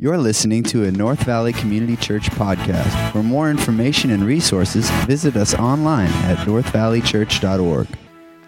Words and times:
You're 0.00 0.16
listening 0.16 0.62
to 0.64 0.84
a 0.84 0.92
North 0.92 1.24
Valley 1.24 1.52
Community 1.52 1.96
Church 1.96 2.30
podcast. 2.30 3.10
For 3.10 3.20
more 3.20 3.50
information 3.50 4.10
and 4.10 4.22
resources, 4.22 4.88
visit 5.08 5.34
us 5.34 5.54
online 5.54 6.12
at 6.22 6.38
northvalleychurch.org. 6.46 7.88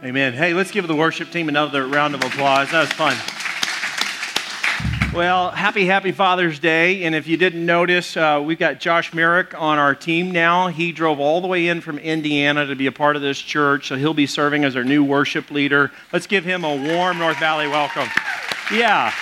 Amen. 0.04 0.32
Hey, 0.32 0.54
let's 0.54 0.71
give 0.71 0.86
the 0.86 0.94
worship 0.94 1.32
team 1.32 1.48
another 1.48 1.88
round 1.88 2.14
of 2.14 2.22
applause. 2.22 2.71
That 2.71 2.82
was 2.82 2.92
fun. 2.92 3.16
Well, 5.12 5.50
happy, 5.50 5.86
happy 5.86 6.12
Father's 6.12 6.60
Day. 6.60 7.02
And 7.02 7.16
if 7.16 7.26
you 7.26 7.37
didn't 7.37 7.67
notice, 7.67 8.17
uh, 8.17 8.40
we've 8.46 8.56
got 8.56 8.78
Josh 8.78 9.12
Merrick 9.12 9.53
on 9.60 9.76
our 9.76 9.96
team 9.96 10.30
now. 10.30 10.69
He 10.69 10.92
drove 10.92 11.19
all 11.19 11.40
the 11.40 11.48
way 11.48 11.67
in 11.67 11.80
from 11.80 11.98
Indiana 11.98 12.64
to 12.67 12.76
be 12.76 12.87
a 12.87 12.92
part 12.92 13.17
of 13.17 13.22
this 13.22 13.40
church, 13.40 13.88
so 13.88 13.96
he'll 13.96 14.14
be 14.14 14.28
serving 14.28 14.64
as 14.64 14.76
our 14.76 14.85
new 14.85 15.03
worship 15.03 15.51
leader. 15.51 15.90
Let's 16.12 16.28
give 16.28 16.45
him 16.45 16.62
a 16.62 16.77
warm 16.77 17.19
North 17.19 17.41
Valley 17.41 17.66
welcome. 17.66 18.06
Yeah. 18.73 19.12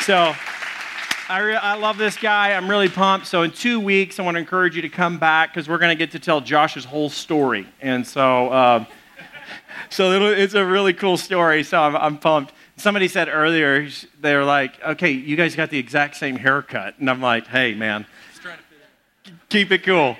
So, 0.00 0.34
I, 1.26 1.40
re- 1.40 1.56
I 1.56 1.76
love 1.76 1.96
this 1.96 2.18
guy. 2.18 2.52
I'm 2.52 2.68
really 2.68 2.90
pumped. 2.90 3.26
So, 3.26 3.42
in 3.42 3.50
two 3.50 3.80
weeks, 3.80 4.20
I 4.20 4.22
want 4.22 4.34
to 4.34 4.40
encourage 4.40 4.76
you 4.76 4.82
to 4.82 4.90
come 4.90 5.18
back 5.18 5.54
because 5.54 5.66
we're 5.68 5.78
going 5.78 5.96
to 5.96 5.98
get 5.98 6.10
to 6.12 6.18
tell 6.18 6.42
Josh's 6.42 6.84
whole 6.84 7.08
story. 7.08 7.66
And 7.80 8.06
so, 8.06 8.48
uh, 8.50 8.84
so 9.88 10.30
it's 10.32 10.52
a 10.52 10.64
really 10.64 10.92
cool 10.92 11.16
story. 11.16 11.62
So, 11.62 11.80
I'm, 11.80 11.96
I'm 11.96 12.18
pumped. 12.18 12.52
Somebody 12.76 13.08
said 13.08 13.30
earlier, 13.30 13.88
they 14.20 14.34
were 14.34 14.44
like, 14.44 14.78
okay, 14.82 15.12
you 15.12 15.34
guys 15.34 15.56
got 15.56 15.70
the 15.70 15.78
exact 15.78 16.16
same 16.16 16.36
haircut. 16.36 16.98
And 16.98 17.08
I'm 17.08 17.22
like, 17.22 17.46
hey, 17.46 17.72
man, 17.72 18.04
keep 19.48 19.72
it 19.72 19.82
cool. 19.82 20.18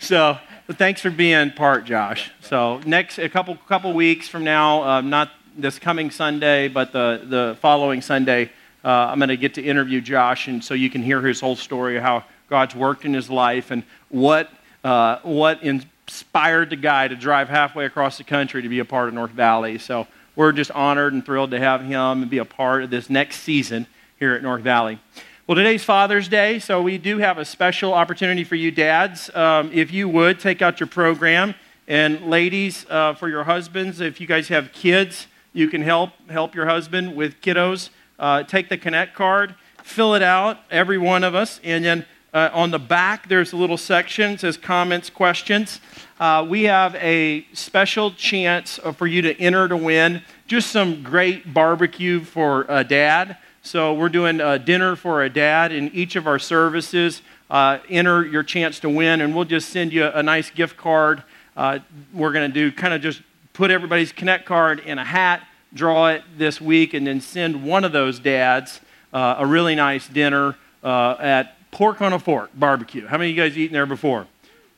so, 0.00 0.38
thanks 0.68 1.00
for 1.00 1.10
being 1.10 1.52
part, 1.52 1.86
Josh. 1.86 2.30
So, 2.42 2.78
next, 2.84 3.18
a 3.18 3.30
couple, 3.30 3.56
couple 3.56 3.94
weeks 3.94 4.28
from 4.28 4.44
now, 4.44 4.82
uh, 4.82 5.00
not 5.00 5.30
this 5.56 5.78
coming 5.78 6.10
Sunday, 6.10 6.68
but 6.68 6.92
the, 6.92 7.22
the 7.24 7.56
following 7.62 8.02
Sunday, 8.02 8.50
uh, 8.84 8.88
I'm 8.88 9.18
going 9.18 9.28
to 9.28 9.36
get 9.36 9.54
to 9.54 9.62
interview 9.62 10.00
Josh, 10.00 10.48
and 10.48 10.62
so 10.62 10.74
you 10.74 10.90
can 10.90 11.02
hear 11.02 11.20
his 11.20 11.40
whole 11.40 11.56
story 11.56 11.96
of 11.96 12.02
how 12.02 12.24
God's 12.48 12.74
worked 12.74 13.04
in 13.04 13.14
his 13.14 13.30
life 13.30 13.70
and 13.70 13.82
what, 14.08 14.50
uh, 14.84 15.18
what 15.22 15.62
inspired 15.62 16.70
the 16.70 16.76
guy 16.76 17.08
to 17.08 17.16
drive 17.16 17.48
halfway 17.48 17.84
across 17.84 18.18
the 18.18 18.24
country 18.24 18.62
to 18.62 18.68
be 18.68 18.78
a 18.78 18.84
part 18.84 19.08
of 19.08 19.14
North 19.14 19.30
Valley. 19.30 19.78
So, 19.78 20.06
we're 20.34 20.52
just 20.52 20.70
honored 20.70 21.12
and 21.12 21.24
thrilled 21.24 21.50
to 21.50 21.58
have 21.58 21.82
him 21.82 22.22
and 22.22 22.30
be 22.30 22.38
a 22.38 22.44
part 22.44 22.82
of 22.82 22.90
this 22.90 23.10
next 23.10 23.40
season 23.40 23.86
here 24.18 24.34
at 24.34 24.42
North 24.42 24.62
Valley. 24.62 24.98
Well, 25.46 25.56
today's 25.56 25.84
Father's 25.84 26.28
Day, 26.28 26.58
so 26.58 26.80
we 26.80 26.96
do 26.96 27.18
have 27.18 27.36
a 27.36 27.44
special 27.44 27.92
opportunity 27.92 28.44
for 28.44 28.54
you 28.54 28.70
dads. 28.70 29.28
Um, 29.34 29.70
if 29.72 29.92
you 29.92 30.08
would, 30.08 30.40
take 30.40 30.62
out 30.62 30.80
your 30.80 30.86
program. 30.86 31.54
And 31.86 32.30
ladies, 32.30 32.86
uh, 32.88 33.14
for 33.14 33.28
your 33.28 33.44
husbands, 33.44 34.00
if 34.00 34.20
you 34.20 34.26
guys 34.26 34.48
have 34.48 34.72
kids, 34.72 35.26
you 35.52 35.68
can 35.68 35.82
help 35.82 36.10
help 36.30 36.54
your 36.54 36.66
husband 36.66 37.14
with 37.14 37.40
kiddos. 37.40 37.90
Uh, 38.22 38.42
take 38.42 38.70
the 38.70 38.78
Connect 38.78 39.14
card, 39.14 39.54
fill 39.82 40.14
it 40.14 40.22
out, 40.22 40.60
every 40.70 40.96
one 40.96 41.24
of 41.24 41.34
us, 41.34 41.60
and 41.62 41.84
then 41.84 42.06
uh, 42.32 42.48
on 42.54 42.70
the 42.70 42.78
back 42.78 43.28
there's 43.28 43.52
a 43.52 43.56
little 43.56 43.76
section 43.76 44.38
says 44.38 44.56
comments, 44.56 45.10
questions 45.10 45.80
uh, 46.22 46.46
we 46.48 46.62
have 46.62 46.94
a 46.94 47.44
special 47.52 48.12
chance 48.12 48.78
for 48.96 49.08
you 49.08 49.22
to 49.22 49.36
enter 49.40 49.66
to 49.66 49.76
win 49.76 50.22
just 50.46 50.70
some 50.70 51.02
great 51.02 51.52
barbecue 51.52 52.20
for 52.20 52.64
a 52.68 52.84
dad. 52.84 53.38
So 53.62 53.92
we're 53.94 54.08
doing 54.08 54.40
a 54.40 54.56
dinner 54.56 54.94
for 54.94 55.24
a 55.24 55.28
dad 55.28 55.72
in 55.72 55.88
each 55.92 56.14
of 56.14 56.28
our 56.28 56.38
services. 56.38 57.22
Uh, 57.50 57.78
enter 57.88 58.24
your 58.24 58.44
chance 58.44 58.78
to 58.80 58.88
win, 58.88 59.20
and 59.20 59.34
we'll 59.34 59.46
just 59.46 59.70
send 59.70 59.92
you 59.92 60.04
a 60.04 60.22
nice 60.22 60.48
gift 60.48 60.76
card. 60.76 61.24
Uh, 61.56 61.80
we're 62.14 62.32
going 62.32 62.48
to 62.48 62.54
do 62.54 62.70
kind 62.70 62.94
of 62.94 63.02
just 63.02 63.20
put 63.52 63.72
everybody's 63.72 64.12
Connect 64.12 64.46
card 64.46 64.78
in 64.78 64.98
a 64.98 65.04
hat, 65.04 65.44
draw 65.74 66.08
it 66.08 66.22
this 66.36 66.60
week, 66.60 66.94
and 66.94 67.06
then 67.06 67.20
send 67.20 67.64
one 67.64 67.84
of 67.84 67.92
those 67.92 68.18
dads 68.18 68.80
uh, 69.12 69.36
a 69.38 69.46
really 69.46 69.74
nice 69.74 70.08
dinner 70.08 70.56
uh, 70.82 71.16
at 71.18 71.56
Pork 71.70 72.02
on 72.02 72.12
a 72.12 72.18
Fork 72.18 72.50
Barbecue. 72.54 73.06
How 73.06 73.18
many 73.18 73.30
of 73.30 73.36
you 73.36 73.42
guys 73.42 73.56
eaten 73.56 73.72
there 73.72 73.86
before? 73.86 74.26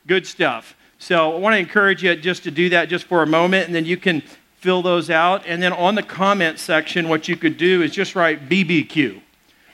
Good 0.07 0.25
stuff. 0.25 0.75
So 0.97 1.33
I 1.35 1.39
want 1.39 1.53
to 1.53 1.59
encourage 1.59 2.03
you 2.03 2.15
just 2.15 2.43
to 2.43 2.51
do 2.51 2.69
that 2.69 2.89
just 2.89 3.05
for 3.05 3.21
a 3.21 3.27
moment, 3.27 3.65
and 3.65 3.75
then 3.75 3.85
you 3.85 3.97
can 3.97 4.23
fill 4.57 4.81
those 4.81 5.09
out. 5.09 5.43
And 5.45 5.61
then 5.61 5.73
on 5.73 5.95
the 5.95 6.03
comment 6.03 6.57
section, 6.57 7.09
what 7.09 7.27
you 7.27 7.35
could 7.35 7.57
do 7.57 7.81
is 7.81 7.91
just 7.91 8.15
write 8.15 8.49
BBQ, 8.49 9.21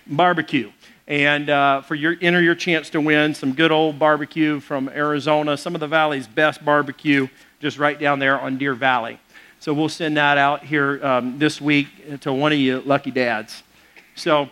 barbecue. 0.07 0.71
And 1.07 1.49
uh, 1.49 1.81
for 1.81 1.95
your 1.95 2.15
enter 2.21 2.41
your 2.41 2.55
chance 2.55 2.89
to 2.91 3.01
win 3.01 3.33
some 3.33 3.53
good 3.53 3.71
old 3.71 3.99
barbecue 3.99 4.59
from 4.59 4.89
Arizona, 4.89 5.57
some 5.57 5.75
of 5.75 5.81
the 5.81 5.87
valley's 5.87 6.27
best 6.27 6.63
barbecue, 6.63 7.27
just 7.59 7.77
right 7.77 7.99
down 7.99 8.19
there 8.19 8.39
on 8.39 8.57
Deer 8.57 8.73
Valley. 8.73 9.19
So 9.61 9.75
we'll 9.75 9.89
send 9.89 10.17
that 10.17 10.39
out 10.39 10.63
here 10.63 10.99
um, 11.05 11.37
this 11.37 11.61
week 11.61 12.21
to 12.21 12.33
one 12.33 12.51
of 12.51 12.57
you 12.57 12.81
lucky 12.81 13.11
dads. 13.11 13.61
So 14.15 14.49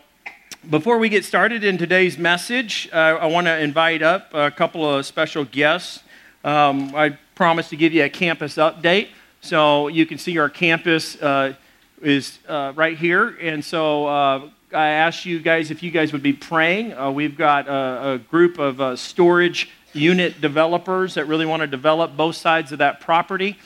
before 0.70 1.00
we 1.00 1.10
get 1.10 1.26
started 1.26 1.64
in 1.64 1.80
today's 1.80 2.20
message, 2.20 2.88
uh, 2.94 3.18
I 3.20 3.26
want 3.26 3.48
to 3.48 3.58
invite 3.58 4.04
up 4.04 4.32
a 4.36 4.52
couple 4.52 4.88
of 4.88 5.04
special 5.08 5.46
guests. 5.46 6.04
Um, 6.44 6.94
I 6.94 7.18
promised 7.34 7.72
to 7.72 7.76
give 7.76 7.92
you 7.92 8.04
a 8.04 8.10
campus 8.10 8.58
update. 8.58 9.08
So 9.42 9.88
you 9.88 10.06
can 10.06 10.20
see 10.20 10.38
our 10.38 10.48
campus 10.48 11.20
uh, 11.20 11.56
is 12.04 12.38
uh, 12.48 12.74
right 12.76 12.96
here. 12.96 13.36
And 13.42 13.66
so 13.66 14.06
uh, 14.06 14.50
I 14.72 14.90
asked 14.90 15.26
you 15.26 15.40
guys 15.40 15.72
if 15.72 15.82
you 15.82 15.90
guys 15.90 16.14
would 16.14 16.22
be 16.22 16.34
praying. 16.34 16.94
Uh, 16.94 17.10
we've 17.10 17.36
got 17.36 17.68
a, 17.68 18.12
a 18.12 18.18
group 18.20 18.60
of 18.60 18.80
uh, 18.80 18.96
storage 18.96 19.72
unit 19.92 20.40
developers 20.40 21.16
that 21.16 21.26
really 21.26 21.48
want 21.48 21.62
to 21.62 21.68
develop 21.68 22.16
both 22.16 22.36
sides 22.36 22.72
of 22.72 22.78
that 22.78 23.00
property. 23.00 23.58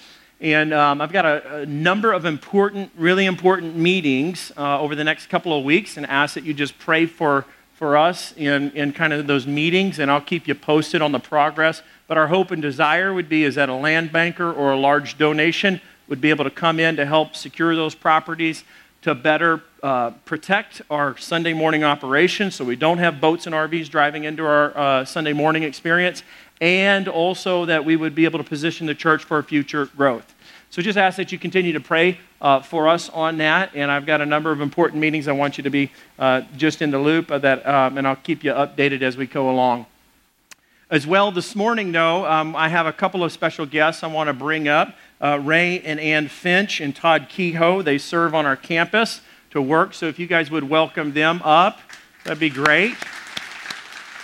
And 0.43 0.73
um, 0.73 0.99
I've 0.99 1.13
got 1.13 1.25
a, 1.25 1.59
a, 1.59 1.65
number 1.65 2.11
of 2.11 2.25
important, 2.25 2.91
really 2.97 3.25
important 3.25 3.77
meetings 3.77 4.51
uh, 4.57 4.77
over 4.77 4.93
the 4.93 5.05
next 5.05 5.27
couple 5.27 5.57
of 5.57 5.63
weeks 5.63 5.95
and 5.95 6.05
ask 6.07 6.33
that 6.33 6.43
you 6.43 6.53
just 6.53 6.77
pray 6.77 7.05
for, 7.05 7.45
for 7.75 7.95
us 7.95 8.33
in, 8.35 8.69
in 8.71 8.91
kind 8.91 9.13
of 9.13 9.25
those 9.25 9.47
meetings, 9.47 9.99
and 9.99 10.11
I'll 10.11 10.19
keep 10.19 10.45
you 10.45 10.53
posted 10.53 11.01
on 11.01 11.13
the 11.13 11.19
progress. 11.19 11.81
But 12.07 12.17
our 12.17 12.27
hope 12.27 12.51
and 12.51 12.61
desire 12.61 13.13
would 13.13 13.29
be 13.29 13.45
is 13.45 13.55
that 13.55 13.69
a 13.69 13.73
land 13.73 14.11
banker 14.11 14.51
or 14.51 14.73
a 14.73 14.77
large 14.77 15.17
donation 15.17 15.79
would 16.09 16.19
be 16.19 16.29
able 16.29 16.43
to 16.43 16.51
come 16.51 16.77
in 16.77 16.97
to 16.97 17.05
help 17.05 17.37
secure 17.37 17.73
those 17.73 17.95
properties 17.95 18.65
to 19.03 19.15
better 19.15 19.63
uh, 19.81 20.11
protect 20.25 20.81
our 20.89 21.15
Sunday 21.17 21.53
morning 21.53 21.85
operations 21.85 22.55
so 22.55 22.65
we 22.65 22.75
don't 22.75 22.97
have 22.97 23.21
boats 23.21 23.45
and 23.45 23.55
RVs 23.55 23.89
driving 23.89 24.25
into 24.25 24.45
our 24.45 24.77
uh, 24.77 25.05
Sunday 25.05 25.33
morning 25.33 25.63
experience, 25.63 26.21
and 26.59 27.07
also 27.07 27.63
that 27.65 27.85
we 27.85 27.95
would 27.95 28.13
be 28.13 28.25
able 28.25 28.39
to 28.39 28.45
position 28.45 28.87
the 28.87 28.95
church 28.95 29.23
for 29.23 29.41
future 29.41 29.85
growth. 29.85 30.32
So 30.73 30.81
just 30.81 30.97
ask 30.97 31.17
that 31.17 31.31
you 31.31 31.37
continue 31.37 31.73
to 31.73 31.79
pray 31.79 32.17
uh, 32.41 32.59
for 32.61 32.87
us 32.87 33.07
on 33.09 33.37
that. 33.37 33.75
And 33.75 33.91
I've 33.91 34.07
got 34.07 34.21
a 34.21 34.25
number 34.25 34.51
of 34.51 34.59
important 34.59 34.99
meetings 34.99 35.27
I 35.27 35.31
want 35.31 35.55
you 35.55 35.63
to 35.65 35.69
be 35.69 35.91
uh, 36.17 36.41
just 36.57 36.81
in 36.81 36.89
the 36.89 36.97
loop 36.97 37.29
of 37.29 37.43
that, 37.43 37.63
um, 37.67 37.99
and 37.99 38.07
I'll 38.07 38.15
keep 38.15 38.43
you 38.43 38.53
updated 38.53 39.03
as 39.03 39.15
we 39.15 39.27
go 39.27 39.51
along. 39.51 39.85
As 40.89 41.05
well, 41.05 41.31
this 41.31 41.55
morning, 41.55 41.91
though, 41.91 42.25
um, 42.25 42.55
I 42.55 42.69
have 42.69 42.87
a 42.87 42.91
couple 42.91 43.23
of 43.23 43.31
special 43.31 43.67
guests 43.67 44.01
I 44.01 44.07
want 44.07 44.29
to 44.29 44.33
bring 44.33 44.67
up 44.67 44.95
uh, 45.21 45.39
Ray 45.43 45.79
and 45.81 45.99
Ann 45.99 46.27
Finch 46.27 46.81
and 46.81 46.95
Todd 46.95 47.27
Kehoe. 47.29 47.83
They 47.83 47.99
serve 47.99 48.33
on 48.33 48.47
our 48.47 48.55
campus 48.55 49.21
to 49.51 49.61
work, 49.61 49.93
so 49.93 50.07
if 50.07 50.17
you 50.17 50.25
guys 50.25 50.49
would 50.49 50.67
welcome 50.67 51.13
them 51.13 51.39
up, 51.43 51.81
that'd 52.23 52.39
be 52.39 52.49
great. 52.49 52.95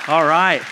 All 0.08 0.26
right. 0.26 0.64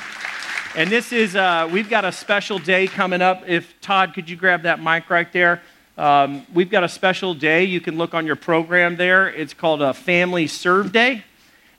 And 0.75 0.91
this 0.91 1.11
is, 1.11 1.35
uh, 1.35 1.67
we've 1.71 1.89
got 1.89 2.05
a 2.05 2.11
special 2.11 2.59
day 2.59 2.85
coming 2.85 3.19
up. 3.19 3.43
If 3.47 3.81
Todd, 3.81 4.13
could 4.13 4.29
you 4.29 4.35
grab 4.35 4.61
that 4.61 4.79
mic 4.79 5.09
right 5.09 5.31
there? 5.33 5.63
Um, 5.97 6.45
we've 6.53 6.69
got 6.69 6.83
a 6.83 6.89
special 6.89 7.33
day. 7.33 7.63
You 7.63 7.81
can 7.81 7.97
look 7.97 8.13
on 8.13 8.27
your 8.27 8.35
program 8.35 8.97
there. 8.97 9.27
It's 9.29 9.53
called 9.53 9.81
a 9.81 9.93
Family 9.93 10.45
Serve 10.45 10.91
Day. 10.91 11.23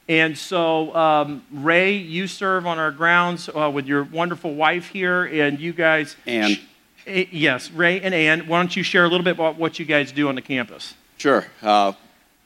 And 0.09 0.37
so, 0.37 0.95
um, 0.97 1.45
Ray, 1.53 1.97
you 1.97 2.27
serve 2.27 2.67
on 2.67 2.79
our 2.79 2.91
grounds 2.91 3.49
uh, 3.49 3.71
with 3.73 3.87
your 3.87 4.05
wonderful 4.05 4.55
wife 4.55 4.89
here, 4.89 5.25
and 5.25 5.61
you 5.61 5.73
guys. 5.73 6.17
And. 6.27 6.55
Sh- 6.55 6.61
eh, 7.06 7.25
yes, 7.31 7.71
Ray 7.71 8.01
and 8.01 8.15
Ann, 8.15 8.49
why 8.49 8.59
don't 8.59 8.75
you 8.75 8.83
share 8.83 9.05
a 9.05 9.09
little 9.09 9.25
bit 9.25 9.34
about 9.34 9.56
what 9.56 9.79
you 9.79 9.84
guys 9.84 10.11
do 10.11 10.29
on 10.29 10.35
the 10.35 10.43
campus? 10.43 10.95
Sure. 11.19 11.47
Uh, 11.62 11.93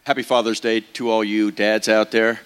happy 0.05 0.23
Father's 0.23 0.59
Day 0.59 0.81
to 0.81 1.09
all 1.09 1.23
you 1.23 1.51
dads 1.53 1.89
out 1.89 2.11
there. 2.11 2.41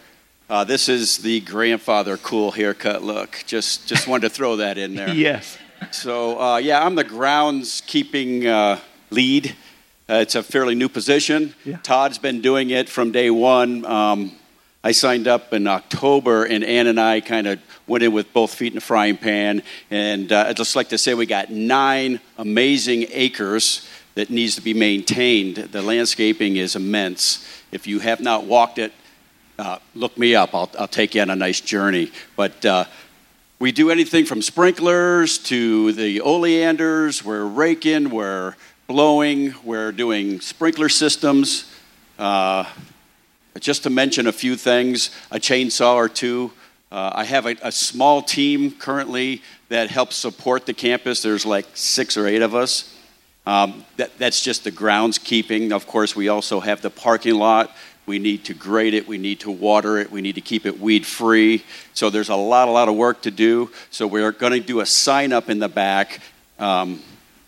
Uh, 0.48 0.62
this 0.62 0.88
is 0.88 1.18
the 1.18 1.40
grandfather 1.40 2.18
cool 2.18 2.52
haircut 2.52 3.02
look. 3.02 3.42
Just, 3.46 3.88
just 3.88 4.06
wanted 4.06 4.28
to 4.28 4.34
throw 4.34 4.56
that 4.56 4.78
in 4.78 4.94
there. 4.94 5.08
yes. 5.14 5.56
So, 5.90 6.38
uh, 6.38 6.56
yeah, 6.58 6.84
I'm 6.84 6.94
the 6.94 7.04
groundskeeping 7.04 8.46
uh, 8.46 8.78
lead. 9.10 9.54
Uh, 10.08 10.14
it's 10.14 10.34
a 10.34 10.42
fairly 10.42 10.74
new 10.74 10.88
position. 10.88 11.54
Yeah. 11.64 11.78
Todd's 11.82 12.18
been 12.18 12.40
doing 12.40 12.70
it 12.70 12.88
from 12.88 13.12
day 13.12 13.30
one. 13.30 13.84
Um, 13.84 14.32
I 14.84 14.92
signed 14.92 15.26
up 15.26 15.52
in 15.52 15.66
October, 15.66 16.44
and 16.44 16.62
Ann 16.62 16.86
and 16.86 17.00
I 17.00 17.20
kind 17.20 17.48
of 17.48 17.58
went 17.88 18.04
in 18.04 18.12
with 18.12 18.32
both 18.32 18.54
feet 18.54 18.68
in 18.68 18.76
the 18.76 18.80
frying 18.80 19.16
pan. 19.16 19.62
And 19.90 20.30
uh, 20.30 20.44
I'd 20.46 20.56
just 20.56 20.76
like 20.76 20.90
to 20.90 20.98
say 20.98 21.14
we 21.14 21.26
got 21.26 21.50
nine 21.50 22.20
amazing 22.38 23.06
acres 23.10 23.88
that 24.14 24.30
needs 24.30 24.54
to 24.54 24.60
be 24.60 24.74
maintained. 24.74 25.56
The 25.56 25.82
landscaping 25.82 26.56
is 26.56 26.76
immense. 26.76 27.44
If 27.72 27.88
you 27.88 27.98
have 27.98 28.20
not 28.20 28.44
walked 28.44 28.78
it, 28.78 28.92
uh, 29.58 29.78
look 29.94 30.16
me 30.16 30.36
up. 30.36 30.54
I'll, 30.54 30.70
I'll 30.78 30.86
take 30.86 31.16
you 31.16 31.22
on 31.22 31.30
a 31.30 31.36
nice 31.36 31.60
journey. 31.60 32.12
But 32.36 32.64
uh, 32.64 32.84
we 33.58 33.72
do 33.72 33.90
anything 33.90 34.24
from 34.24 34.40
sprinklers 34.40 35.38
to 35.38 35.92
the 35.92 36.20
oleanders. 36.20 37.24
We're 37.24 37.44
raking, 37.44 38.10
we're 38.10 38.54
blowing, 38.86 39.54
we're 39.64 39.92
doing 39.92 40.40
sprinkler 40.40 40.88
systems. 40.88 41.72
Uh, 42.18 42.64
just 43.60 43.82
to 43.82 43.90
mention 43.90 44.26
a 44.26 44.32
few 44.32 44.56
things, 44.56 45.10
a 45.30 45.38
chainsaw 45.38 45.94
or 45.94 46.08
two. 46.08 46.52
Uh, 46.92 47.10
I 47.14 47.24
have 47.24 47.46
a, 47.46 47.56
a, 47.62 47.72
small 47.72 48.22
team 48.22 48.70
currently 48.70 49.42
that 49.70 49.90
helps 49.90 50.14
support 50.14 50.66
the 50.66 50.74
campus. 50.74 51.22
There's 51.22 51.44
like 51.44 51.66
six 51.74 52.16
or 52.16 52.26
eight 52.26 52.42
of 52.42 52.54
us. 52.54 52.94
Um, 53.44 53.84
that, 53.96 54.16
that's 54.18 54.40
just 54.40 54.64
the 54.64 54.72
groundskeeping. 54.72 55.72
Of 55.72 55.86
course, 55.86 56.14
we 56.14 56.28
also 56.28 56.60
have 56.60 56.82
the 56.82 56.90
parking 56.90 57.34
lot. 57.34 57.74
We 58.06 58.18
need 58.18 58.44
to 58.44 58.54
grade 58.54 58.94
it. 58.94 59.08
We 59.08 59.18
need 59.18 59.40
to 59.40 59.50
water 59.50 59.98
it. 59.98 60.12
We 60.12 60.20
need 60.20 60.36
to 60.36 60.40
keep 60.40 60.64
it 60.64 60.78
weed 60.78 61.04
free. 61.04 61.64
So 61.92 62.08
there's 62.08 62.28
a 62.28 62.36
lot, 62.36 62.68
a 62.68 62.70
lot 62.70 62.88
of 62.88 62.94
work 62.94 63.22
to 63.22 63.30
do. 63.30 63.70
So 63.90 64.06
we're 64.06 64.32
going 64.32 64.52
to 64.52 64.60
do 64.60 64.80
a 64.80 64.86
sign 64.86 65.32
up 65.32 65.50
in 65.50 65.58
the 65.58 65.68
back 65.68 66.20
um, 66.58 67.02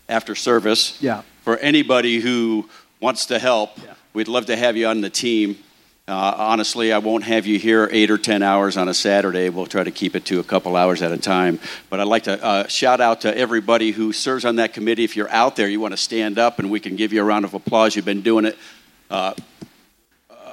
after 0.09 0.35
service 0.35 1.01
yeah. 1.01 1.21
For 1.49 1.57
anybody 1.57 2.19
who 2.19 2.69
wants 2.99 3.25
to 3.25 3.39
help. 3.39 3.71
Yeah. 3.83 3.95
We'd 4.13 4.27
love 4.27 4.45
to 4.45 4.55
have 4.55 4.77
you 4.77 4.85
on 4.85 5.01
the 5.01 5.09
team. 5.09 5.57
Uh, 6.07 6.35
honestly, 6.37 6.93
I 6.93 6.99
won't 6.99 7.23
have 7.23 7.47
you 7.47 7.57
here 7.57 7.89
eight 7.91 8.11
or 8.11 8.19
ten 8.19 8.43
hours 8.43 8.77
on 8.77 8.87
a 8.87 8.93
Saturday. 8.93 9.49
We'll 9.49 9.65
try 9.65 9.83
to 9.83 9.89
keep 9.89 10.15
it 10.15 10.25
to 10.25 10.39
a 10.39 10.43
couple 10.43 10.75
hours 10.75 11.01
at 11.01 11.11
a 11.11 11.17
time. 11.17 11.59
But 11.89 12.01
I'd 12.01 12.07
like 12.07 12.25
to 12.25 12.43
uh, 12.43 12.67
shout 12.67 13.01
out 13.01 13.21
to 13.21 13.35
everybody 13.35 13.89
who 13.89 14.13
serves 14.13 14.45
on 14.45 14.57
that 14.57 14.73
committee. 14.73 15.03
If 15.03 15.15
you're 15.15 15.31
out 15.31 15.55
there, 15.55 15.67
you 15.67 15.79
want 15.79 15.93
to 15.93 15.97
stand 15.97 16.37
up 16.37 16.59
and 16.59 16.69
we 16.69 16.79
can 16.79 16.95
give 16.95 17.13
you 17.13 17.21
a 17.21 17.23
round 17.23 17.45
of 17.45 17.55
applause. 17.55 17.95
You've 17.95 18.05
been 18.05 18.21
doing 18.21 18.45
it. 18.45 18.55
Uh, 19.09 19.33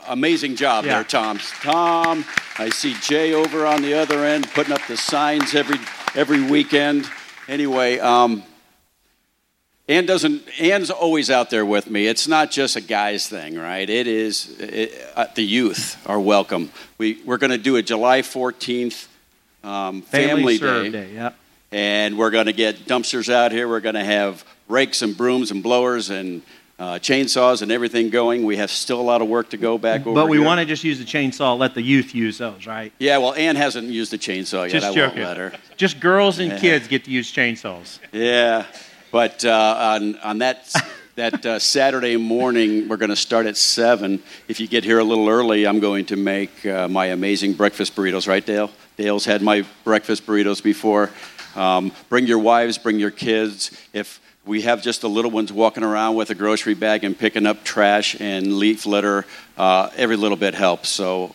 amazing 0.09 0.57
job 0.57 0.87
yeah. 0.87 0.95
there, 0.95 1.05
Tom. 1.05 1.39
Tom, 1.61 2.25
I 2.57 2.71
see 2.71 2.95
Jay 3.03 3.35
over 3.35 3.67
on 3.67 3.83
the 3.83 3.93
other 3.93 4.25
end 4.25 4.49
putting 4.55 4.73
up 4.73 4.81
the 4.89 4.97
signs 4.97 5.55
every 5.55 5.79
every 6.15 6.41
weekend. 6.41 7.07
Anyway, 7.49 7.99
um, 7.99 8.43
Ann 9.89 10.05
doesn't. 10.05 10.43
Ann's 10.61 10.91
always 10.91 11.31
out 11.31 11.49
there 11.51 11.65
with 11.65 11.89
me. 11.89 12.09
It's 12.09 12.27
not 12.27 12.51
just 12.51 12.75
a 12.75 12.81
guy's 12.81 13.29
thing, 13.29 13.57
right? 13.57 13.89
It 13.89 14.09
is. 14.09 14.59
It, 14.59 14.93
uh, 15.15 15.27
the 15.35 15.45
youth 15.45 16.03
are 16.07 16.19
welcome. 16.19 16.71
We 16.99 17.23
we're 17.25 17.39
going 17.39 17.53
to 17.53 17.59
do 17.59 17.77
a 17.77 17.83
July 17.83 18.23
14th 18.23 19.07
um, 19.63 20.03
family, 20.03 20.59
family, 20.59 20.91
day, 20.91 21.07
day 21.09 21.15
yeah. 21.15 21.31
and 21.71 22.19
we're 22.19 22.31
going 22.31 22.47
to 22.47 22.53
get 22.53 22.87
dumpsters 22.87 23.33
out 23.33 23.53
here. 23.53 23.69
We're 23.69 23.81
going 23.81 23.95
to 23.95 24.05
have 24.05 24.45
rakes 24.69 25.03
and 25.03 25.17
brooms 25.17 25.53
and 25.53 25.63
blowers 25.63 26.11
and 26.11 26.43
uh, 26.79 26.95
chainsaws 26.95 27.63
and 27.63 27.71
everything 27.73 28.11
going. 28.11 28.45
We 28.45 28.57
have 28.57 28.71
still 28.71 29.01
a 29.01 29.03
lot 29.03 29.23
of 29.23 29.29
work 29.29 29.51
to 29.51 29.57
go 29.57 29.79
back 29.79 30.01
over. 30.07 30.15
But 30.15 30.29
we 30.29 30.39
want 30.39 30.59
to 30.59 30.67
just 30.67 30.85
use 30.85 30.99
the 30.99 31.05
chainsaw. 31.05 31.57
Let 31.57 31.75
the 31.75 31.83
youth 31.83 32.15
use 32.15 32.39
those, 32.39 32.67
right? 32.67 32.93
Yeah. 32.99 33.19
Well, 33.19 33.35
Ann 33.35 33.57
hasn't 33.57 33.89
used 33.89 34.13
the 34.13 34.19
chainsaw 34.19 34.65
yet. 34.65 34.73
Just 34.73 34.87
I 34.87 34.95
joking. 34.95 35.23
won't 35.23 35.29
let 35.29 35.37
her. 35.37 35.53
Just 35.77 36.01
girls 36.01 36.39
and 36.39 36.53
Yeah. 36.53 36.59
kids 36.59 36.89
get 36.89 37.05
to 37.05 37.11
use 37.11 37.33
chainsaws. 37.33 37.99
Yeah, 38.13 38.67
but 39.11 39.45
uh, 39.45 39.77
on 39.79 40.19
on 40.19 40.39
that 40.39 40.73
that 41.17 41.47
uh, 41.47 41.59
Saturday 41.59 42.17
morning, 42.17 42.89
we're 42.89 42.99
going 42.99 43.11
to 43.11 43.17
start 43.17 43.47
at 43.47 43.57
seven. 43.57 44.23
If 44.49 44.61
you 44.61 44.69
get 44.69 44.85
here 44.85 44.99
a 44.99 45.05
little 45.05 45.29
early, 45.29 45.67
I'm 45.67 45.81
going 45.81 46.05
to 46.07 46.17
make 46.17 46.67
uh, 46.67 46.89
my 46.89 47.07
amazing 47.07 47.55
breakfast 47.55 47.97
burritos. 47.97 48.29
Right, 48.29 48.45
Dale? 48.45 48.71
Dale's 48.97 49.25
had 49.25 49.43
my 49.43 49.65
breakfast 49.85 50.27
burritos 50.27 50.63
before. 50.63 51.11
Um, 51.55 51.93
bring 52.11 52.27
your 52.27 52.39
wives, 52.39 52.77
bring 52.77 52.99
your 52.99 53.11
kids. 53.11 53.71
If 53.95 54.21
we 54.45 54.63
have 54.63 54.83
just 54.83 55.01
the 55.01 55.09
little 55.09 55.31
ones 55.31 55.53
walking 55.53 55.83
around 55.83 56.17
with 56.17 56.31
a 56.31 56.35
grocery 56.35 56.75
bag 56.75 57.03
and 57.03 57.19
picking 57.19 57.47
up 57.47 57.65
trash 57.65 58.21
and 58.21 58.59
leaf 58.59 58.85
litter, 58.85 59.25
uh, 59.57 59.89
every 59.97 60.17
little 60.17 60.37
bit 60.37 60.55
helps. 60.55 60.91
So 60.91 61.35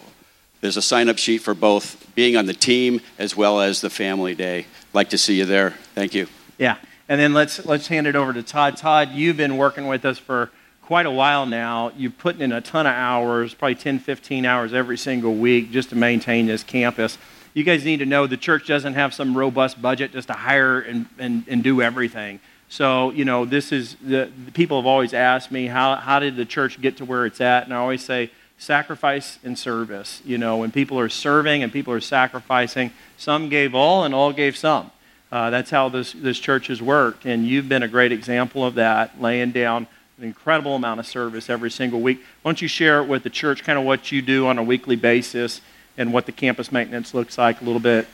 there's 0.61 0.77
a 0.77 0.81
sign 0.81 1.09
up 1.09 1.17
sheet 1.17 1.39
for 1.39 1.55
both 1.55 2.13
being 2.13 2.37
on 2.37 2.45
the 2.45 2.53
team 2.53 3.01
as 3.17 3.35
well 3.35 3.59
as 3.59 3.81
the 3.81 3.89
family 3.89 4.35
day. 4.35 4.67
Like 4.93 5.09
to 5.09 5.17
see 5.17 5.39
you 5.39 5.45
there. 5.45 5.71
Thank 5.95 6.13
you. 6.13 6.27
Yeah. 6.59 6.77
And 7.11 7.19
then 7.19 7.33
let's 7.33 7.65
let's 7.65 7.87
hand 7.87 8.07
it 8.07 8.15
over 8.15 8.31
to 8.31 8.41
Todd. 8.41 8.77
Todd, 8.77 9.09
you've 9.11 9.35
been 9.35 9.57
working 9.57 9.85
with 9.85 10.05
us 10.05 10.17
for 10.17 10.49
quite 10.81 11.05
a 11.05 11.11
while 11.11 11.45
now. 11.45 11.91
You're 11.97 12.09
putting 12.09 12.39
in 12.39 12.53
a 12.53 12.61
ton 12.61 12.87
of 12.87 12.93
hours, 12.93 13.53
probably 13.53 13.75
10, 13.75 13.99
15 13.99 14.45
hours 14.45 14.73
every 14.73 14.97
single 14.97 15.35
week 15.35 15.71
just 15.71 15.89
to 15.89 15.97
maintain 15.97 16.45
this 16.45 16.63
campus. 16.63 17.17
You 17.53 17.65
guys 17.65 17.83
need 17.83 17.97
to 17.97 18.05
know 18.05 18.27
the 18.27 18.37
church 18.37 18.65
doesn't 18.65 18.93
have 18.93 19.13
some 19.13 19.37
robust 19.37 19.81
budget 19.81 20.13
just 20.13 20.29
to 20.29 20.33
hire 20.35 20.79
and, 20.79 21.05
and, 21.19 21.43
and 21.49 21.61
do 21.61 21.81
everything. 21.81 22.39
So, 22.69 23.09
you 23.09 23.25
know, 23.25 23.43
this 23.43 23.73
is 23.73 23.95
the, 23.95 24.31
the 24.45 24.51
people 24.53 24.79
have 24.79 24.87
always 24.87 25.13
asked 25.13 25.51
me, 25.51 25.65
how, 25.65 25.97
how 25.97 26.19
did 26.21 26.37
the 26.37 26.45
church 26.45 26.79
get 26.79 26.95
to 26.95 27.03
where 27.03 27.25
it's 27.25 27.41
at? 27.41 27.65
And 27.65 27.73
I 27.73 27.77
always 27.79 28.05
say, 28.05 28.31
sacrifice 28.57 29.37
and 29.43 29.59
service. 29.59 30.21
You 30.23 30.37
know, 30.37 30.55
when 30.55 30.71
people 30.71 30.97
are 30.97 31.09
serving 31.09 31.61
and 31.61 31.73
people 31.73 31.91
are 31.91 31.99
sacrificing, 31.99 32.93
some 33.17 33.49
gave 33.49 33.75
all 33.75 34.05
and 34.05 34.15
all 34.15 34.31
gave 34.31 34.55
some. 34.55 34.91
Uh, 35.31 35.49
that's 35.49 35.69
how 35.69 35.87
this, 35.89 36.11
this 36.13 36.39
church 36.39 36.67
has 36.67 36.81
worked. 36.81 37.25
And 37.25 37.47
you've 37.47 37.69
been 37.69 37.83
a 37.83 37.87
great 37.87 38.11
example 38.11 38.65
of 38.65 38.75
that, 38.75 39.21
laying 39.21 39.51
down 39.51 39.87
an 40.17 40.25
incredible 40.25 40.75
amount 40.75 40.99
of 40.99 41.07
service 41.07 41.49
every 41.49 41.71
single 41.71 42.01
week. 42.01 42.19
Why 42.41 42.49
don't 42.49 42.61
you 42.61 42.67
share 42.67 43.01
with 43.03 43.23
the 43.23 43.29
church 43.29 43.63
kind 43.63 43.79
of 43.79 43.85
what 43.85 44.11
you 44.11 44.21
do 44.21 44.47
on 44.47 44.57
a 44.57 44.63
weekly 44.63 44.95
basis 44.95 45.61
and 45.97 46.13
what 46.13 46.25
the 46.25 46.31
campus 46.31 46.71
maintenance 46.71 47.13
looks 47.13 47.37
like 47.37 47.61
a 47.61 47.63
little 47.63 47.79
bit 47.79 48.07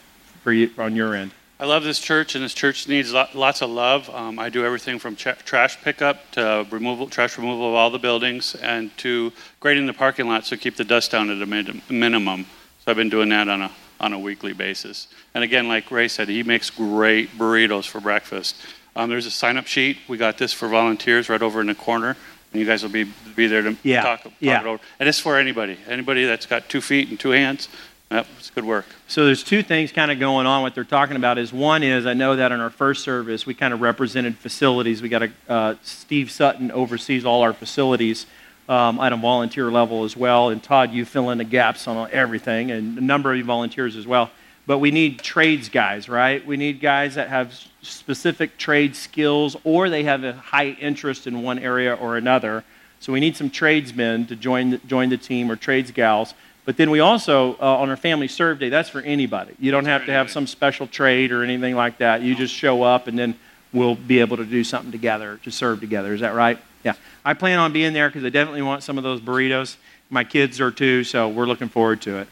for 0.44 0.52
you 0.52 0.72
on 0.78 0.96
your 0.96 1.16
end? 1.16 1.32
I 1.60 1.66
love 1.66 1.84
this 1.84 1.98
church, 2.00 2.36
and 2.36 2.44
this 2.46 2.54
church 2.54 2.88
needs 2.88 3.12
lots 3.14 3.64
of 3.64 3.72
love. 3.72 4.12
Um, 4.12 4.38
I 4.38 4.50
do 4.50 4.64
everything 4.64 5.00
from 5.00 5.16
ch- 5.16 5.44
trash 5.44 5.82
pickup 5.82 6.30
to 6.34 6.68
removal, 6.70 7.08
trash 7.08 7.36
removal 7.36 7.70
of 7.70 7.74
all 7.74 7.90
the 7.90 7.98
buildings, 7.98 8.54
and 8.54 8.96
to 8.98 9.34
grading 9.60 9.88
the 9.88 9.94
parking 9.94 10.28
lot 10.28 10.46
so 10.46 10.56
keep 10.56 10.76
the 10.76 10.84
dust 10.84 11.10
down 11.10 11.32
at 11.32 11.42
a 11.42 11.48
min- 11.48 11.82
minimum. 11.90 12.46
So 12.86 12.92
I've 12.92 12.96
been 12.96 13.10
doing 13.10 13.30
that 13.30 13.50
on 13.50 13.64
a 13.64 13.72
on 14.00 14.14
a 14.14 14.20
weekly 14.20 14.54
basis. 14.54 15.08
And 15.34 15.44
again, 15.44 15.68
like 15.68 15.90
Ray 15.92 16.08
said, 16.08 16.30
he 16.30 16.44
makes 16.44 16.70
great 16.70 17.32
burritos 17.38 17.88
for 17.88 18.00
breakfast. 18.00 18.56
Um, 18.96 19.10
there's 19.10 19.26
a 19.26 19.32
sign-up 19.32 19.68
sheet. 19.68 19.98
We 20.08 20.18
got 20.18 20.38
this 20.38 20.54
for 20.54 20.68
volunteers 20.68 21.30
right 21.30 21.42
over 21.42 21.62
in 21.62 21.68
the 21.68 21.76
corner, 21.76 22.16
and 22.52 22.60
you 22.60 22.66
guys 22.66 22.84
will 22.84 22.90
be 22.90 23.06
be 23.36 23.48
there 23.48 23.62
to 23.62 23.78
Yeah, 23.84 24.02
talk, 24.02 24.24
talk 24.24 24.34
yeah. 24.40 24.62
it 24.62 24.66
over. 24.66 24.82
And 25.00 25.08
it's 25.08 25.20
for 25.20 25.38
anybody, 25.38 25.78
anybody 25.88 26.26
that's 26.26 26.46
got 26.46 26.70
two 26.70 26.82
feet 26.82 27.10
and 27.10 27.20
two 27.20 27.30
hands. 27.30 27.70
Yep, 28.10 28.26
it's 28.40 28.50
good 28.50 28.64
work. 28.64 28.86
So 29.10 29.26
there's 29.26 29.44
two 29.44 29.62
things 29.62 29.92
kind 29.92 30.12
of 30.12 30.20
going 30.20 30.48
on. 30.48 30.62
What 30.62 30.74
they're 30.74 30.86
talking 30.86 31.18
about 31.18 31.38
is 31.38 31.52
one 31.52 31.84
is 31.84 32.06
I 32.06 32.14
know 32.14 32.38
that 32.38 32.54
in 32.54 32.60
our 32.62 32.70
first 32.70 33.04
service 33.04 33.46
we 33.46 33.54
kind 33.54 33.74
of 33.74 33.82
represented 33.82 34.38
facilities. 34.38 35.02
We 35.02 35.10
got 35.10 35.24
a 35.24 35.32
uh, 35.50 35.76
Steve 35.84 36.32
Sutton 36.32 36.72
oversees 36.72 37.26
all 37.26 37.42
our 37.42 37.54
facilities 37.54 38.26
um, 38.68 39.00
at 39.00 39.14
a 39.14 39.18
volunteer 39.18 39.72
level 39.72 40.04
as 40.04 40.18
well, 40.18 40.50
and 40.50 40.62
Todd, 40.62 40.92
you 40.92 41.06
fill 41.06 41.30
in 41.30 41.38
the 41.38 41.44
gaps 41.44 41.88
on 41.88 42.10
everything, 42.12 42.72
and 42.72 42.98
a 42.98 43.02
number 43.02 43.32
of 43.32 43.38
you 43.38 43.44
volunteers 43.44 43.96
as 43.96 44.06
well. 44.06 44.30
But 44.66 44.80
we 44.80 44.92
need 44.92 45.20
trades 45.20 45.70
guys, 45.70 46.10
right? 46.10 46.46
We 46.46 46.58
need 46.58 46.82
guys 46.82 47.16
that 47.16 47.30
have 47.30 47.58
specific 47.82 48.58
trade 48.58 48.98
skills 48.98 49.56
or 49.64 49.90
they 49.90 50.04
have 50.04 50.26
a 50.26 50.34
high 50.34 50.72
interest 50.82 51.26
in 51.26 51.42
one 51.42 51.58
area 51.58 51.94
or 51.94 52.18
another. 52.18 52.66
So 53.00 53.14
we 53.14 53.22
need 53.22 53.38
some 53.38 53.50
tradesmen 53.50 54.28
to 54.28 54.36
join 54.36 54.72
the, 54.72 54.78
join 54.80 55.08
the 55.08 55.18
team 55.18 55.50
or 55.50 55.56
trades 55.56 55.92
gals. 55.92 56.34
But 56.66 56.76
then 56.76 56.92
we 56.92 57.00
also, 57.00 57.54
uh, 57.62 57.78
on 57.78 57.90
our 57.90 57.96
family 57.96 58.28
serve 58.28 58.60
day, 58.60 58.68
that's 58.68 58.90
for 58.90 59.00
anybody. 59.00 59.54
You 59.58 59.72
don't 59.72 59.86
have 59.86 60.06
to 60.08 60.12
have 60.12 60.30
some 60.30 60.46
special 60.46 60.86
trade 60.86 61.32
or 61.32 61.46
anything 61.46 61.76
like 61.76 62.00
that. 62.00 62.22
You 62.22 62.36
just 62.36 62.54
show 62.54 62.84
up 62.84 63.08
and 63.08 63.18
then 63.18 63.40
we'll 63.74 63.96
be 63.96 64.20
able 64.20 64.38
to 64.38 64.46
do 64.46 64.64
something 64.64 64.92
together, 64.92 65.40
to 65.44 65.52
serve 65.52 65.80
together. 65.80 66.14
Is 66.14 66.22
that 66.22 66.34
right? 66.34 66.58
Yeah. 66.84 66.94
I 67.26 67.34
plan 67.34 67.60
on 67.60 67.74
being 67.74 67.94
there 67.94 68.10
because 68.10 68.24
I 68.24 68.30
definitely 68.30 68.62
want 68.62 68.84
some 68.84 68.98
of 68.98 69.04
those 69.04 69.20
burritos. 69.20 69.78
My 70.10 70.24
kids 70.24 70.62
are 70.62 70.72
too, 70.72 71.04
so 71.04 71.28
we're 71.28 71.46
looking 71.46 71.70
forward 71.70 72.02
to 72.04 72.20
it. 72.20 72.28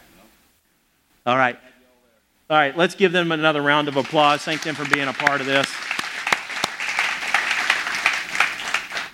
All 1.26 1.38
right. 1.38 1.58
All 2.48 2.58
right, 2.58 2.78
let's 2.78 2.94
give 2.94 3.12
them 3.12 3.32
another 3.32 3.62
round 3.62 3.88
of 3.88 3.98
applause. 3.98 4.44
Thank 4.44 4.62
them 4.62 4.76
for 4.76 4.88
being 4.94 5.08
a 5.08 5.14
part 5.14 5.42
of 5.42 5.48
this. 5.48 5.68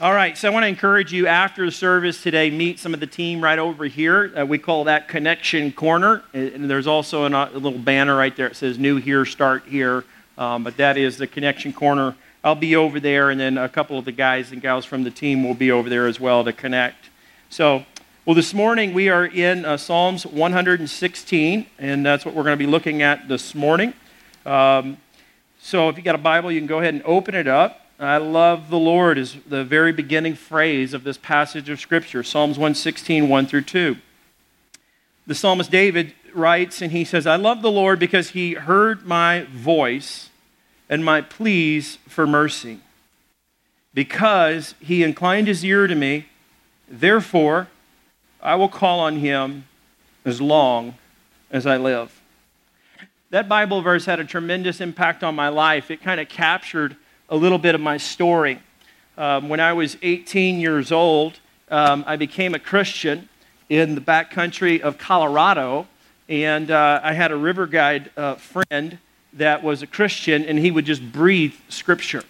All 0.01 0.13
right, 0.13 0.37
so 0.37 0.49
I 0.49 0.51
want 0.51 0.63
to 0.63 0.67
encourage 0.67 1.13
you 1.13 1.27
after 1.27 1.63
the 1.63 1.71
service 1.71 2.23
today, 2.23 2.49
meet 2.49 2.79
some 2.79 2.93
of 2.93 2.99
the 2.99 3.07
team 3.07 3.39
right 3.41 3.59
over 3.59 3.85
here. 3.85 4.33
Uh, 4.35 4.45
we 4.45 4.57
call 4.57 4.83
that 4.85 5.07
Connection 5.07 5.71
Corner. 5.71 6.23
And 6.33 6.69
there's 6.69 6.87
also 6.87 7.25
an, 7.25 7.33
a 7.35 7.51
little 7.51 7.77
banner 7.77 8.15
right 8.15 8.35
there. 8.35 8.47
It 8.47 8.55
says 8.55 8.77
New 8.79 8.97
Here, 8.97 9.25
Start 9.25 9.63
Here. 9.65 10.03
Um, 10.41 10.63
but 10.63 10.75
that 10.77 10.97
is 10.97 11.17
the 11.17 11.27
Connection 11.27 11.71
Corner. 11.71 12.15
I'll 12.43 12.55
be 12.55 12.75
over 12.75 12.99
there, 12.99 13.29
and 13.29 13.39
then 13.39 13.59
a 13.59 13.69
couple 13.69 13.99
of 13.99 14.05
the 14.05 14.11
guys 14.11 14.51
and 14.51 14.59
gals 14.59 14.85
from 14.85 15.03
the 15.03 15.11
team 15.11 15.43
will 15.43 15.53
be 15.53 15.71
over 15.71 15.87
there 15.87 16.07
as 16.07 16.19
well 16.19 16.43
to 16.43 16.51
connect. 16.51 17.11
So, 17.51 17.85
well, 18.25 18.33
this 18.33 18.51
morning 18.51 18.95
we 18.95 19.07
are 19.09 19.27
in 19.27 19.65
uh, 19.65 19.77
Psalms 19.77 20.25
116, 20.25 21.67
and 21.77 22.03
that's 22.03 22.25
what 22.25 22.33
we're 22.33 22.41
going 22.41 22.57
to 22.57 22.65
be 22.65 22.65
looking 22.65 23.03
at 23.03 23.27
this 23.27 23.53
morning. 23.53 23.93
Um, 24.43 24.97
so, 25.59 25.89
if 25.89 25.97
you 25.97 26.01
got 26.01 26.15
a 26.15 26.17
Bible, 26.17 26.51
you 26.51 26.59
can 26.59 26.65
go 26.65 26.79
ahead 26.79 26.95
and 26.95 27.03
open 27.03 27.35
it 27.35 27.47
up. 27.47 27.85
I 27.99 28.17
love 28.17 28.71
the 28.71 28.79
Lord 28.79 29.19
is 29.19 29.37
the 29.47 29.63
very 29.63 29.91
beginning 29.91 30.33
phrase 30.33 30.95
of 30.95 31.03
this 31.03 31.19
passage 31.19 31.69
of 31.69 31.79
Scripture, 31.79 32.23
Psalms 32.23 32.57
116, 32.57 33.29
1 33.29 33.45
through 33.45 33.61
2. 33.61 33.95
The 35.27 35.35
psalmist 35.35 35.69
David 35.69 36.15
writes, 36.33 36.81
and 36.81 36.91
he 36.91 37.05
says, 37.05 37.27
I 37.27 37.35
love 37.35 37.61
the 37.61 37.69
Lord 37.69 37.99
because 37.99 38.31
he 38.31 38.55
heard 38.55 39.05
my 39.05 39.43
voice 39.43 40.29
and 40.91 41.03
my 41.03 41.21
pleas 41.21 41.97
for 42.07 42.27
mercy. 42.27 42.79
Because 43.93 44.75
he 44.79 45.03
inclined 45.03 45.47
his 45.47 45.65
ear 45.65 45.87
to 45.87 45.95
me, 45.95 46.27
therefore 46.87 47.69
I 48.43 48.55
will 48.55 48.69
call 48.69 48.99
on 48.99 49.15
him 49.15 49.65
as 50.25 50.39
long 50.39 50.95
as 51.49 51.65
I 51.65 51.77
live. 51.77 52.21
That 53.31 53.47
Bible 53.47 53.81
verse 53.81 54.05
had 54.05 54.19
a 54.19 54.25
tremendous 54.25 54.81
impact 54.81 55.23
on 55.23 55.33
my 55.33 55.47
life. 55.47 55.89
It 55.89 56.03
kind 56.03 56.19
of 56.19 56.27
captured 56.27 56.97
a 57.29 57.35
little 57.35 57.57
bit 57.57 57.73
of 57.73 57.81
my 57.81 57.95
story. 57.95 58.59
Um, 59.17 59.47
when 59.47 59.61
I 59.61 59.71
was 59.71 59.97
18 60.01 60.59
years 60.59 60.91
old, 60.91 61.39
um, 61.69 62.03
I 62.05 62.17
became 62.17 62.53
a 62.53 62.59
Christian, 62.59 63.29
in 63.69 63.95
the 63.95 64.01
back 64.01 64.31
country 64.31 64.81
of 64.81 64.97
Colorado, 64.97 65.87
and 66.27 66.69
uh, 66.69 66.99
I 67.01 67.13
had 67.13 67.31
a 67.31 67.37
river 67.37 67.67
guide 67.67 68.11
uh, 68.17 68.35
friend 68.35 68.97
that 69.33 69.63
was 69.63 69.81
a 69.81 69.87
Christian, 69.87 70.43
and 70.43 70.59
he 70.59 70.71
would 70.71 70.85
just 70.85 71.11
breathe 71.11 71.53
scripture. 71.69 72.23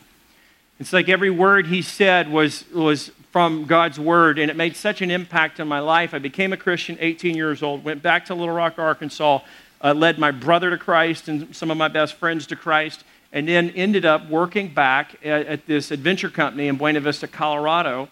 It's 0.80 0.94
like 0.94 1.10
every 1.10 1.30
word 1.30 1.68
he 1.68 1.82
said 1.82 2.32
was, 2.32 2.66
was 2.72 3.12
from 3.32 3.66
God's 3.66 4.00
word, 4.00 4.40
and 4.40 4.50
it 4.50 4.58
made 4.58 4.76
such 4.76 5.02
an 5.02 5.12
impact 5.12 5.60
on 5.60 5.68
my 5.68 5.80
life. 5.80 6.14
I 6.14 6.20
became 6.20 6.54
a 6.54 6.58
Christian 6.58 6.98
18 7.00 7.36
years 7.36 7.64
old, 7.64 7.84
went 7.84 8.02
back 8.02 8.26
to 8.26 8.36
Little 8.36 8.54
Rock, 8.54 8.78
Arkansas, 8.78 9.40
uh, 9.84 9.94
led 9.94 10.20
my 10.20 10.32
brother 10.32 10.70
to 10.70 10.78
Christ 10.78 11.28
and 11.28 11.56
some 11.56 11.72
of 11.72 11.78
my 11.78 11.88
best 11.88 12.16
friends 12.16 12.46
to 12.48 12.56
Christ, 12.56 13.04
and 13.32 13.48
then 13.48 13.70
ended 13.72 14.06
up 14.06 14.30
working 14.30 14.74
back 14.74 15.16
at, 15.24 15.46
at 15.48 15.66
this 15.66 15.92
adventure 15.92 16.30
company 16.30 16.68
in 16.68 16.78
Buena 16.78 17.00
Vista, 17.00 17.28
Colorado, 17.28 18.10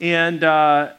and, 0.00 0.44
uh, 0.44 0.92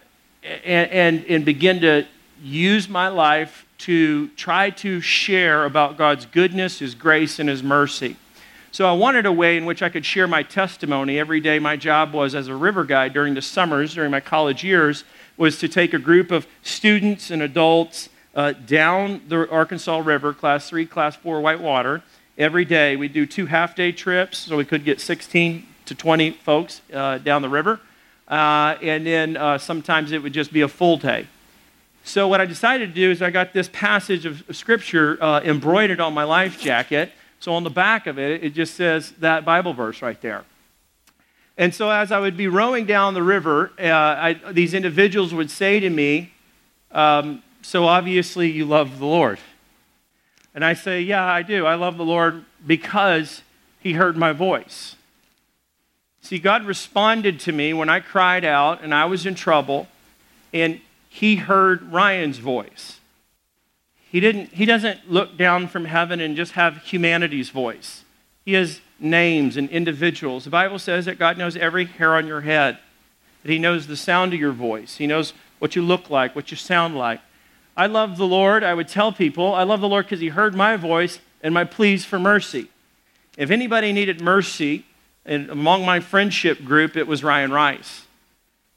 and, 0.44 0.92
and, 0.92 1.26
and 1.26 1.46
begin 1.46 1.82
to 1.82 2.06
use 2.42 2.90
my 2.90 3.08
life 3.08 3.66
to 3.80 4.28
try 4.30 4.70
to 4.70 5.02
share 5.02 5.66
about 5.66 5.98
God's 5.98 6.26
goodness, 6.26 6.80
His 6.80 6.96
grace, 6.96 7.40
and 7.40 7.50
His 7.50 7.64
mercy. 7.64 8.16
So 8.72 8.88
I 8.88 8.94
wanted 8.94 9.26
a 9.26 9.32
way 9.32 9.58
in 9.58 9.66
which 9.66 9.82
I 9.82 9.90
could 9.90 10.06
share 10.06 10.28
my 10.28 10.44
testimony 10.44 11.18
every 11.18 11.40
day. 11.40 11.58
My 11.58 11.76
job 11.76 12.14
was 12.14 12.36
as 12.36 12.48
a 12.48 12.56
river 12.56 12.84
guide 12.84 13.14
during 13.14 13.34
the 13.34 13.42
summers, 13.42 13.96
during 13.96 14.12
my 14.12 14.20
college 14.20 14.64
years, 14.64 15.04
was 15.38 15.58
to 15.60 15.68
take 15.68 15.94
a 15.94 16.00
group 16.00 16.30
of 16.30 16.46
students 16.62 17.32
and 17.32 17.42
adults 17.42 18.10
uh, 18.36 18.52
down 18.52 19.22
the 19.28 19.50
Arkansas 19.50 19.98
River, 19.98 20.34
class 20.34 20.70
three, 20.70 20.86
class 20.86 21.16
four 21.16 21.42
whitewater. 21.42 22.04
Every 22.38 22.64
day 22.64 22.96
we'd 22.96 23.14
do 23.14 23.26
two 23.26 23.48
half 23.48 23.76
day 23.76 23.92
trips, 23.92 24.38
so 24.38 24.56
we 24.56 24.66
could 24.66 24.86
get 24.86 25.02
16 25.02 25.66
to 25.86 25.96
20 25.96 26.32
folks 26.32 26.82
uh, 26.94 27.18
down 27.18 27.42
the 27.42 27.50
river. 27.50 27.80
Uh, 28.28 28.78
and 28.84 29.06
then 29.06 29.36
uh, 29.36 29.58
sometimes 29.58 30.12
it 30.12 30.22
would 30.22 30.34
just 30.34 30.54
be 30.54 30.62
a 30.62 30.68
full 30.68 30.98
day. 30.98 31.28
So, 32.10 32.28
what 32.28 32.42
I 32.42 32.48
decided 32.48 32.90
to 32.90 32.96
do 32.96 33.12
is 33.12 33.22
I 33.22 33.30
got 33.30 33.54
this 33.54 33.70
passage 33.72 34.26
of 34.26 34.44
scripture 34.50 35.20
uh, 35.22 35.42
embroidered 35.42 36.00
on 36.00 36.12
my 36.16 36.24
life 36.24 36.60
jacket. 36.60 37.12
So, 37.40 37.54
on 37.54 37.64
the 37.64 37.70
back 37.70 38.08
of 38.08 38.18
it, 38.18 38.44
it 38.44 38.56
just 38.56 38.74
says 38.74 39.12
that 39.20 39.46
Bible 39.46 39.76
verse 39.76 40.02
right 40.02 40.20
there. 40.20 40.44
And 41.56 41.72
so, 41.72 41.92
as 41.92 42.12
I 42.12 42.20
would 42.20 42.36
be 42.36 42.48
rowing 42.48 42.88
down 42.88 43.14
the 43.14 43.22
river, 43.22 43.74
uh, 43.78 43.84
I, 43.86 44.34
these 44.52 44.74
individuals 44.74 45.36
would 45.36 45.52
say 45.52 45.80
to 45.80 45.88
me, 45.88 46.34
um, 46.92 47.44
So, 47.62 47.86
obviously, 47.86 48.50
you 48.50 48.66
love 48.66 48.98
the 48.98 49.06
Lord. 49.06 49.38
And 50.56 50.66
I 50.66 50.74
say, 50.74 51.02
Yeah, 51.02 51.24
I 51.24 51.44
do. 51.44 51.68
I 51.68 51.76
love 51.76 51.98
the 51.98 52.06
Lord 52.06 52.44
because 52.66 53.44
he 53.82 53.94
heard 53.94 54.18
my 54.18 54.32
voice. 54.32 54.96
See, 56.24 56.40
God 56.40 56.66
responded 56.66 57.40
to 57.42 57.52
me 57.52 57.72
when 57.72 57.88
I 57.88 58.00
cried 58.00 58.46
out 58.46 58.82
and 58.82 58.96
I 58.96 59.06
was 59.06 59.28
in 59.28 59.36
trouble, 59.36 59.88
and 60.52 60.82
he 61.10 61.38
heard 61.38 61.92
Ryan's 61.92 62.38
voice. 62.38 63.00
He, 64.10 64.20
didn't, 64.20 64.54
he 64.54 64.66
doesn't 64.66 65.12
look 65.12 65.38
down 65.38 65.68
from 65.68 65.86
heaven 65.86 66.22
and 66.22 66.38
just 66.38 66.54
have 66.54 66.78
humanity's 66.84 67.50
voice. 67.50 68.06
He 68.46 68.54
has 68.54 68.80
names 69.00 69.58
and 69.58 69.70
individuals. 69.70 70.46
The 70.46 70.50
Bible 70.52 70.80
says 70.80 71.06
that 71.06 71.20
God 71.20 71.38
knows 71.38 71.58
every 71.58 71.86
hair 71.86 72.16
on 72.16 72.28
your 72.28 72.42
head, 72.42 72.78
that 73.44 73.52
He 73.52 73.60
knows 73.60 73.88
the 73.88 73.98
sound 73.98 74.34
of 74.34 74.40
your 74.40 74.52
voice, 74.52 74.98
He 74.98 75.08
knows 75.08 75.34
what 75.58 75.76
you 75.76 75.82
look 75.82 76.10
like, 76.10 76.36
what 76.36 76.52
you 76.52 76.58
sound 76.58 76.96
like. 76.96 77.20
I 77.76 77.88
love 77.88 78.18
the 78.18 78.28
Lord. 78.28 78.64
I 78.64 78.74
would 78.74 78.88
tell 78.88 79.12
people, 79.12 79.54
I 79.54 79.64
love 79.64 79.82
the 79.82 79.90
Lord 79.90 80.06
because 80.06 80.20
He 80.20 80.30
heard 80.30 80.56
my 80.56 80.76
voice 80.76 81.20
and 81.42 81.54
my 81.54 81.64
pleas 81.64 82.06
for 82.06 82.20
mercy. 82.20 82.70
If 83.38 83.52
anybody 83.52 83.94
needed 83.94 84.22
mercy, 84.22 84.86
and 85.26 85.50
among 85.50 85.86
my 85.86 86.00
friendship 86.00 86.64
group, 86.64 86.96
it 86.98 87.08
was 87.08 87.24
Ryan 87.24 87.52
Rice. 87.52 88.06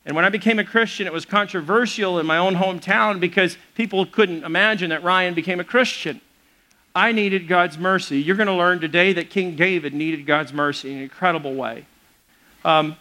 And 0.04 0.16
when 0.16 0.24
I 0.24 0.30
became 0.30 0.58
a 0.58 0.64
Christian, 0.64 1.06
it 1.06 1.12
was 1.12 1.24
controversial 1.24 2.18
in 2.18 2.26
my 2.26 2.36
own 2.36 2.56
hometown 2.56 3.20
because 3.20 3.56
people 3.74 4.04
couldn't 4.04 4.44
imagine 4.44 4.90
that 4.90 5.04
Ryan 5.04 5.34
became 5.34 5.60
a 5.60 5.64
Christian. 5.64 6.20
I 6.94 7.12
needed 7.12 7.48
God's 7.48 7.78
mercy. 7.78 8.20
You're 8.20 8.36
going 8.36 8.48
to 8.48 8.52
learn 8.52 8.80
today 8.80 9.12
that 9.12 9.30
King 9.30 9.56
David 9.56 9.94
needed 9.94 10.26
God's 10.26 10.52
mercy 10.52 10.90
in 10.90 10.96
an 10.98 11.02
incredible 11.04 11.54
way. 11.54 11.86
Um, 12.64 12.96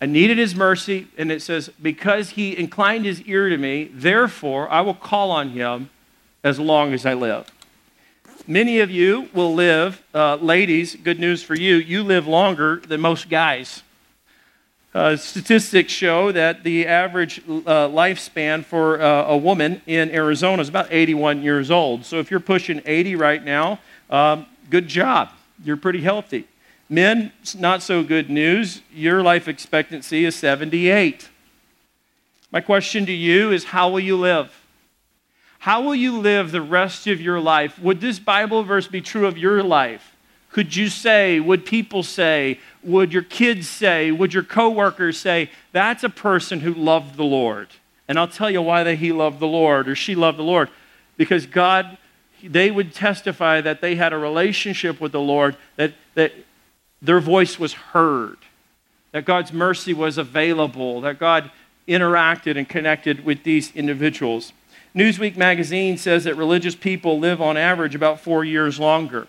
I 0.00 0.06
needed 0.06 0.36
his 0.36 0.54
mercy, 0.54 1.08
and 1.16 1.32
it 1.32 1.40
says, 1.40 1.70
Because 1.80 2.30
he 2.30 2.56
inclined 2.56 3.06
his 3.06 3.22
ear 3.22 3.48
to 3.48 3.56
me, 3.56 3.84
therefore 3.92 4.68
I 4.68 4.82
will 4.82 4.94
call 4.94 5.30
on 5.30 5.50
him 5.50 5.90
as 6.44 6.58
long 6.58 6.92
as 6.92 7.06
I 7.06 7.14
live. 7.14 7.50
Many 8.46 8.80
of 8.80 8.90
you 8.90 9.28
will 9.32 9.54
live, 9.54 10.04
uh, 10.14 10.36
ladies, 10.36 10.94
good 10.96 11.18
news 11.18 11.42
for 11.42 11.54
you, 11.54 11.76
you 11.76 12.04
live 12.04 12.26
longer 12.26 12.82
than 12.86 13.00
most 13.00 13.28
guys. 13.28 13.82
Uh, 14.96 15.14
statistics 15.14 15.92
show 15.92 16.32
that 16.32 16.64
the 16.64 16.86
average 16.86 17.40
uh, 17.40 17.86
lifespan 17.86 18.64
for 18.64 18.98
uh, 18.98 19.26
a 19.26 19.36
woman 19.36 19.82
in 19.86 20.10
Arizona 20.10 20.62
is 20.62 20.70
about 20.70 20.90
81 20.90 21.42
years 21.42 21.70
old. 21.70 22.06
So 22.06 22.18
if 22.18 22.30
you're 22.30 22.40
pushing 22.40 22.80
80 22.86 23.14
right 23.16 23.44
now, 23.44 23.78
um, 24.08 24.46
good 24.70 24.88
job. 24.88 25.32
You're 25.62 25.76
pretty 25.76 26.00
healthy. 26.00 26.48
Men, 26.88 27.30
it's 27.42 27.54
not 27.54 27.82
so 27.82 28.02
good 28.02 28.30
news. 28.30 28.80
Your 28.90 29.22
life 29.22 29.48
expectancy 29.48 30.24
is 30.24 30.34
78. 30.34 31.28
My 32.50 32.62
question 32.62 33.04
to 33.04 33.12
you 33.12 33.52
is 33.52 33.64
how 33.64 33.90
will 33.90 34.00
you 34.00 34.16
live? 34.16 34.50
How 35.58 35.82
will 35.82 35.94
you 35.94 36.20
live 36.20 36.52
the 36.52 36.62
rest 36.62 37.06
of 37.06 37.20
your 37.20 37.38
life? 37.38 37.78
Would 37.80 38.00
this 38.00 38.18
Bible 38.18 38.62
verse 38.62 38.88
be 38.88 39.02
true 39.02 39.26
of 39.26 39.36
your 39.36 39.62
life? 39.62 40.16
Could 40.56 40.74
you 40.74 40.88
say, 40.88 41.38
would 41.38 41.66
people 41.66 42.02
say, 42.02 42.60
would 42.86 43.12
your 43.12 43.22
kids 43.22 43.68
say, 43.68 44.12
would 44.12 44.32
your 44.32 44.44
coworkers 44.44 45.18
say, 45.18 45.50
that's 45.72 46.04
a 46.04 46.08
person 46.08 46.60
who 46.60 46.72
loved 46.72 47.16
the 47.16 47.24
Lord? 47.24 47.68
And 48.08 48.18
I'll 48.18 48.28
tell 48.28 48.50
you 48.50 48.62
why 48.62 48.84
that 48.84 48.96
he 48.96 49.12
loved 49.12 49.40
the 49.40 49.46
Lord 49.46 49.88
or 49.88 49.96
she 49.96 50.14
loved 50.14 50.38
the 50.38 50.44
Lord. 50.44 50.70
Because 51.16 51.46
God, 51.46 51.98
they 52.42 52.70
would 52.70 52.94
testify 52.94 53.60
that 53.60 53.80
they 53.80 53.96
had 53.96 54.12
a 54.12 54.18
relationship 54.18 55.00
with 55.00 55.12
the 55.12 55.20
Lord, 55.20 55.56
that, 55.74 55.94
that 56.14 56.32
their 57.02 57.20
voice 57.20 57.58
was 57.58 57.72
heard, 57.72 58.38
that 59.10 59.24
God's 59.24 59.52
mercy 59.52 59.92
was 59.92 60.16
available, 60.16 61.00
that 61.00 61.18
God 61.18 61.50
interacted 61.88 62.56
and 62.56 62.68
connected 62.68 63.24
with 63.24 63.42
these 63.42 63.74
individuals. 63.74 64.52
Newsweek 64.94 65.36
magazine 65.36 65.98
says 65.98 66.24
that 66.24 66.36
religious 66.36 66.74
people 66.74 67.18
live 67.18 67.42
on 67.42 67.56
average 67.56 67.94
about 67.94 68.20
four 68.20 68.44
years 68.44 68.78
longer 68.78 69.26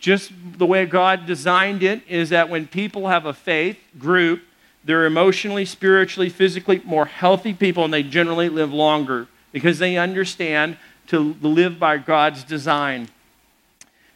just 0.00 0.32
the 0.56 0.66
way 0.66 0.86
God 0.86 1.26
designed 1.26 1.82
it 1.82 2.02
is 2.08 2.30
that 2.30 2.48
when 2.48 2.66
people 2.66 3.08
have 3.08 3.26
a 3.26 3.34
faith 3.34 3.78
group, 3.98 4.42
they're 4.82 5.04
emotionally, 5.04 5.66
spiritually, 5.66 6.30
physically 6.30 6.80
more 6.84 7.04
healthy 7.04 7.52
people 7.52 7.84
and 7.84 7.92
they 7.92 8.02
generally 8.02 8.48
live 8.48 8.72
longer 8.72 9.28
because 9.52 9.78
they 9.78 9.98
understand 9.98 10.78
to 11.08 11.36
live 11.42 11.78
by 11.78 11.98
God's 11.98 12.44
design. 12.44 13.08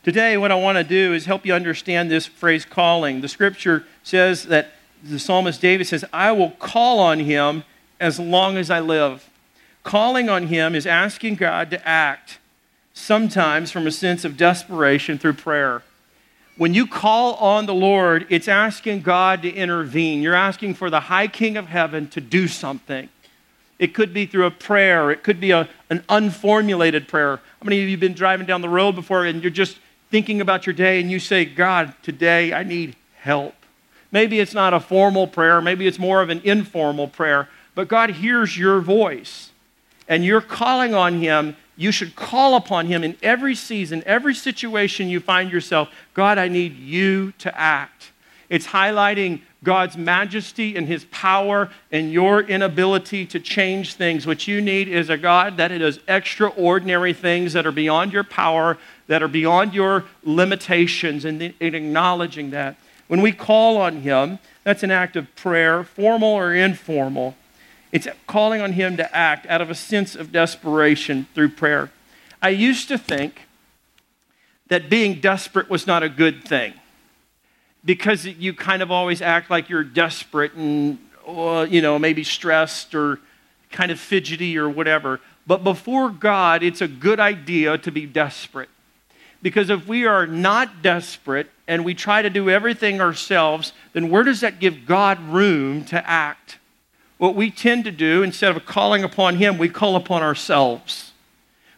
Today, 0.03 0.37
what 0.37 0.51
I 0.51 0.55
want 0.55 0.79
to 0.79 0.85
do 0.85 1.13
is 1.13 1.27
help 1.27 1.45
you 1.45 1.53
understand 1.53 2.11
this 2.11 2.27
phrase 2.27 2.65
calling. 2.65 3.21
The 3.21 3.29
scripture 3.29 3.85
says 4.03 4.45
that 4.45 4.73
the 5.03 5.19
psalmist 5.19 5.61
David 5.61 5.87
says, 5.87 6.05
I 6.13 6.33
will 6.33 6.53
call 6.53 6.99
on 6.99 7.21
him 7.21 7.65
as 8.01 8.19
long 8.19 8.57
as 8.57 8.71
I 8.71 8.81
live. 8.81 9.29
Calling 9.83 10.31
on 10.31 10.47
him 10.47 10.75
is 10.75 10.87
asking 10.87 11.35
God 11.35 11.71
to 11.71 11.89
act 11.89 12.39
sometimes 12.95 13.71
from 13.71 13.87
a 13.87 13.91
sense 13.91 14.25
of 14.25 14.37
desperation 14.37 15.19
through 15.19 15.35
prayer. 15.35 15.83
When 16.57 16.73
you 16.73 16.87
call 16.87 17.35
on 17.35 17.67
the 17.67 17.75
Lord, 17.75 18.27
it's 18.31 18.47
asking 18.47 19.03
God 19.03 19.43
to 19.43 19.53
intervene. 19.53 20.23
You're 20.23 20.35
asking 20.35 20.75
for 20.75 20.89
the 20.89 21.01
high 21.01 21.27
king 21.27 21.57
of 21.57 21.67
heaven 21.67 22.09
to 22.11 22.21
do 22.21 22.47
something. 22.47 23.09
It 23.81 23.93
could 23.93 24.15
be 24.15 24.25
through 24.25 24.47
a 24.47 24.53
prayer, 24.53 25.11
it 25.11 25.25
could 25.25 25.41
be 25.41 25.51
a, 25.51 25.69
an 25.91 26.05
unformulated 26.09 27.09
prayer. 27.09 27.37
How 27.37 27.65
many 27.65 27.81
of 27.81 27.87
you 27.87 27.91
have 27.91 28.01
been 28.01 28.15
driving 28.15 28.47
down 28.47 28.61
the 28.61 28.69
road 28.69 28.95
before 28.95 29.25
and 29.25 29.43
you're 29.43 29.51
just 29.51 29.79
thinking 30.11 30.41
about 30.41 30.65
your 30.65 30.75
day 30.75 31.01
and 31.01 31.11
you 31.11 31.19
say, 31.19 31.45
God, 31.45 31.93
today 32.03 32.53
I 32.53 32.63
need 32.63 32.95
help? 33.17 33.55
Maybe 34.13 34.39
it's 34.39 34.55
not 34.55 34.73
a 34.73 34.79
formal 34.79 35.27
prayer, 35.27 35.61
maybe 35.61 35.89
it's 35.89 35.99
more 35.99 36.23
of 36.23 36.31
an 36.31 36.41
informal 36.45 37.09
prayer, 37.09 37.49
but 37.75 37.89
God 37.89 38.11
hears 38.11 38.57
your 38.57 38.81
voice 38.81 39.51
and 40.07 40.25
you're 40.25 40.41
calling 40.41 40.95
on 40.95 41.21
Him 41.21 41.57
you 41.77 41.91
should 41.93 42.15
call 42.17 42.57
upon 42.57 42.87
Him 42.87 43.03
in 43.03 43.17
every 43.23 43.55
season, 43.55 44.03
every 44.07 44.35
situation 44.35 45.09
you 45.09 45.21
find 45.21 45.51
yourself. 45.51 45.89
God, 46.15 46.39
I 46.39 46.49
need 46.49 46.77
you 46.79 47.33
to 47.39 47.59
act. 47.59 48.13
It's 48.49 48.67
highlighting 48.67 49.41
God's 49.65 49.97
majesty 49.97 50.77
and 50.77 50.87
His 50.87 51.07
power 51.07 51.71
and 51.91 52.13
your 52.13 52.41
inability 52.41 53.27
to 53.27 53.41
change 53.41 53.95
things. 53.95 54.27
What 54.27 54.47
you 54.47 54.61
need 54.61 54.87
is 54.87 55.11
a 55.11 55.17
God 55.17 55.57
that 55.57 55.69
does 55.69 55.99
extraordinary 56.07 57.13
things 57.13 57.55
that 57.55 57.67
are 57.67 57.73
beyond 57.73 58.13
your 58.13 58.25
power, 58.25 58.79
that 59.07 59.23
are 59.23 59.29
beyond 59.29 59.75
your 59.75 60.05
limitations, 60.23 61.25
and, 61.25 61.43
and 61.43 61.75
acknowledging 61.75 62.51
that. 62.51 62.77
When 63.09 63.23
we 63.23 63.33
call 63.33 63.79
on 63.79 64.03
Him, 64.03 64.39
that's 64.63 64.83
an 64.83 64.91
act 64.91 65.17
of 65.17 65.35
prayer, 65.35 65.83
formal 65.83 66.29
or 66.29 66.55
informal. 66.55 67.35
It's 67.95 68.09
calling 68.27 68.61
on 68.61 68.73
Him 68.73 68.97
to 68.97 69.17
act 69.17 69.47
out 69.47 69.61
of 69.61 69.71
a 69.71 69.75
sense 69.75 70.17
of 70.17 70.33
desperation 70.33 71.29
through 71.33 71.51
prayer. 71.51 71.93
I 72.43 72.49
used 72.49 72.89
to 72.89 72.99
think 72.99 73.43
that 74.67 74.91
being 74.91 75.21
desperate 75.21 75.71
was 75.71 75.87
not 75.87 76.03
a 76.03 76.09
good 76.09 76.45
thing 76.45 76.75
because 77.85 78.27
you 78.27 78.53
kind 78.53 78.83
of 78.83 78.91
always 78.91 79.23
act 79.23 79.49
like 79.49 79.69
you're 79.69 79.85
desperate 79.85 80.55
and, 80.55 80.99
you 81.71 81.81
know, 81.81 81.97
maybe 81.97 82.25
stressed 82.25 82.97
or 82.97 83.21
kind 83.71 83.93
of 83.93 84.01
fidgety 84.01 84.59
or 84.59 84.69
whatever. 84.69 85.21
But 85.47 85.63
before 85.63 86.11
God, 86.11 86.65
it's 86.65 86.81
a 86.81 86.89
good 86.89 87.21
idea 87.21 87.79
to 87.79 87.93
be 87.93 88.07
desperate. 88.07 88.71
Because 89.41 89.71
if 89.71 89.87
we 89.87 90.05
are 90.05 90.27
not 90.27 90.83
desperate 90.83 91.49
and 91.69 91.85
we 91.85 91.95
try 91.95 92.23
to 92.23 92.31
do 92.31 92.51
everything 92.51 93.01
ourselves, 93.01 93.73
then 93.93 94.11
where 94.11 94.25
does 94.25 94.41
that 94.41 94.59
give 94.59 94.85
God 94.85 95.21
room 95.29 95.85
to 95.85 96.11
act? 96.11 96.59
What 97.25 97.37
we 97.37 97.51
tend 97.51 97.85
to 97.85 97.91
do, 97.91 98.23
instead 98.23 98.55
of 98.55 98.67
calling 98.67 99.03
upon 99.03 99.37
Him, 99.37 99.57
we 99.57 99.71
call 99.71 99.97
upon 99.97 100.23
ourselves. 100.23 101.13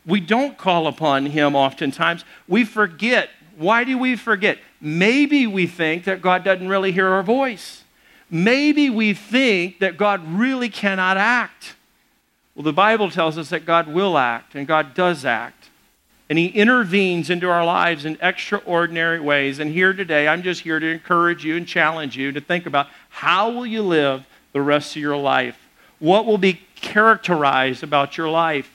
We 0.04 0.18
don't 0.18 0.58
call 0.58 0.88
upon 0.88 1.26
Him 1.26 1.54
oftentimes. 1.54 2.24
We 2.48 2.64
forget. 2.64 3.30
Why 3.56 3.84
do 3.84 3.96
we 3.96 4.16
forget? 4.16 4.58
Maybe 4.80 5.46
we 5.46 5.68
think 5.68 6.02
that 6.02 6.20
God 6.20 6.42
doesn't 6.42 6.66
really 6.66 6.90
hear 6.90 7.06
our 7.06 7.22
voice. 7.22 7.84
Maybe 8.28 8.90
we 8.90 9.14
think 9.14 9.78
that 9.78 9.96
God 9.96 10.26
really 10.26 10.68
cannot 10.68 11.16
act. 11.16 11.76
Well, 12.56 12.64
the 12.64 12.72
Bible 12.72 13.08
tells 13.08 13.38
us 13.38 13.50
that 13.50 13.64
God 13.64 13.86
will 13.86 14.18
act, 14.18 14.56
and 14.56 14.66
God 14.66 14.94
does 14.94 15.24
act. 15.24 15.68
And 16.28 16.40
He 16.40 16.46
intervenes 16.48 17.30
into 17.30 17.48
our 17.48 17.64
lives 17.64 18.04
in 18.04 18.18
extraordinary 18.20 19.20
ways. 19.20 19.60
And 19.60 19.70
here 19.70 19.92
today, 19.92 20.26
I'm 20.26 20.42
just 20.42 20.62
here 20.62 20.80
to 20.80 20.90
encourage 20.90 21.44
you 21.44 21.56
and 21.56 21.68
challenge 21.68 22.16
you 22.16 22.32
to 22.32 22.40
think 22.40 22.66
about 22.66 22.88
how 23.10 23.52
will 23.52 23.64
you 23.64 23.82
live 23.82 24.26
the 24.56 24.62
rest 24.62 24.96
of 24.96 25.02
your 25.02 25.18
life? 25.18 25.68
What 25.98 26.24
will 26.24 26.38
be 26.38 26.62
characterized 26.76 27.82
about 27.82 28.16
your 28.16 28.30
life? 28.30 28.70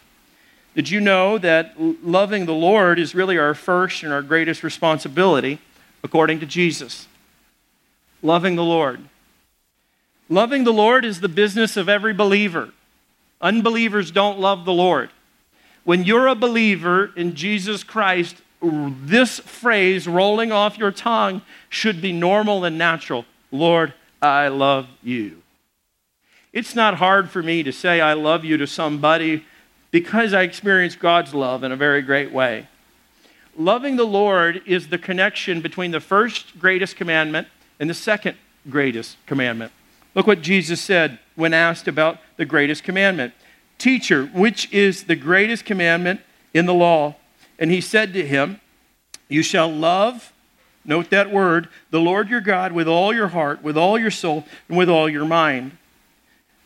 Did 0.75 0.91
you 0.91 0.99
know 0.99 1.39
that 1.39 1.73
loving 2.05 2.45
the 2.45 2.53
Lord 2.53 2.99
is 2.99 3.15
really 3.15 3.39
our 3.39 3.55
first 3.55 4.03
and 4.03 4.13
our 4.13 4.21
greatest 4.21 4.61
responsibility, 4.61 5.57
according 6.03 6.39
to 6.41 6.45
Jesus? 6.45 7.07
Loving 8.21 8.55
the 8.55 8.63
Lord. 8.63 8.99
Loving 10.29 10.65
the 10.65 10.71
Lord 10.71 11.03
is 11.03 11.19
the 11.19 11.27
business 11.27 11.75
of 11.75 11.89
every 11.89 12.13
believer. 12.13 12.69
Unbelievers 13.41 14.11
don't 14.11 14.37
love 14.37 14.65
the 14.65 14.73
Lord. 14.73 15.09
When 15.83 16.03
you're 16.03 16.27
a 16.27 16.35
believer 16.35 17.11
in 17.15 17.33
Jesus 17.33 17.83
Christ, 17.83 18.35
this 18.61 19.39
phrase 19.39 20.07
rolling 20.07 20.51
off 20.51 20.77
your 20.77 20.91
tongue 20.91 21.41
should 21.69 22.03
be 22.03 22.11
normal 22.11 22.65
and 22.65 22.77
natural. 22.77 23.25
Lord, 23.51 23.95
I 24.21 24.49
love 24.49 24.87
you. 25.01 25.40
It's 26.53 26.75
not 26.75 26.95
hard 26.95 27.29
for 27.29 27.41
me 27.41 27.63
to 27.63 27.71
say 27.71 28.01
I 28.01 28.13
love 28.13 28.43
you 28.43 28.57
to 28.57 28.67
somebody 28.67 29.45
because 29.89 30.33
I 30.33 30.41
experience 30.41 30.95
God's 30.95 31.33
love 31.33 31.63
in 31.63 31.71
a 31.71 31.77
very 31.77 32.01
great 32.01 32.31
way. 32.31 32.67
Loving 33.57 33.95
the 33.95 34.05
Lord 34.05 34.61
is 34.65 34.87
the 34.87 34.97
connection 34.97 35.61
between 35.61 35.91
the 35.91 35.99
first 35.99 36.59
greatest 36.59 36.95
commandment 36.95 37.47
and 37.79 37.89
the 37.89 37.93
second 37.93 38.37
greatest 38.69 39.17
commandment. 39.25 39.71
Look 40.13 40.27
what 40.27 40.41
Jesus 40.41 40.81
said 40.81 41.19
when 41.35 41.53
asked 41.53 41.87
about 41.87 42.19
the 42.37 42.45
greatest 42.45 42.83
commandment 42.83 43.33
Teacher, 43.77 44.27
which 44.27 44.71
is 44.71 45.05
the 45.05 45.15
greatest 45.15 45.65
commandment 45.65 46.21
in 46.53 46.67
the 46.67 46.73
law? 46.73 47.15
And 47.57 47.71
he 47.71 47.81
said 47.81 48.13
to 48.13 48.23
him, 48.23 48.61
You 49.27 49.41
shall 49.41 49.71
love, 49.71 50.31
note 50.85 51.09
that 51.09 51.31
word, 51.31 51.67
the 51.89 51.99
Lord 51.99 52.29
your 52.29 52.41
God 52.41 52.73
with 52.73 52.87
all 52.87 53.11
your 53.11 53.29
heart, 53.29 53.63
with 53.63 53.75
all 53.75 53.97
your 53.97 54.11
soul, 54.11 54.45
and 54.69 54.77
with 54.77 54.87
all 54.87 55.09
your 55.09 55.25
mind. 55.25 55.77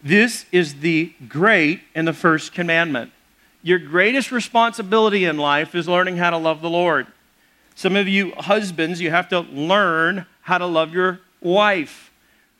This 0.05 0.45
is 0.51 0.75
the 0.81 1.13
great 1.27 1.81
and 1.95 2.07
the 2.07 2.13
first 2.13 2.53
commandment. 2.53 3.11
Your 3.63 3.79
greatest 3.79 4.31
responsibility 4.31 5.25
in 5.25 5.39
life 5.39 5.73
is 5.73 5.87
learning 5.87 6.17
how 6.17 6.29
to 6.29 6.37
love 6.37 6.61
the 6.61 6.69
Lord. 6.69 7.07
Some 7.73 7.95
of 7.95 8.07
you 8.07 8.31
husbands, 8.37 9.01
you 9.01 9.09
have 9.09 9.27
to 9.29 9.39
learn 9.39 10.27
how 10.41 10.59
to 10.59 10.67
love 10.67 10.93
your 10.93 11.21
wife. 11.41 12.11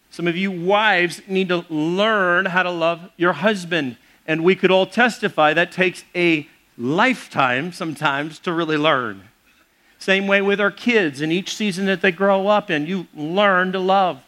Some 0.10 0.26
of 0.26 0.36
you 0.36 0.52
wives 0.52 1.22
need 1.28 1.50
to 1.50 1.68
learn 1.70 2.48
how 2.48 2.64
to 2.64 2.72
love 2.72 3.12
your 3.16 3.34
husband. 3.34 3.98
And 4.26 4.44
we 4.44 4.56
could 4.56 4.72
all 4.72 4.88
testify 4.88 5.54
that 5.54 5.72
takes 5.72 6.04
a 6.16 6.50
lifetime 6.80 7.72
sometimes 7.72 8.40
to 8.40 8.54
really 8.54 8.78
learn. 8.78 9.22
Same 10.00 10.26
way 10.26 10.42
with 10.42 10.60
our 10.60 10.72
kids. 10.72 11.22
In 11.22 11.32
each 11.32 11.56
season 11.56 11.86
that 11.86 12.02
they 12.02 12.12
grow 12.12 12.48
up 12.48 12.72
in, 12.72 12.88
you 12.88 13.06
learn 13.14 13.72
to 13.74 13.80
love. 13.80 14.24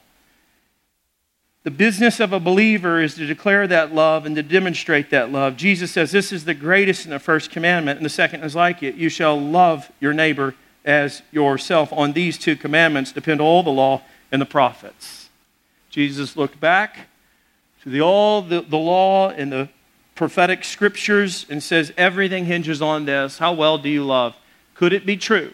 The 1.68 1.72
business 1.72 2.22
of 2.22 2.32
a 2.32 2.40
believer 2.40 3.02
is 3.02 3.16
to 3.16 3.26
declare 3.26 3.68
that 3.68 3.94
love 3.94 4.26
and 4.26 4.38
to 4.38 4.42
demonstrate 4.42 5.10
that 5.10 5.34
love. 5.34 5.58
Jesus 5.58 5.92
says 5.92 6.12
this 6.12 6.32
is 6.32 6.46
the 6.46 6.54
greatest 6.54 7.04
and 7.04 7.12
the 7.12 7.20
first 7.20 7.52
commandment, 7.52 7.98
and 7.98 8.06
the 8.06 8.10
second 8.10 8.42
is 8.44 8.56
like 8.56 8.82
it. 8.84 8.96
You 8.96 9.10
shall 9.10 9.38
love 9.38 9.92
your 10.00 10.14
neighbor 10.14 10.56
as 10.86 11.24
yourself. 11.30 11.92
On 11.92 12.14
these 12.14 12.38
two 12.38 12.56
commandments 12.56 13.12
depend 13.12 13.42
all 13.42 13.64
the 13.64 13.70
law 13.70 14.02
and 14.32 14.42
the 14.42 14.46
prophets. 14.46 15.28
Jesus 15.90 16.38
looked 16.38 16.58
back 16.62 17.10
to 17.84 17.90
the, 17.90 18.00
all 18.00 18.42
the, 18.42 18.62
the 18.62 18.78
law 18.78 19.32
and 19.32 19.52
the 19.52 19.68
prophetic 20.16 20.64
scriptures 20.64 21.46
and 21.50 21.62
says, 21.62 21.92
Everything 21.98 22.46
hinges 22.46 22.82
on 22.82 23.04
this. 23.04 23.40
How 23.40 23.52
well 23.52 23.78
do 23.78 23.90
you 23.90 24.06
love? 24.06 24.38
Could 24.74 24.94
it 24.94 25.06
be 25.06 25.18
true 25.18 25.52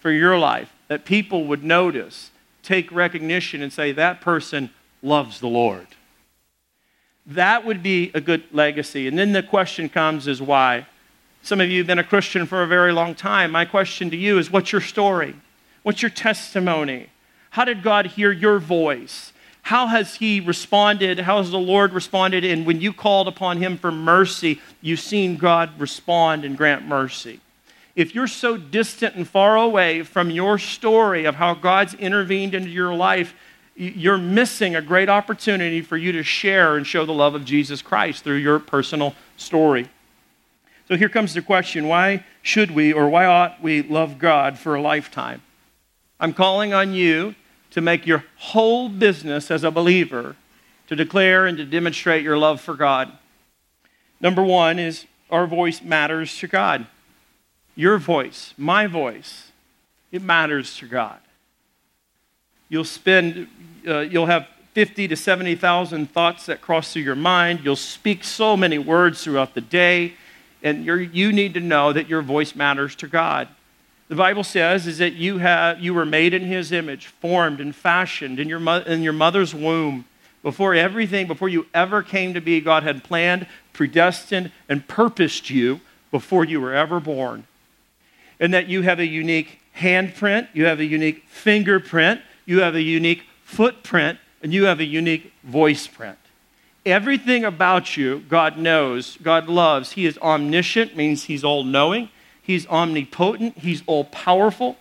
for 0.00 0.10
your 0.10 0.36
life 0.40 0.72
that 0.88 1.04
people 1.04 1.44
would 1.44 1.62
notice, 1.62 2.32
take 2.64 2.90
recognition, 2.90 3.62
and 3.62 3.72
say, 3.72 3.92
That 3.92 4.20
person 4.20 4.70
loves 5.06 5.40
the 5.40 5.48
Lord? 5.48 5.86
That 7.26 7.64
would 7.64 7.82
be 7.82 8.10
a 8.14 8.20
good 8.20 8.44
legacy. 8.52 9.08
And 9.08 9.18
then 9.18 9.32
the 9.32 9.42
question 9.42 9.88
comes 9.88 10.28
is 10.28 10.40
why? 10.40 10.86
Some 11.42 11.60
of 11.60 11.70
you 11.70 11.78
have 11.78 11.86
been 11.86 11.98
a 11.98 12.04
Christian 12.04 12.46
for 12.46 12.62
a 12.62 12.66
very 12.66 12.92
long 12.92 13.14
time. 13.14 13.52
My 13.52 13.64
question 13.64 14.10
to 14.10 14.16
you 14.16 14.38
is 14.38 14.50
what's 14.50 14.72
your 14.72 14.80
story? 14.80 15.34
What's 15.82 16.02
your 16.02 16.10
testimony? 16.10 17.08
How 17.50 17.64
did 17.64 17.82
God 17.82 18.06
hear 18.06 18.32
your 18.32 18.58
voice? 18.58 19.32
How 19.62 19.88
has 19.88 20.16
he 20.16 20.40
responded? 20.40 21.20
How 21.20 21.38
has 21.38 21.50
the 21.50 21.58
Lord 21.58 21.92
responded? 21.92 22.44
And 22.44 22.66
when 22.66 22.80
you 22.80 22.92
called 22.92 23.26
upon 23.26 23.58
him 23.58 23.78
for 23.78 23.90
mercy, 23.90 24.60
you've 24.80 25.00
seen 25.00 25.36
God 25.36 25.70
respond 25.80 26.44
and 26.44 26.56
grant 26.56 26.86
mercy. 26.86 27.40
If 27.96 28.14
you're 28.14 28.28
so 28.28 28.56
distant 28.56 29.16
and 29.16 29.26
far 29.26 29.56
away 29.56 30.02
from 30.02 30.30
your 30.30 30.58
story 30.58 31.24
of 31.24 31.36
how 31.36 31.54
God's 31.54 31.94
intervened 31.94 32.54
into 32.54 32.70
your 32.70 32.94
life, 32.94 33.34
you're 33.76 34.18
missing 34.18 34.74
a 34.74 34.82
great 34.82 35.08
opportunity 35.08 35.82
for 35.82 35.96
you 35.96 36.12
to 36.12 36.22
share 36.22 36.76
and 36.76 36.86
show 36.86 37.04
the 37.04 37.12
love 37.12 37.34
of 37.34 37.44
Jesus 37.44 37.82
Christ 37.82 38.24
through 38.24 38.36
your 38.36 38.58
personal 38.58 39.14
story. 39.36 39.88
So 40.88 40.96
here 40.96 41.08
comes 41.08 41.34
the 41.34 41.42
question 41.42 41.86
why 41.86 42.24
should 42.42 42.70
we 42.70 42.92
or 42.92 43.08
why 43.08 43.26
ought 43.26 43.62
we 43.62 43.82
love 43.82 44.18
God 44.18 44.58
for 44.58 44.74
a 44.74 44.80
lifetime? 44.80 45.42
I'm 46.18 46.32
calling 46.32 46.72
on 46.72 46.94
you 46.94 47.34
to 47.72 47.80
make 47.80 48.06
your 48.06 48.24
whole 48.38 48.88
business 48.88 49.50
as 49.50 49.62
a 49.62 49.70
believer 49.70 50.36
to 50.86 50.96
declare 50.96 51.46
and 51.46 51.58
to 51.58 51.64
demonstrate 51.64 52.22
your 52.22 52.38
love 52.38 52.60
for 52.60 52.74
God. 52.74 53.12
Number 54.20 54.42
one 54.42 54.78
is 54.78 55.04
our 55.30 55.46
voice 55.46 55.82
matters 55.82 56.38
to 56.38 56.46
God. 56.46 56.86
Your 57.74 57.98
voice, 57.98 58.54
my 58.56 58.86
voice, 58.86 59.50
it 60.10 60.22
matters 60.22 60.76
to 60.78 60.86
God. 60.86 61.18
You'll 62.68 62.84
spend, 62.84 63.48
uh, 63.86 64.00
you'll 64.00 64.26
have 64.26 64.46
50 64.74 65.08
to 65.08 65.16
70,000 65.16 66.10
thoughts 66.10 66.46
that 66.46 66.60
cross 66.60 66.92
through 66.92 67.02
your 67.02 67.14
mind. 67.14 67.60
You'll 67.62 67.76
speak 67.76 68.24
so 68.24 68.56
many 68.56 68.78
words 68.78 69.24
throughout 69.24 69.54
the 69.54 69.60
day, 69.60 70.14
and 70.62 70.84
you 70.84 71.32
need 71.32 71.54
to 71.54 71.60
know 71.60 71.92
that 71.92 72.08
your 72.08 72.22
voice 72.22 72.54
matters 72.54 72.94
to 72.96 73.06
God 73.06 73.48
the 74.08 74.14
Bible 74.14 74.44
says 74.44 74.86
is 74.86 74.98
that 74.98 75.14
you, 75.14 75.38
have, 75.38 75.80
you 75.80 75.92
were 75.92 76.04
made 76.04 76.32
in 76.32 76.42
his 76.42 76.70
image, 76.70 77.06
formed 77.06 77.60
and 77.60 77.74
fashioned 77.74 78.38
in 78.38 78.48
your, 78.48 78.60
mo- 78.60 78.82
in 78.86 79.02
your 79.02 79.12
mother's 79.12 79.54
womb. 79.54 80.04
Before 80.42 80.74
everything, 80.74 81.26
before 81.26 81.48
you 81.48 81.66
ever 81.74 82.02
came 82.02 82.34
to 82.34 82.40
be, 82.40 82.60
God 82.60 82.84
had 82.84 83.02
planned, 83.02 83.48
predestined, 83.72 84.52
and 84.68 84.86
purposed 84.86 85.50
you 85.50 85.80
before 86.12 86.44
you 86.44 86.60
were 86.60 86.72
ever 86.72 87.00
born. 87.00 87.46
And 88.38 88.54
that 88.54 88.68
you 88.68 88.82
have 88.82 89.00
a 89.00 89.06
unique 89.06 89.60
handprint, 89.76 90.48
you 90.52 90.66
have 90.66 90.78
a 90.78 90.84
unique 90.84 91.24
fingerprint, 91.26 92.20
you 92.46 92.60
have 92.60 92.74
a 92.74 92.82
unique 92.82 93.24
footprint, 93.44 94.18
and 94.42 94.54
you 94.54 94.64
have 94.64 94.80
a 94.80 94.84
unique 94.84 95.32
voice 95.44 95.86
print. 95.86 96.18
Everything 96.86 97.44
about 97.44 97.96
you, 97.96 98.20
God 98.28 98.56
knows, 98.56 99.18
God 99.20 99.48
loves. 99.48 99.92
He 99.92 100.06
is 100.06 100.16
omniscient, 100.18 100.96
means 100.96 101.24
He's 101.24 101.42
all 101.42 101.64
knowing. 101.64 102.08
He's 102.40 102.66
omnipotent, 102.68 103.58
He's 103.58 103.82
all 103.86 104.04
powerful, 104.04 104.76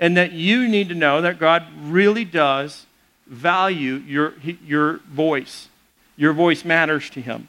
and 0.00 0.16
that 0.16 0.32
you 0.32 0.66
need 0.66 0.88
to 0.88 0.96
know 0.96 1.20
that 1.22 1.38
God 1.38 1.64
really 1.80 2.24
does 2.24 2.86
value 3.28 3.94
your, 3.94 4.34
your 4.64 4.98
voice. 5.08 5.68
Your 6.16 6.32
voice 6.32 6.64
matters 6.64 7.08
to 7.10 7.20
Him. 7.20 7.48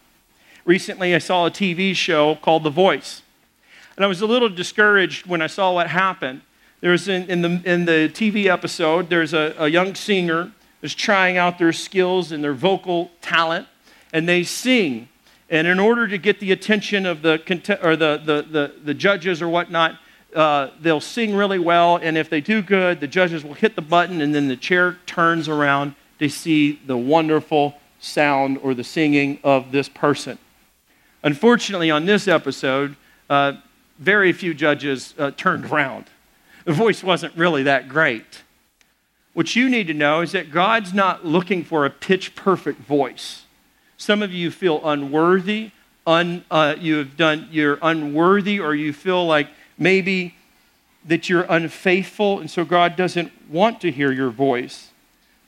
Recently, 0.65 1.15
I 1.15 1.17
saw 1.17 1.47
a 1.47 1.51
TV 1.51 1.95
show 1.95 2.35
called 2.35 2.63
The 2.63 2.69
Voice, 2.69 3.23
and 3.95 4.05
I 4.05 4.07
was 4.07 4.21
a 4.21 4.27
little 4.27 4.49
discouraged 4.49 5.25
when 5.25 5.41
I 5.41 5.47
saw 5.47 5.73
what 5.73 5.87
happened. 5.87 6.41
There's 6.81 7.07
in, 7.07 7.29
in, 7.29 7.41
the, 7.41 7.61
in 7.65 7.85
the 7.85 8.09
TV 8.13 8.45
episode, 8.45 9.09
there's 9.09 9.33
a, 9.33 9.53
a 9.57 9.67
young 9.67 9.95
singer 9.95 10.51
who's 10.81 10.95
trying 10.95 11.37
out 11.37 11.59
their 11.59 11.73
skills 11.73 12.31
and 12.31 12.43
their 12.43 12.53
vocal 12.53 13.11
talent, 13.21 13.67
and 14.13 14.27
they 14.27 14.43
sing 14.43 15.09
and 15.49 15.67
in 15.67 15.79
order 15.79 16.07
to 16.07 16.17
get 16.17 16.39
the 16.39 16.51
attention 16.51 17.05
of 17.05 17.21
the, 17.21 17.41
or 17.81 17.95
the, 17.95 18.21
the, 18.23 18.41
the, 18.43 18.73
the 18.83 18.93
judges 18.93 19.41
or 19.41 19.49
whatnot, 19.49 19.99
uh, 20.35 20.69
they'll 20.79 21.01
sing 21.01 21.35
really 21.35 21.57
well. 21.57 21.97
And 21.97 22.17
if 22.17 22.29
they 22.29 22.39
do 22.39 22.61
good, 22.61 22.99
the 22.99 23.07
judges 23.07 23.43
will 23.43 23.55
hit 23.55 23.75
the 23.75 23.81
button, 23.81 24.21
and 24.21 24.33
then 24.33 24.47
the 24.47 24.55
chair 24.55 24.97
turns 25.07 25.49
around 25.49 25.95
to 26.19 26.29
see 26.29 26.79
the 26.85 26.97
wonderful 26.97 27.75
sound 27.99 28.59
or 28.61 28.75
the 28.75 28.83
singing 28.83 29.39
of 29.43 29.71
this 29.71 29.89
person. 29.89 30.37
Unfortunately, 31.23 31.89
on 31.89 32.05
this 32.05 32.27
episode, 32.27 32.95
uh, 33.29 33.53
very 33.97 34.31
few 34.31 34.53
judges 34.53 35.15
uh, 35.17 35.31
turned 35.31 35.65
around. 35.65 36.05
The 36.69 36.75
voice 36.75 37.03
wasn't 37.03 37.35
really 37.35 37.63
that 37.63 37.89
great. 37.89 38.43
What 39.33 39.55
you 39.55 39.69
need 39.69 39.87
to 39.87 39.93
know 39.95 40.21
is 40.21 40.33
that 40.33 40.51
God's 40.51 40.93
not 40.93 41.25
looking 41.25 41.63
for 41.63 41.83
a 41.83 41.89
pitch 41.89 42.35
perfect 42.35 42.81
voice. 42.81 43.45
Some 43.97 44.21
of 44.21 44.31
you 44.31 44.51
feel 44.51 44.79
unworthy, 44.87 45.71
un, 46.05 46.45
uh, 46.51 46.75
you 46.77 46.97
have 46.97 47.17
done, 47.17 47.47
you're 47.49 47.79
unworthy, 47.81 48.59
or 48.59 48.75
you 48.75 48.93
feel 48.93 49.25
like 49.25 49.47
maybe 49.79 50.35
that 51.05 51.27
you're 51.27 51.47
unfaithful, 51.49 52.39
and 52.39 52.51
so 52.51 52.63
God 52.63 52.95
doesn't 52.95 53.31
want 53.49 53.81
to 53.81 53.89
hear 53.89 54.11
your 54.11 54.29
voice. 54.29 54.91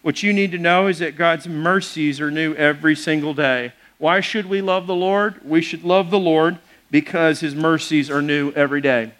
What 0.01 0.23
you 0.23 0.33
need 0.33 0.51
to 0.53 0.57
know 0.57 0.87
is 0.87 0.97
that 0.97 1.17
God's 1.17 1.47
mercies 1.47 2.19
are 2.19 2.31
new 2.31 2.55
every 2.55 2.95
single 2.95 3.35
day. 3.35 3.73
Why 3.99 4.21
should 4.21 4.47
we 4.47 4.59
love 4.59 4.87
the 4.87 4.95
Lord? 4.95 5.39
We 5.45 5.61
should 5.61 5.83
love 5.83 6.09
the 6.09 6.17
Lord 6.17 6.57
because 6.89 7.41
his 7.41 7.53
mercies 7.53 8.09
are 8.09 8.23
new 8.23 8.51
every 8.53 8.81
day. 8.81 9.11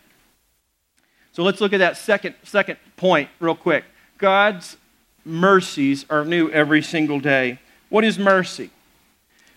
So 1.33 1.43
let's 1.43 1.61
look 1.61 1.73
at 1.73 1.77
that 1.77 1.97
second, 1.97 2.35
second 2.43 2.77
point 2.97 3.29
real 3.39 3.55
quick. 3.55 3.85
God's 4.17 4.77
mercies 5.23 6.05
are 6.09 6.25
new 6.25 6.49
every 6.49 6.81
single 6.81 7.19
day. 7.19 7.59
What 7.89 8.03
is 8.03 8.19
mercy? 8.19 8.69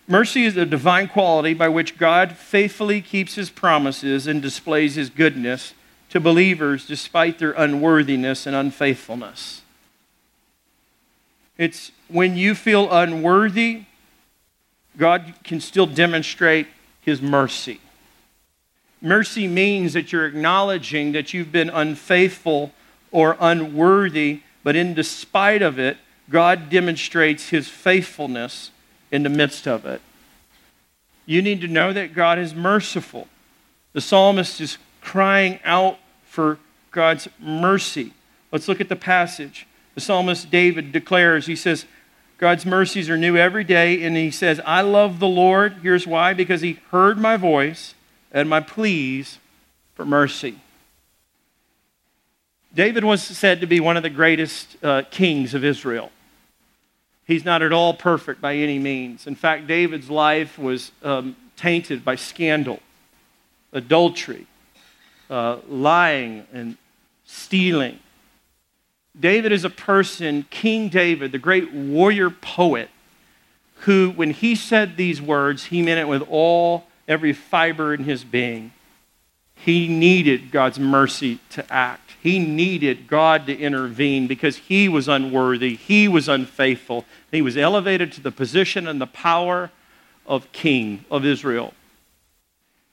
Mercy 0.07 0.45
is 0.45 0.55
a 0.55 0.65
divine 0.65 1.07
quality 1.07 1.53
by 1.53 1.67
which 1.67 1.97
God 1.97 2.33
faithfully 2.33 3.01
keeps 3.01 3.35
his 3.35 3.49
promises 3.49 4.27
and 4.27 4.41
displays 4.41 4.95
his 4.95 5.09
goodness 5.09 5.73
to 6.09 6.19
believers 6.19 6.85
despite 6.85 7.39
their 7.39 7.51
unworthiness 7.51 8.45
and 8.45 8.55
unfaithfulness. 8.55 9.63
It's 11.57 11.91
when 12.07 12.37
you 12.37 12.53
feel 12.53 12.91
unworthy, 12.91 13.85
God 14.97 15.33
can 15.43 15.59
still 15.59 15.87
demonstrate 15.87 16.67
his 17.01 17.21
mercy. 17.21 17.79
Mercy 19.05 19.47
means 19.47 19.93
that 19.93 20.11
you're 20.11 20.25
acknowledging 20.25 21.13
that 21.13 21.33
you've 21.33 21.51
been 21.51 21.69
unfaithful 21.69 22.73
or 23.11 23.37
unworthy 23.39 24.41
but 24.65 24.75
in 24.75 24.95
despite 24.95 25.61
of 25.61 25.77
it, 25.77 25.97
God 26.27 26.71
demonstrates 26.71 27.49
his 27.49 27.67
faithfulness 27.67 28.71
in 29.11 29.21
the 29.21 29.29
midst 29.29 29.67
of 29.67 29.85
it. 29.85 30.01
You 31.27 31.43
need 31.43 31.61
to 31.61 31.67
know 31.67 31.93
that 31.93 32.15
God 32.15 32.39
is 32.39 32.55
merciful. 32.55 33.27
The 33.93 34.01
psalmist 34.01 34.59
is 34.59 34.79
crying 35.01 35.59
out 35.63 35.99
for 36.25 36.57
God's 36.89 37.27
mercy. 37.39 38.11
Let's 38.51 38.67
look 38.67 38.81
at 38.81 38.89
the 38.89 38.95
passage. 38.95 39.67
The 39.93 40.01
psalmist 40.01 40.49
David 40.49 40.91
declares, 40.91 41.45
he 41.45 41.55
says, 41.55 41.85
God's 42.39 42.65
mercies 42.65 43.07
are 43.07 43.17
new 43.17 43.37
every 43.37 43.63
day, 43.63 44.01
and 44.01 44.17
he 44.17 44.31
says, 44.31 44.59
I 44.65 44.81
love 44.81 45.19
the 45.19 45.27
Lord. 45.27 45.73
Here's 45.83 46.07
why 46.07 46.33
because 46.33 46.61
he 46.61 46.79
heard 46.89 47.19
my 47.19 47.37
voice 47.37 47.93
and 48.35 48.49
my 48.49 48.59
pleas 48.59 49.39
for 49.95 50.05
mercy. 50.05 50.59
David 52.75 53.05
was 53.05 53.23
said 53.23 53.61
to 53.61 53.65
be 53.65 53.79
one 53.79 53.95
of 53.95 54.03
the 54.03 54.09
greatest 54.09 54.75
uh, 54.83 55.03
kings 55.09 55.53
of 55.53 55.63
Israel. 55.63 56.11
He's 57.25 57.45
not 57.45 57.61
at 57.61 57.71
all 57.71 57.93
perfect 57.93 58.41
by 58.41 58.55
any 58.55 58.77
means. 58.77 59.25
In 59.25 59.35
fact, 59.35 59.67
David's 59.67 60.09
life 60.09 60.59
was 60.59 60.91
um, 61.01 61.37
tainted 61.55 62.03
by 62.03 62.15
scandal, 62.15 62.81
adultery, 63.71 64.45
uh, 65.29 65.59
lying, 65.69 66.45
and 66.51 66.75
stealing. 67.23 67.99
David 69.17 69.53
is 69.53 69.63
a 69.63 69.69
person, 69.69 70.45
King 70.49 70.89
David, 70.89 71.31
the 71.31 71.39
great 71.39 71.71
warrior 71.71 72.29
poet, 72.29 72.89
who, 73.79 74.11
when 74.11 74.31
he 74.31 74.55
said 74.55 74.97
these 74.97 75.21
words, 75.21 75.65
he 75.65 75.81
meant 75.81 76.01
it 76.01 76.07
with 76.09 76.23
all, 76.29 76.85
every 77.07 77.33
fiber 77.33 77.93
in 77.93 78.03
his 78.03 78.23
being. 78.23 78.71
He 79.55 79.87
needed 79.87 80.51
God's 80.51 80.79
mercy 80.79 81.39
to 81.51 81.71
act. 81.73 82.11
He 82.21 82.39
needed 82.39 83.07
God 83.07 83.45
to 83.47 83.57
intervene 83.57 84.27
because 84.27 84.57
he 84.57 84.89
was 84.89 85.07
unworthy, 85.07 85.75
he 85.75 86.07
was 86.07 86.27
unfaithful. 86.27 87.05
He 87.31 87.41
was 87.41 87.57
elevated 87.57 88.11
to 88.13 88.21
the 88.21 88.31
position 88.31 88.87
and 88.87 88.99
the 88.99 89.07
power 89.07 89.71
of 90.25 90.51
king 90.51 91.05
of 91.11 91.25
Israel. 91.25 91.73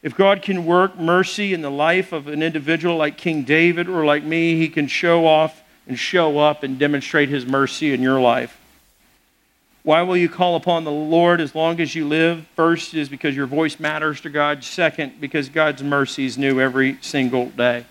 If 0.03 0.17
God 0.17 0.43
can 0.43 0.67
work 0.67 0.99
mercy 0.99 1.55
in 1.55 1.63
the 1.63 1.71
life 1.71 2.13
of 2.13 2.27
an 2.27 2.43
individual 2.43 2.97
like 2.97 3.17
King 3.17 3.45
David 3.45 3.89
or 3.89 4.05
like 4.05 4.25
me, 4.25 4.57
he 4.57 4.69
can 4.69 4.89
show 4.89 5.27
off 5.27 5.63
and 5.87 5.97
show 5.97 6.39
up 6.39 6.65
and 6.65 6.79
demonstrate 6.79 7.29
his 7.29 7.47
mercy 7.47 7.93
in 7.93 8.03
your 8.03 8.21
life. 8.21 8.59
Why 9.85 10.03
will 10.03 10.17
you 10.17 10.29
call 10.29 10.55
upon 10.55 10.85
the 10.85 10.93
Lord 10.93 11.41
as 11.41 11.57
long 11.57 11.81
as 11.81 11.95
you 11.95 12.07
live? 12.07 12.47
First 12.55 12.95
is 12.95 13.09
because 13.09 13.35
your 13.35 13.47
voice 13.47 13.81
matters 13.81 14.21
to 14.21 14.31
God. 14.31 14.63
Second, 14.63 15.21
because 15.21 15.49
God's 15.49 15.83
mercy 15.83 16.25
is 16.25 16.39
new 16.39 16.61
every 16.61 16.99
single 17.01 17.47
day. 17.47 17.85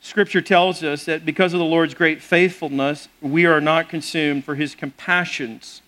Scripture 0.00 0.40
tells 0.40 0.82
us 0.82 1.04
that 1.04 1.24
because 1.24 1.52
of 1.52 1.60
the 1.60 1.64
Lord's 1.64 1.94
great 1.94 2.20
faithfulness, 2.20 3.08
we 3.20 3.46
are 3.46 3.60
not 3.60 3.88
consumed, 3.88 4.44
for 4.44 4.56
his 4.56 4.74
compassions 4.74 5.80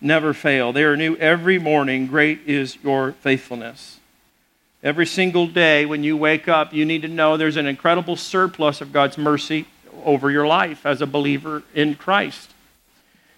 never 0.00 0.32
fail. 0.32 0.72
They 0.72 0.84
are 0.84 0.96
new 0.96 1.14
every 1.16 1.58
morning. 1.58 2.06
Great 2.06 2.40
is 2.46 2.78
your 2.82 3.12
faithfulness. 3.12 4.00
Every 4.82 5.04
single 5.04 5.46
day 5.46 5.84
when 5.84 6.02
you 6.02 6.16
wake 6.16 6.48
up, 6.48 6.72
you 6.72 6.86
need 6.86 7.02
to 7.02 7.08
know 7.08 7.36
there's 7.36 7.58
an 7.58 7.66
incredible 7.66 8.16
surplus 8.16 8.80
of 8.80 8.94
God's 8.94 9.18
mercy 9.18 9.66
over 10.02 10.30
your 10.30 10.46
life 10.46 10.86
as 10.86 11.02
a 11.02 11.06
believer 11.06 11.62
in 11.74 11.96
Christ. 11.96 12.54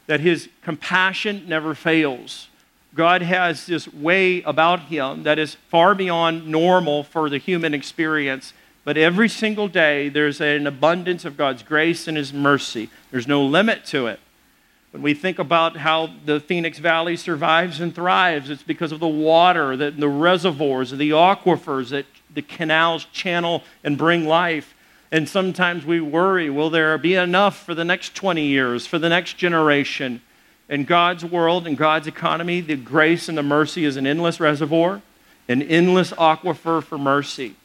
That 0.07 0.21
his 0.21 0.49
compassion 0.63 1.45
never 1.49 1.75
fails. 1.75 2.49
God 2.95 3.23
has 3.23 3.67
this 3.67 3.93
way 3.93 4.43
about 4.43 4.81
him 4.81 5.23
that 5.23 5.39
is 5.39 5.55
far 5.69 5.95
beyond 5.95 6.47
normal 6.47 7.03
for 7.03 7.31
the 7.31 7.39
human 7.39 7.73
experience 7.73 8.53
but 8.85 8.97
every 8.97 9.29
single 9.29 9.69
day, 9.69 10.09
there's 10.09 10.41
an 10.41 10.67
abundance 10.67 11.25
of 11.25 11.37
God's 11.37 11.63
grace 11.63 12.09
and 12.09 12.17
His 12.17 12.33
mercy. 12.33 12.91
There's 13.11 13.29
no 13.29 13.45
limit 13.45 13.85
to 13.87 14.07
it. 14.09 14.19
When 14.91 15.03
we 15.03 15.15
think 15.15 15.39
about 15.39 15.77
how 15.77 16.11
the 16.27 16.41
Phoenix 16.41 16.79
Valley 16.79 17.17
survives 17.17 17.81
and 17.81 17.95
thrives, 17.95 18.51
it's 18.51 18.63
because 18.63 18.93
of 18.93 19.01
the 19.01 19.09
water, 19.09 19.77
the, 19.77 19.91
the 19.91 20.09
reservoirs, 20.09 20.91
the 20.91 21.11
aquifers 21.11 21.91
that 21.91 22.07
the 22.35 22.43
canals 22.43 23.07
channel 23.13 23.63
and 23.85 23.97
bring 23.97 24.27
life. 24.27 24.75
And 25.13 25.29
sometimes 25.29 25.85
we 25.85 26.01
worry 26.01 26.49
will 26.49 26.71
there 26.71 26.97
be 26.97 27.15
enough 27.15 27.65
for 27.65 27.75
the 27.75 27.85
next 27.85 28.15
20 28.15 28.43
years, 28.47 28.87
for 28.87 28.99
the 28.99 29.11
next 29.11 29.37
generation? 29.37 30.23
In 30.71 30.85
God's 30.85 31.23
world, 31.23 31.67
in 31.67 31.75
God's 31.75 32.07
economy, 32.07 32.63
the 32.63 32.77
grace 32.77 33.29
and 33.29 33.37
the 33.37 33.43
mercy 33.43 33.85
is 33.85 33.99
an 33.99 34.07
endless 34.07 34.41
reservoir, 34.41 35.03
an 35.49 35.61
endless 35.61 36.13
aquifer 36.13 36.83
for 36.83 36.97
mercy. 36.97 37.57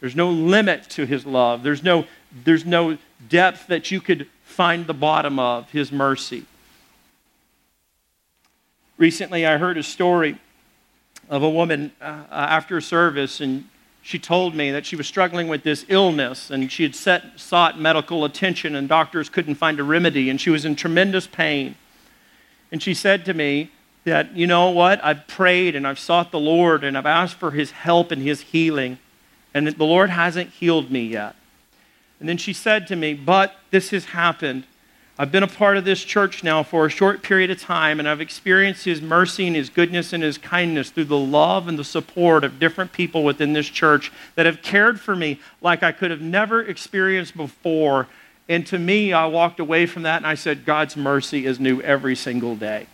There's 0.00 0.14
no 0.14 0.30
limit 0.30 0.90
to 0.90 1.06
his 1.06 1.24
love. 1.24 1.62
There's 1.62 1.82
no, 1.82 2.04
there's 2.44 2.66
no 2.66 2.98
depth 3.26 3.68
that 3.68 3.90
you 3.90 4.02
could 4.02 4.28
find 4.44 4.86
the 4.86 4.92
bottom 4.92 5.38
of 5.38 5.70
his 5.70 5.90
mercy. 5.90 6.44
Recently, 8.98 9.46
I 9.46 9.56
heard 9.56 9.78
a 9.78 9.82
story 9.82 10.38
of 11.30 11.42
a 11.42 11.48
woman 11.48 11.92
uh, 12.02 12.24
after 12.30 12.78
service, 12.82 13.40
and 13.40 13.69
she 14.02 14.18
told 14.18 14.54
me 14.54 14.70
that 14.70 14.86
she 14.86 14.96
was 14.96 15.06
struggling 15.06 15.48
with 15.48 15.62
this 15.62 15.84
illness, 15.88 16.50
and 16.50 16.70
she 16.72 16.82
had 16.82 16.94
set, 16.94 17.38
sought 17.38 17.78
medical 17.78 18.24
attention, 18.24 18.74
and 18.74 18.88
doctors 18.88 19.28
couldn't 19.28 19.56
find 19.56 19.78
a 19.78 19.84
remedy, 19.84 20.30
and 20.30 20.40
she 20.40 20.50
was 20.50 20.64
in 20.64 20.76
tremendous 20.76 21.26
pain. 21.26 21.74
And 22.72 22.82
she 22.82 22.94
said 22.94 23.24
to 23.26 23.34
me 23.34 23.70
that, 24.04 24.34
you 24.34 24.46
know 24.46 24.70
what, 24.70 25.04
I've 25.04 25.26
prayed 25.26 25.76
and 25.76 25.86
I've 25.86 25.98
sought 25.98 26.30
the 26.30 26.40
Lord, 26.40 26.84
and 26.84 26.96
I've 26.96 27.06
asked 27.06 27.36
for 27.36 27.50
his 27.50 27.72
help 27.72 28.10
and 28.10 28.22
his 28.22 28.40
healing 28.40 28.98
and 29.54 29.66
the 29.66 29.84
Lord 29.84 30.10
hasn't 30.10 30.50
healed 30.50 30.90
me 30.90 31.04
yet. 31.06 31.34
And 32.18 32.28
then 32.28 32.36
she 32.36 32.52
said 32.52 32.86
to 32.88 32.96
me, 32.96 33.14
But 33.14 33.54
this 33.70 33.90
has 33.90 34.06
happened. 34.06 34.64
I've 35.20 35.30
been 35.30 35.42
a 35.42 35.46
part 35.46 35.76
of 35.76 35.84
this 35.84 36.02
church 36.02 36.42
now 36.42 36.62
for 36.62 36.86
a 36.86 36.88
short 36.88 37.22
period 37.22 37.50
of 37.50 37.60
time, 37.60 37.98
and 37.98 38.08
I've 38.08 38.22
experienced 38.22 38.86
His 38.86 39.02
mercy 39.02 39.46
and 39.46 39.54
His 39.54 39.68
goodness 39.68 40.14
and 40.14 40.22
His 40.22 40.38
kindness 40.38 40.88
through 40.88 41.04
the 41.04 41.18
love 41.18 41.68
and 41.68 41.78
the 41.78 41.84
support 41.84 42.42
of 42.42 42.58
different 42.58 42.94
people 42.94 43.22
within 43.22 43.52
this 43.52 43.68
church 43.68 44.10
that 44.34 44.46
have 44.46 44.62
cared 44.62 44.98
for 44.98 45.14
me 45.14 45.38
like 45.60 45.82
I 45.82 45.92
could 45.92 46.10
have 46.10 46.22
never 46.22 46.62
experienced 46.62 47.36
before. 47.36 48.08
And 48.48 48.66
to 48.68 48.78
me, 48.78 49.12
I 49.12 49.26
walked 49.26 49.60
away 49.60 49.84
from 49.84 50.04
that 50.04 50.16
and 50.16 50.26
I 50.26 50.36
said, 50.36 50.64
God's 50.64 50.96
mercy 50.96 51.44
is 51.44 51.60
new 51.60 51.82
every 51.82 52.16
single 52.16 52.56
day. 52.56 52.86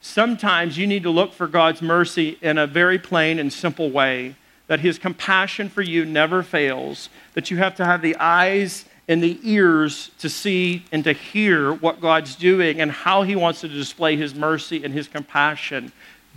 Sometimes 0.00 0.78
you 0.78 0.86
need 0.86 1.02
to 1.02 1.10
look 1.10 1.32
for 1.32 1.48
God's 1.48 1.82
mercy 1.82 2.38
in 2.40 2.56
a 2.56 2.68
very 2.68 3.00
plain 3.00 3.40
and 3.40 3.52
simple 3.52 3.90
way 3.90 4.36
that 4.68 4.78
his 4.78 4.96
compassion 4.96 5.70
for 5.70 5.82
you 5.82 6.04
never 6.04 6.44
fails, 6.44 7.08
that 7.34 7.50
you 7.50 7.56
have 7.56 7.74
to 7.74 7.84
have 7.84 8.00
the 8.00 8.14
eyes 8.20 8.84
and 9.08 9.22
the 9.22 9.38
ears 9.42 10.10
to 10.18 10.28
see 10.28 10.84
and 10.90 11.04
to 11.04 11.12
hear 11.12 11.72
what 11.72 12.00
God's 12.00 12.34
doing 12.34 12.80
and 12.80 12.90
how 12.90 13.22
he 13.22 13.36
wants 13.36 13.60
to 13.60 13.68
display 13.68 14.16
his 14.16 14.34
mercy 14.34 14.82
and 14.84 14.92
his 14.92 15.06
compassion. 15.06 15.92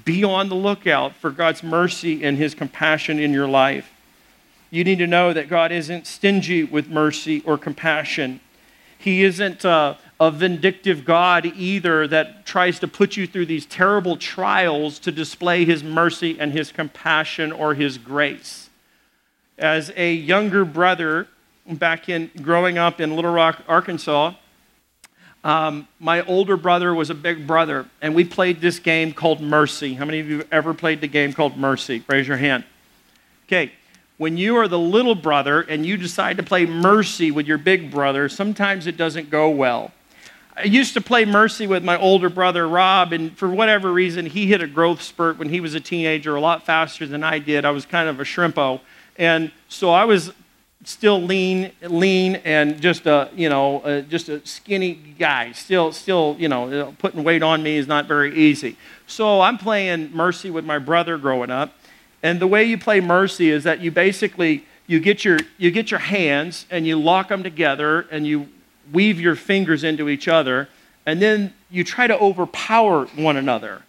Be 0.05 0.23
on 0.23 0.49
the 0.49 0.55
lookout 0.55 1.15
for 1.15 1.31
God's 1.31 1.63
mercy 1.63 2.23
and 2.23 2.37
his 2.37 2.53
compassion 2.53 3.19
in 3.19 3.33
your 3.33 3.47
life. 3.47 3.91
You 4.71 4.83
need 4.83 4.99
to 4.99 5.07
know 5.07 5.33
that 5.33 5.49
God 5.49 5.71
isn't 5.71 6.05
stingy 6.05 6.63
with 6.63 6.89
mercy 6.89 7.41
or 7.43 7.57
compassion. 7.57 8.39
He 8.99 9.23
isn't 9.23 9.65
uh, 9.65 9.95
a 10.19 10.29
vindictive 10.29 11.05
God 11.05 11.45
either 11.45 12.07
that 12.07 12.45
tries 12.45 12.79
to 12.79 12.87
put 12.87 13.17
you 13.17 13.25
through 13.25 13.47
these 13.47 13.65
terrible 13.65 14.15
trials 14.15 14.99
to 14.99 15.11
display 15.11 15.65
his 15.65 15.83
mercy 15.83 16.39
and 16.39 16.51
his 16.51 16.71
compassion 16.71 17.51
or 17.51 17.73
his 17.73 17.97
grace. 17.97 18.69
As 19.57 19.91
a 19.95 20.13
younger 20.13 20.65
brother, 20.65 21.27
back 21.75 22.09
in 22.09 22.31
growing 22.41 22.77
up 22.77 22.99
in 22.99 23.15
Little 23.15 23.33
Rock, 23.33 23.63
Arkansas, 23.67 24.33
um, 25.43 25.87
my 25.99 26.21
older 26.23 26.57
brother 26.57 26.93
was 26.93 27.09
a 27.09 27.15
big 27.15 27.47
brother, 27.47 27.85
and 28.01 28.13
we 28.13 28.25
played 28.25 28.59
this 28.59 28.79
game 28.79 29.13
called 29.13 29.39
Mercy. 29.39 29.93
How 29.93 30.05
many 30.05 30.19
of 30.19 30.29
you 30.29 30.39
have 30.39 30.47
ever 30.51 30.73
played 30.73 30.99
the 30.99 31.07
game 31.07 31.31
called 31.31 31.57
Mercy? 31.57 32.03
Raise 32.07 32.27
your 32.27 32.37
hand. 32.37 32.65
Okay, 33.47 33.71
when 34.17 34.35
you 34.35 34.57
are 34.57 34.67
the 34.67 34.77
little 34.77 35.15
brother 35.15 35.61
and 35.61 35.85
you 35.85 35.95
decide 35.95 36.35
to 36.37 36.43
play 36.43 36.65
Mercy 36.65 37.31
with 37.31 37.47
your 37.47 37.57
big 37.57 37.89
brother, 37.89 38.27
sometimes 38.27 38.85
it 38.85 38.97
doesn't 38.97 39.29
go 39.29 39.49
well. 39.49 39.91
I 40.57 40.63
used 40.63 40.93
to 40.95 41.01
play 41.01 41.23
Mercy 41.23 41.67
with 41.67 41.85
my 41.85 41.97
older 41.97 42.29
brother, 42.29 42.67
Rob, 42.67 43.13
and 43.13 43.35
for 43.37 43.47
whatever 43.47 43.93
reason, 43.93 44.25
he 44.25 44.45
hit 44.45 44.61
a 44.61 44.67
growth 44.67 45.01
spurt 45.01 45.37
when 45.37 45.47
he 45.47 45.61
was 45.61 45.73
a 45.73 45.79
teenager 45.79 46.35
a 46.35 46.41
lot 46.41 46.65
faster 46.65 47.07
than 47.07 47.23
I 47.23 47.39
did. 47.39 47.63
I 47.63 47.71
was 47.71 47.85
kind 47.85 48.09
of 48.09 48.19
a 48.19 48.23
shrimpo. 48.23 48.81
And 49.17 49.53
so 49.69 49.91
I 49.91 50.03
was 50.03 50.33
still 50.83 51.21
lean, 51.21 51.71
lean, 51.81 52.35
and 52.37 52.81
just 52.81 53.05
a 53.05 53.29
you 53.35 53.49
know 53.49 53.81
uh, 53.81 54.01
just 54.01 54.29
a 54.29 54.45
skinny 54.45 54.93
guy. 54.93 55.51
Still, 55.51 55.91
still 55.91 56.35
you 56.39 56.47
know 56.47 56.95
putting 56.99 57.23
weight 57.23 57.43
on 57.43 57.63
me 57.63 57.77
is 57.77 57.87
not 57.87 58.07
very 58.07 58.35
easy. 58.35 58.77
So 59.07 59.41
I'm 59.41 59.57
playing 59.57 60.15
Mercy 60.15 60.49
with 60.49 60.65
my 60.65 60.79
brother 60.79 61.17
growing 61.17 61.51
up, 61.51 61.73
and 62.23 62.39
the 62.39 62.47
way 62.47 62.63
you 62.63 62.77
play 62.77 62.99
Mercy 62.99 63.49
is 63.49 63.63
that 63.63 63.79
you 63.79 63.91
basically 63.91 64.65
you 64.87 64.99
get 64.99 65.23
your 65.23 65.39
you 65.57 65.71
get 65.71 65.91
your 65.91 65.99
hands 65.99 66.65
and 66.69 66.85
you 66.87 66.99
lock 66.99 67.29
them 67.29 67.43
together 67.43 68.07
and 68.11 68.25
you 68.25 68.47
weave 68.91 69.19
your 69.19 69.35
fingers 69.35 69.83
into 69.83 70.09
each 70.09 70.27
other, 70.27 70.67
and 71.05 71.21
then 71.21 71.53
you 71.69 71.83
try 71.83 72.07
to 72.07 72.17
overpower 72.19 73.05
one 73.15 73.37
another. 73.37 73.83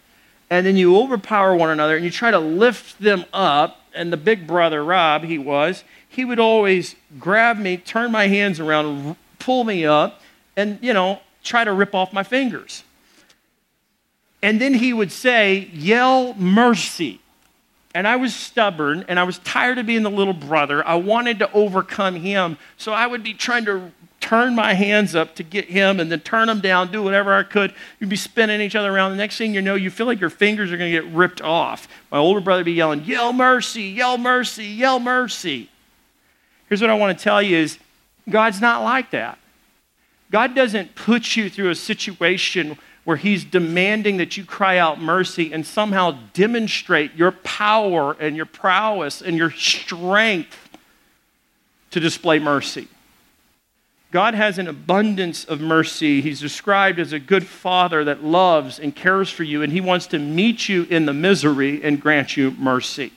And 0.49 0.65
then 0.65 0.75
you 0.75 0.97
overpower 0.97 1.55
one 1.55 1.69
another 1.69 1.95
and 1.95 2.03
you 2.03 2.11
try 2.11 2.29
to 2.29 2.39
lift 2.39 2.99
them 2.99 3.23
up. 3.33 3.80
And 3.93 4.11
the 4.11 4.17
big 4.17 4.47
brother, 4.47 4.83
Rob, 4.83 5.23
he 5.23 5.37
was, 5.37 5.83
he 6.07 6.23
would 6.25 6.39
always 6.39 6.95
grab 7.19 7.57
me, 7.57 7.77
turn 7.77 8.11
my 8.11 8.27
hands 8.27 8.59
around, 8.59 9.15
pull 9.39 9.63
me 9.63 9.85
up, 9.85 10.21
and, 10.55 10.79
you 10.81 10.93
know, 10.93 11.19
try 11.43 11.63
to 11.63 11.73
rip 11.73 11.93
off 11.93 12.13
my 12.13 12.23
fingers. 12.23 12.83
And 14.41 14.59
then 14.59 14.73
he 14.73 14.93
would 14.93 15.11
say, 15.11 15.69
Yell 15.73 16.33
mercy. 16.35 17.19
And 17.93 18.07
I 18.07 18.15
was 18.15 18.33
stubborn 18.33 19.03
and 19.07 19.19
I 19.19 19.23
was 19.23 19.39
tired 19.39 19.77
of 19.77 19.85
being 19.85 20.03
the 20.03 20.09
little 20.09 20.33
brother. 20.33 20.85
I 20.87 20.95
wanted 20.95 21.39
to 21.39 21.51
overcome 21.51 22.15
him. 22.15 22.57
So 22.77 22.93
I 22.93 23.05
would 23.05 23.21
be 23.21 23.33
trying 23.33 23.65
to 23.65 23.91
turn 24.21 24.55
my 24.55 24.73
hands 24.73 25.15
up 25.15 25.35
to 25.35 25.43
get 25.43 25.65
him 25.65 25.99
and 25.99 26.11
then 26.11 26.21
turn 26.21 26.47
them 26.47 26.61
down, 26.61 26.91
do 26.91 27.03
whatever 27.03 27.33
I 27.33 27.43
could. 27.43 27.73
You'd 27.99 28.09
be 28.09 28.15
spinning 28.15 28.61
each 28.61 28.75
other 28.75 28.93
around. 28.93 29.11
The 29.11 29.17
next 29.17 29.37
thing 29.37 29.53
you 29.53 29.61
know, 29.61 29.75
you 29.75 29.89
feel 29.89 30.05
like 30.05 30.21
your 30.21 30.29
fingers 30.29 30.71
are 30.71 30.77
going 30.77 30.91
to 30.93 31.01
get 31.01 31.11
ripped 31.11 31.41
off. 31.41 31.87
My 32.11 32.19
older 32.19 32.39
brother 32.39 32.59
would 32.59 32.65
be 32.65 32.73
yelling, 32.73 33.03
Yell 33.03 33.33
mercy, 33.33 33.83
yell 33.83 34.17
mercy, 34.17 34.65
yell 34.65 34.99
mercy. 34.99 35.69
Here's 36.69 36.79
what 36.79 36.89
I 36.89 36.93
want 36.93 37.17
to 37.17 37.21
tell 37.21 37.41
you 37.41 37.57
is 37.57 37.79
God's 38.29 38.61
not 38.61 38.83
like 38.83 39.11
that. 39.11 39.37
God 40.31 40.55
doesn't 40.55 40.95
put 40.95 41.35
you 41.35 41.49
through 41.49 41.69
a 41.71 41.75
situation 41.75 42.77
where 43.03 43.17
he's 43.17 43.43
demanding 43.43 44.17
that 44.17 44.37
you 44.37 44.45
cry 44.45 44.77
out 44.77 45.01
mercy 45.01 45.51
and 45.51 45.65
somehow 45.65 46.17
demonstrate 46.33 47.13
your 47.15 47.31
power 47.31 48.15
and 48.19 48.37
your 48.37 48.45
prowess 48.45 49.21
and 49.21 49.35
your 49.35 49.51
strength 49.51 50.69
to 51.89 51.99
display 51.99 52.39
mercy. 52.39 52.87
God 54.11 54.33
has 54.33 54.57
an 54.57 54.67
abundance 54.67 55.45
of 55.45 55.61
mercy. 55.61 56.21
He's 56.21 56.41
described 56.41 56.99
as 56.99 57.13
a 57.13 57.19
good 57.19 57.47
father 57.47 58.03
that 58.03 58.23
loves 58.23 58.77
and 58.77 58.95
cares 58.95 59.29
for 59.29 59.43
you, 59.43 59.63
and 59.63 59.71
he 59.71 59.81
wants 59.81 60.05
to 60.07 60.19
meet 60.19 60.67
you 60.67 60.83
in 60.89 61.05
the 61.05 61.13
misery 61.13 61.81
and 61.81 62.01
grant 62.01 62.35
you 62.35 62.51
mercy. 62.51 63.13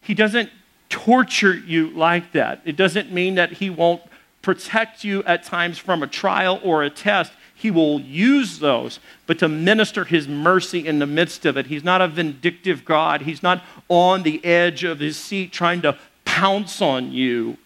He 0.00 0.12
doesn't 0.12 0.50
torture 0.88 1.54
you 1.54 1.90
like 1.90 2.32
that. 2.32 2.60
It 2.64 2.76
doesn't 2.76 3.10
mean 3.10 3.34
that 3.34 3.52
He 3.52 3.70
won't 3.70 4.02
protect 4.42 5.02
you 5.02 5.24
at 5.24 5.42
times 5.42 5.78
from 5.78 6.02
a 6.02 6.06
trial 6.06 6.60
or 6.62 6.82
a 6.82 6.90
test. 6.90 7.32
He 7.54 7.70
will 7.70 8.00
use 8.00 8.58
those, 8.58 9.00
but 9.26 9.38
to 9.38 9.48
minister 9.48 10.04
His 10.04 10.28
mercy 10.28 10.86
in 10.86 10.98
the 10.98 11.06
midst 11.06 11.46
of 11.46 11.56
it. 11.56 11.66
He's 11.66 11.82
not 11.84 12.02
a 12.02 12.08
vindictive 12.08 12.84
God. 12.84 13.22
He's 13.22 13.42
not 13.42 13.64
on 13.88 14.22
the 14.22 14.44
edge 14.44 14.84
of 14.84 15.00
His 15.00 15.16
seat 15.16 15.52
trying 15.52 15.82
to 15.82 15.98
pounce 16.24 16.82
on 16.82 17.10
you. 17.10 17.56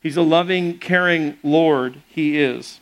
He's 0.00 0.16
a 0.16 0.22
loving, 0.22 0.78
caring 0.78 1.36
Lord. 1.42 2.02
He 2.08 2.38
is. 2.38 2.80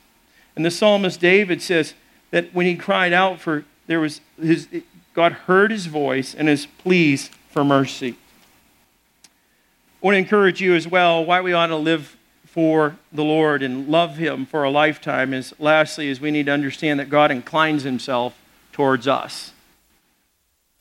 And 0.55 0.65
the 0.65 0.71
psalmist 0.71 1.21
David 1.21 1.63
says 1.63 1.95
that 2.31 2.55
when 2.55 2.67
he 2.67 2.77
cried 2.77 3.13
out 3.13 3.41
for, 3.41 3.65
there 3.87 4.01
was 4.01 4.21
his, 4.41 4.69
God 5.15 5.33
heard 5.33 5.71
his 5.71 5.87
voice 5.87 6.35
and 6.35 6.49
his 6.49 6.67
pleas 6.67 7.31
for 7.51 7.65
mercy. 7.65 8.17
I 9.25 10.07
want 10.07 10.15
to 10.15 10.19
encourage 10.19 10.61
you 10.61 10.75
as 10.75 10.87
well 10.87 11.25
why 11.25 11.41
we 11.41 11.53
ought 11.53 11.69
to 11.69 11.77
live 11.77 12.17
for 12.57 12.97
the 13.13 13.23
Lord 13.23 13.63
and 13.63 13.87
love 13.87 14.17
Him 14.17 14.47
for 14.47 14.65
a 14.65 14.71
lifetime 14.71 15.35
is 15.35 15.55
lastly 15.59 16.09
is 16.09 16.23
we 16.23 16.31
need 16.31 16.47
to 16.47 16.53
understand 16.53 16.99
that 17.01 17.11
God 17.11 17.31
inclines 17.31 17.83
Himself 17.83 18.35
towards 18.73 19.07
us, 19.07 19.53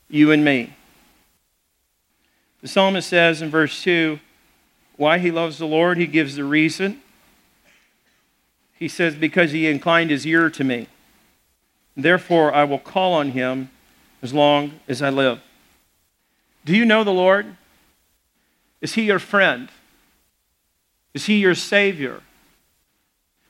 you 0.08 0.32
and 0.32 0.46
me. 0.46 0.74
The 2.62 2.70
psalmist 2.70 3.10
says 3.10 3.42
in 3.42 3.50
verse 3.50 3.84
2 3.84 4.22
why 4.98 5.18
he 5.18 5.32
loves 5.32 5.58
the 5.58 5.66
Lord, 5.66 5.98
he 5.98 6.08
gives 6.08 6.36
the 6.36 6.44
reason. 6.44 7.02
He 8.74 8.88
says, 8.88 9.16
Because 9.16 9.52
he 9.52 9.68
inclined 9.68 10.10
his 10.10 10.26
ear 10.26 10.50
to 10.50 10.64
me. 10.64 10.88
Therefore, 11.98 12.54
I 12.54 12.64
will 12.66 12.80
call 12.80 13.14
on 13.14 13.32
him 13.32 13.70
as 14.22 14.34
long 14.34 14.80
as 14.88 15.02
I 15.02 15.10
live. 15.10 15.42
Do 16.66 16.76
you 16.76 16.86
know 16.86 17.04
the 17.04 17.12
Lord? 17.12 17.56
Is 18.82 18.94
he 18.94 19.04
your 19.04 19.20
friend? 19.20 19.70
Is 21.14 21.26
he 21.26 21.38
your 21.38 21.56
Savior? 21.56 22.22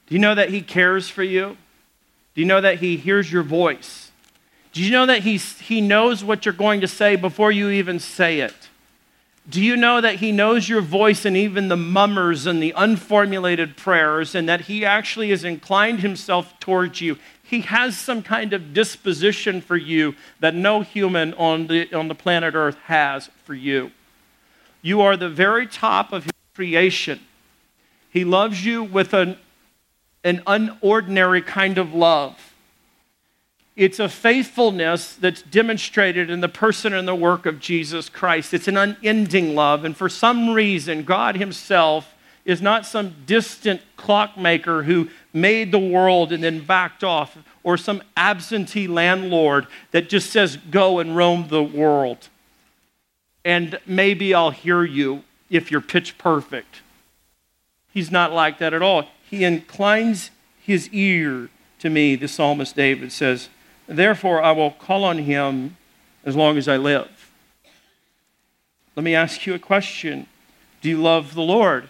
Do 0.07 0.15
you 0.15 0.19
know 0.19 0.35
that 0.35 0.49
he 0.49 0.61
cares 0.61 1.09
for 1.09 1.23
you? 1.23 1.57
Do 2.35 2.41
you 2.41 2.47
know 2.47 2.61
that 2.61 2.79
he 2.79 2.97
hears 2.97 3.31
your 3.31 3.43
voice? 3.43 4.11
Do 4.73 4.83
you 4.83 4.91
know 4.91 5.05
that 5.05 5.23
he, 5.23 5.37
he 5.37 5.81
knows 5.81 6.23
what 6.23 6.45
you're 6.45 6.53
going 6.53 6.81
to 6.81 6.87
say 6.87 7.15
before 7.15 7.51
you 7.51 7.69
even 7.69 7.99
say 7.99 8.41
it? 8.41 8.69
Do 9.47 9.61
you 9.61 9.77
know 9.77 10.01
that 10.01 10.15
he 10.15 10.31
knows 10.31 10.67
your 10.67 10.81
voice 10.81 11.23
and 11.23 11.37
even 11.37 11.67
the 11.67 11.77
mummers 11.77 12.47
and 12.47 12.61
the 12.61 12.73
unformulated 12.73 13.77
prayers, 13.77 14.33
and 14.33 14.49
that 14.49 14.61
he 14.61 14.83
actually 14.83 15.29
has 15.29 15.43
inclined 15.43 15.99
himself 15.99 16.59
towards 16.59 16.99
you? 16.99 17.17
He 17.43 17.61
has 17.61 17.95
some 17.95 18.23
kind 18.23 18.53
of 18.53 18.73
disposition 18.73 19.61
for 19.61 19.77
you 19.77 20.15
that 20.39 20.55
no 20.55 20.81
human 20.81 21.35
on 21.35 21.67
the, 21.67 21.93
on 21.93 22.07
the 22.07 22.15
planet 22.15 22.55
Earth 22.55 22.77
has 22.85 23.29
for 23.43 23.53
you. 23.53 23.91
You 24.81 25.01
are 25.01 25.15
the 25.15 25.29
very 25.29 25.67
top 25.67 26.11
of 26.11 26.23
His 26.23 26.33
creation. 26.55 27.19
He 28.09 28.23
loves 28.23 28.65
you 28.65 28.83
with 28.83 29.13
an, 29.13 29.37
an 30.23 30.39
unordinary 30.47 31.45
kind 31.45 31.77
of 31.77 31.93
love. 31.93 32.44
It's 33.75 33.99
a 33.99 34.07
faithfulness 34.07 35.15
that's 35.15 35.41
demonstrated 35.41 36.29
in 36.29 36.39
the 36.39 36.47
person 36.47 36.93
and 36.93 37.07
the 37.07 37.15
work 37.15 37.45
of 37.45 37.59
Jesus 37.59 38.07
Christ. 38.07 38.53
It's 38.53 38.67
an 38.69 38.77
unending 38.77 39.53
love. 39.53 39.83
And 39.83 39.95
for 39.95 40.07
some 40.07 40.51
reason, 40.51 41.03
God 41.03 41.35
Himself 41.35 42.13
is 42.45 42.61
not 42.61 42.85
some 42.85 43.15
distant 43.25 43.81
clockmaker 43.97 44.83
who 44.83 45.09
made 45.33 45.71
the 45.71 45.79
world 45.79 46.31
and 46.31 46.43
then 46.43 46.63
backed 46.63 47.03
off, 47.03 47.37
or 47.63 47.75
some 47.75 48.01
absentee 48.15 48.87
landlord 48.87 49.65
that 49.91 50.07
just 50.07 50.29
says, 50.29 50.57
go 50.69 50.99
and 50.99 51.17
roam 51.17 51.47
the 51.49 51.63
world 51.63 52.29
and 53.45 53.79
maybe 53.85 54.33
I'll 54.33 54.49
hear 54.49 54.83
you 54.83 55.23
if 55.49 55.69
you're 55.71 55.79
pitch 55.79 56.17
perfect. 56.17 56.81
He's 57.93 58.11
not 58.11 58.33
like 58.33 58.57
that 58.57 58.73
at 58.73 58.81
all. 58.81 59.07
He 59.29 59.43
inclines 59.45 60.31
his 60.59 60.89
ear 60.89 61.49
to 61.79 61.89
me, 61.89 62.15
the 62.15 62.27
psalmist 62.27 62.75
David 62.75 63.11
says, 63.11 63.49
Therefore 63.87 64.41
I 64.41 64.51
will 64.51 64.71
call 64.71 65.03
on 65.03 65.19
him 65.19 65.77
as 66.23 66.35
long 66.35 66.57
as 66.57 66.67
I 66.67 66.77
live. 66.77 67.31
Let 68.95 69.03
me 69.03 69.13
ask 69.13 69.45
you 69.45 69.53
a 69.53 69.59
question 69.59 70.27
Do 70.81 70.89
you 70.89 71.01
love 71.01 71.33
the 71.33 71.41
Lord? 71.41 71.89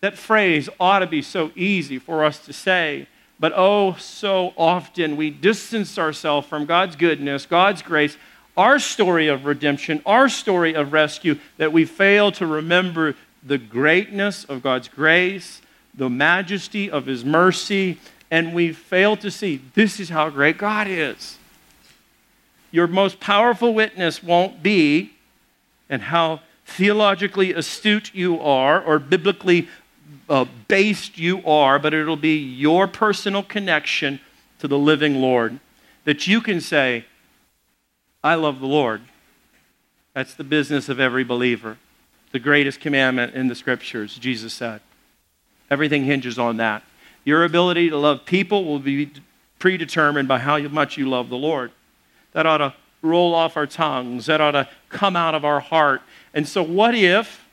That 0.00 0.18
phrase 0.18 0.68
ought 0.80 0.98
to 0.98 1.06
be 1.06 1.22
so 1.22 1.52
easy 1.54 1.98
for 1.98 2.24
us 2.24 2.44
to 2.46 2.52
say, 2.52 3.06
but 3.38 3.52
oh, 3.56 3.94
so 3.94 4.52
often 4.56 5.16
we 5.16 5.30
distance 5.30 5.98
ourselves 5.98 6.46
from 6.46 6.64
God's 6.64 6.96
goodness, 6.96 7.46
God's 7.46 7.82
grace, 7.82 8.16
our 8.56 8.78
story 8.78 9.28
of 9.28 9.46
redemption, 9.46 10.02
our 10.06 10.28
story 10.28 10.74
of 10.74 10.92
rescue, 10.92 11.38
that 11.56 11.72
we 11.72 11.84
fail 11.84 12.30
to 12.32 12.46
remember 12.46 13.14
the 13.42 13.58
greatness 13.58 14.44
of 14.44 14.62
God's 14.62 14.88
grace, 14.88 15.60
the 15.94 16.10
majesty 16.10 16.90
of 16.90 17.06
His 17.06 17.24
mercy, 17.24 17.98
and 18.32 18.54
we 18.54 18.72
fail 18.72 19.14
to 19.14 19.30
see 19.30 19.60
this 19.74 20.00
is 20.00 20.08
how 20.08 20.30
great 20.30 20.56
God 20.56 20.88
is. 20.88 21.36
Your 22.70 22.86
most 22.86 23.20
powerful 23.20 23.74
witness 23.74 24.22
won't 24.22 24.62
be 24.62 25.12
and 25.90 26.00
how 26.00 26.40
theologically 26.64 27.52
astute 27.52 28.14
you 28.14 28.40
are 28.40 28.82
or 28.82 28.98
biblically 28.98 29.68
uh, 30.30 30.46
based 30.66 31.18
you 31.18 31.44
are, 31.44 31.78
but 31.78 31.92
it'll 31.92 32.16
be 32.16 32.38
your 32.38 32.88
personal 32.88 33.42
connection 33.42 34.18
to 34.60 34.66
the 34.66 34.78
living 34.78 35.16
Lord. 35.16 35.60
That 36.04 36.26
you 36.26 36.40
can 36.40 36.62
say, 36.62 37.04
I 38.24 38.36
love 38.36 38.60
the 38.60 38.66
Lord. 38.66 39.02
That's 40.14 40.32
the 40.32 40.44
business 40.44 40.88
of 40.88 40.98
every 40.98 41.22
believer. 41.22 41.76
The 42.30 42.38
greatest 42.38 42.80
commandment 42.80 43.34
in 43.34 43.48
the 43.48 43.54
scriptures, 43.54 44.16
Jesus 44.16 44.54
said. 44.54 44.80
Everything 45.70 46.04
hinges 46.06 46.38
on 46.38 46.56
that. 46.56 46.82
Your 47.24 47.44
ability 47.44 47.90
to 47.90 47.96
love 47.96 48.24
people 48.24 48.64
will 48.64 48.78
be 48.78 49.12
predetermined 49.58 50.28
by 50.28 50.38
how 50.38 50.58
much 50.58 50.96
you 50.96 51.08
love 51.08 51.28
the 51.28 51.36
Lord. 51.36 51.70
That 52.32 52.46
ought 52.46 52.58
to 52.58 52.74
roll 53.02 53.34
off 53.34 53.56
our 53.56 53.66
tongues, 53.66 54.26
that 54.26 54.40
ought 54.40 54.52
to 54.52 54.68
come 54.88 55.16
out 55.16 55.34
of 55.34 55.44
our 55.44 55.60
heart. 55.60 56.02
And 56.34 56.48
so, 56.48 56.62
what 56.62 56.94
if 56.94 57.46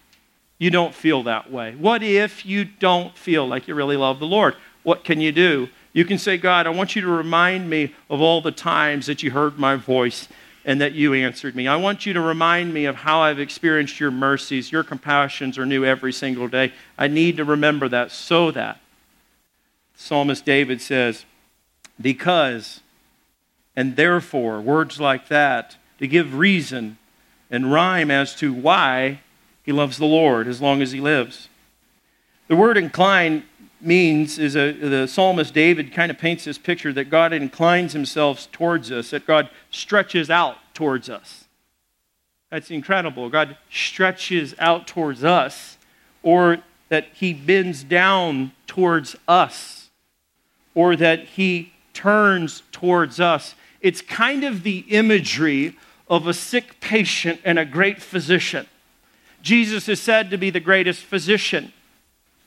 you 0.57 0.69
don't 0.69 0.93
feel 0.93 1.23
that 1.23 1.51
way? 1.51 1.75
What 1.75 2.03
if 2.03 2.45
you 2.45 2.65
don't 2.65 3.17
feel 3.17 3.47
like 3.47 3.67
you 3.67 3.75
really 3.75 3.97
love 3.97 4.19
the 4.19 4.27
Lord? 4.27 4.55
What 4.83 5.03
can 5.03 5.21
you 5.21 5.31
do? 5.31 5.69
You 5.93 6.05
can 6.05 6.17
say, 6.17 6.37
God, 6.37 6.67
I 6.67 6.69
want 6.69 6.95
you 6.95 7.01
to 7.01 7.07
remind 7.07 7.69
me 7.69 7.93
of 8.09 8.21
all 8.21 8.41
the 8.41 8.51
times 8.51 9.07
that 9.07 9.23
you 9.23 9.31
heard 9.31 9.57
my 9.57 9.75
voice 9.75 10.27
and 10.65 10.79
that 10.81 10.93
you 10.93 11.13
answered 11.13 11.55
me. 11.55 11.67
I 11.67 11.77
want 11.77 12.05
you 12.05 12.13
to 12.13 12.21
remind 12.21 12.73
me 12.73 12.85
of 12.85 12.95
how 12.95 13.21
I've 13.21 13.39
experienced 13.39 13.99
your 13.99 14.11
mercies. 14.11 14.71
Your 14.71 14.83
compassions 14.83 15.57
are 15.57 15.65
new 15.65 15.83
every 15.83 16.13
single 16.13 16.47
day. 16.47 16.73
I 16.97 17.07
need 17.07 17.37
to 17.37 17.45
remember 17.45 17.89
that 17.89 18.11
so 18.11 18.51
that. 18.51 18.79
Psalmist 20.01 20.45
David 20.45 20.81
says, 20.81 21.25
because 21.99 22.79
and 23.75 23.95
therefore, 23.95 24.59
words 24.59 24.99
like 24.99 25.27
that 25.27 25.77
to 25.99 26.07
give 26.07 26.35
reason 26.35 26.97
and 27.51 27.71
rhyme 27.71 28.09
as 28.09 28.35
to 28.35 28.53
why 28.53 29.21
he 29.63 29.71
loves 29.71 29.97
the 29.97 30.05
Lord 30.05 30.47
as 30.47 30.61
long 30.61 30.81
as 30.81 30.91
he 30.91 30.99
lives. 30.99 31.49
The 32.47 32.55
word 32.55 32.77
incline 32.77 33.43
means 33.79 34.39
is 34.39 34.55
a, 34.55 34.71
the 34.71 35.07
psalmist 35.07 35.53
David 35.53 35.93
kind 35.93 36.11
of 36.11 36.17
paints 36.17 36.45
this 36.45 36.57
picture 36.57 36.91
that 36.93 37.09
God 37.09 37.31
inclines 37.31 37.93
himself 37.93 38.51
towards 38.51 38.91
us, 38.91 39.11
that 39.11 39.25
God 39.25 39.49
stretches 39.69 40.29
out 40.29 40.57
towards 40.73 41.09
us. 41.09 41.45
That's 42.49 42.71
incredible. 42.71 43.29
God 43.29 43.55
stretches 43.71 44.55
out 44.59 44.87
towards 44.87 45.23
us, 45.23 45.77
or 46.23 46.59
that 46.89 47.07
he 47.13 47.33
bends 47.33 47.83
down 47.83 48.51
towards 48.67 49.15
us, 49.27 49.78
or 50.79 50.95
that 50.95 51.25
he 51.25 51.73
turns 51.93 52.63
towards 52.71 53.19
us. 53.19 53.53
It's 53.81 54.01
kind 54.01 54.45
of 54.45 54.63
the 54.63 54.85
imagery 54.87 55.75
of 56.07 56.25
a 56.25 56.33
sick 56.33 56.79
patient 56.79 57.41
and 57.43 57.59
a 57.59 57.65
great 57.65 58.01
physician. 58.01 58.65
Jesus 59.41 59.89
is 59.89 59.99
said 59.99 60.29
to 60.29 60.37
be 60.37 60.49
the 60.49 60.61
greatest 60.61 61.03
physician. 61.03 61.73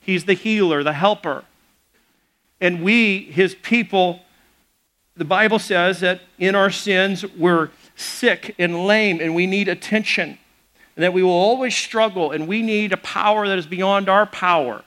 He's 0.00 0.24
the 0.24 0.32
healer, 0.32 0.82
the 0.82 0.94
helper. 0.94 1.44
And 2.58 2.82
we, 2.82 3.24
his 3.24 3.54
people, 3.54 4.20
the 5.14 5.26
Bible 5.26 5.58
says 5.58 6.00
that 6.00 6.22
in 6.38 6.54
our 6.54 6.70
sins 6.70 7.26
we're 7.36 7.68
sick 7.96 8.54
and 8.58 8.86
lame 8.86 9.20
and 9.20 9.34
we 9.34 9.46
need 9.46 9.68
attention. 9.68 10.38
And 10.96 11.02
that 11.02 11.12
we 11.12 11.22
will 11.22 11.32
always 11.32 11.76
struggle 11.76 12.30
and 12.30 12.48
we 12.48 12.62
need 12.62 12.94
a 12.94 12.96
power 12.96 13.46
that 13.46 13.58
is 13.58 13.66
beyond 13.66 14.08
our 14.08 14.24
power. 14.24 14.84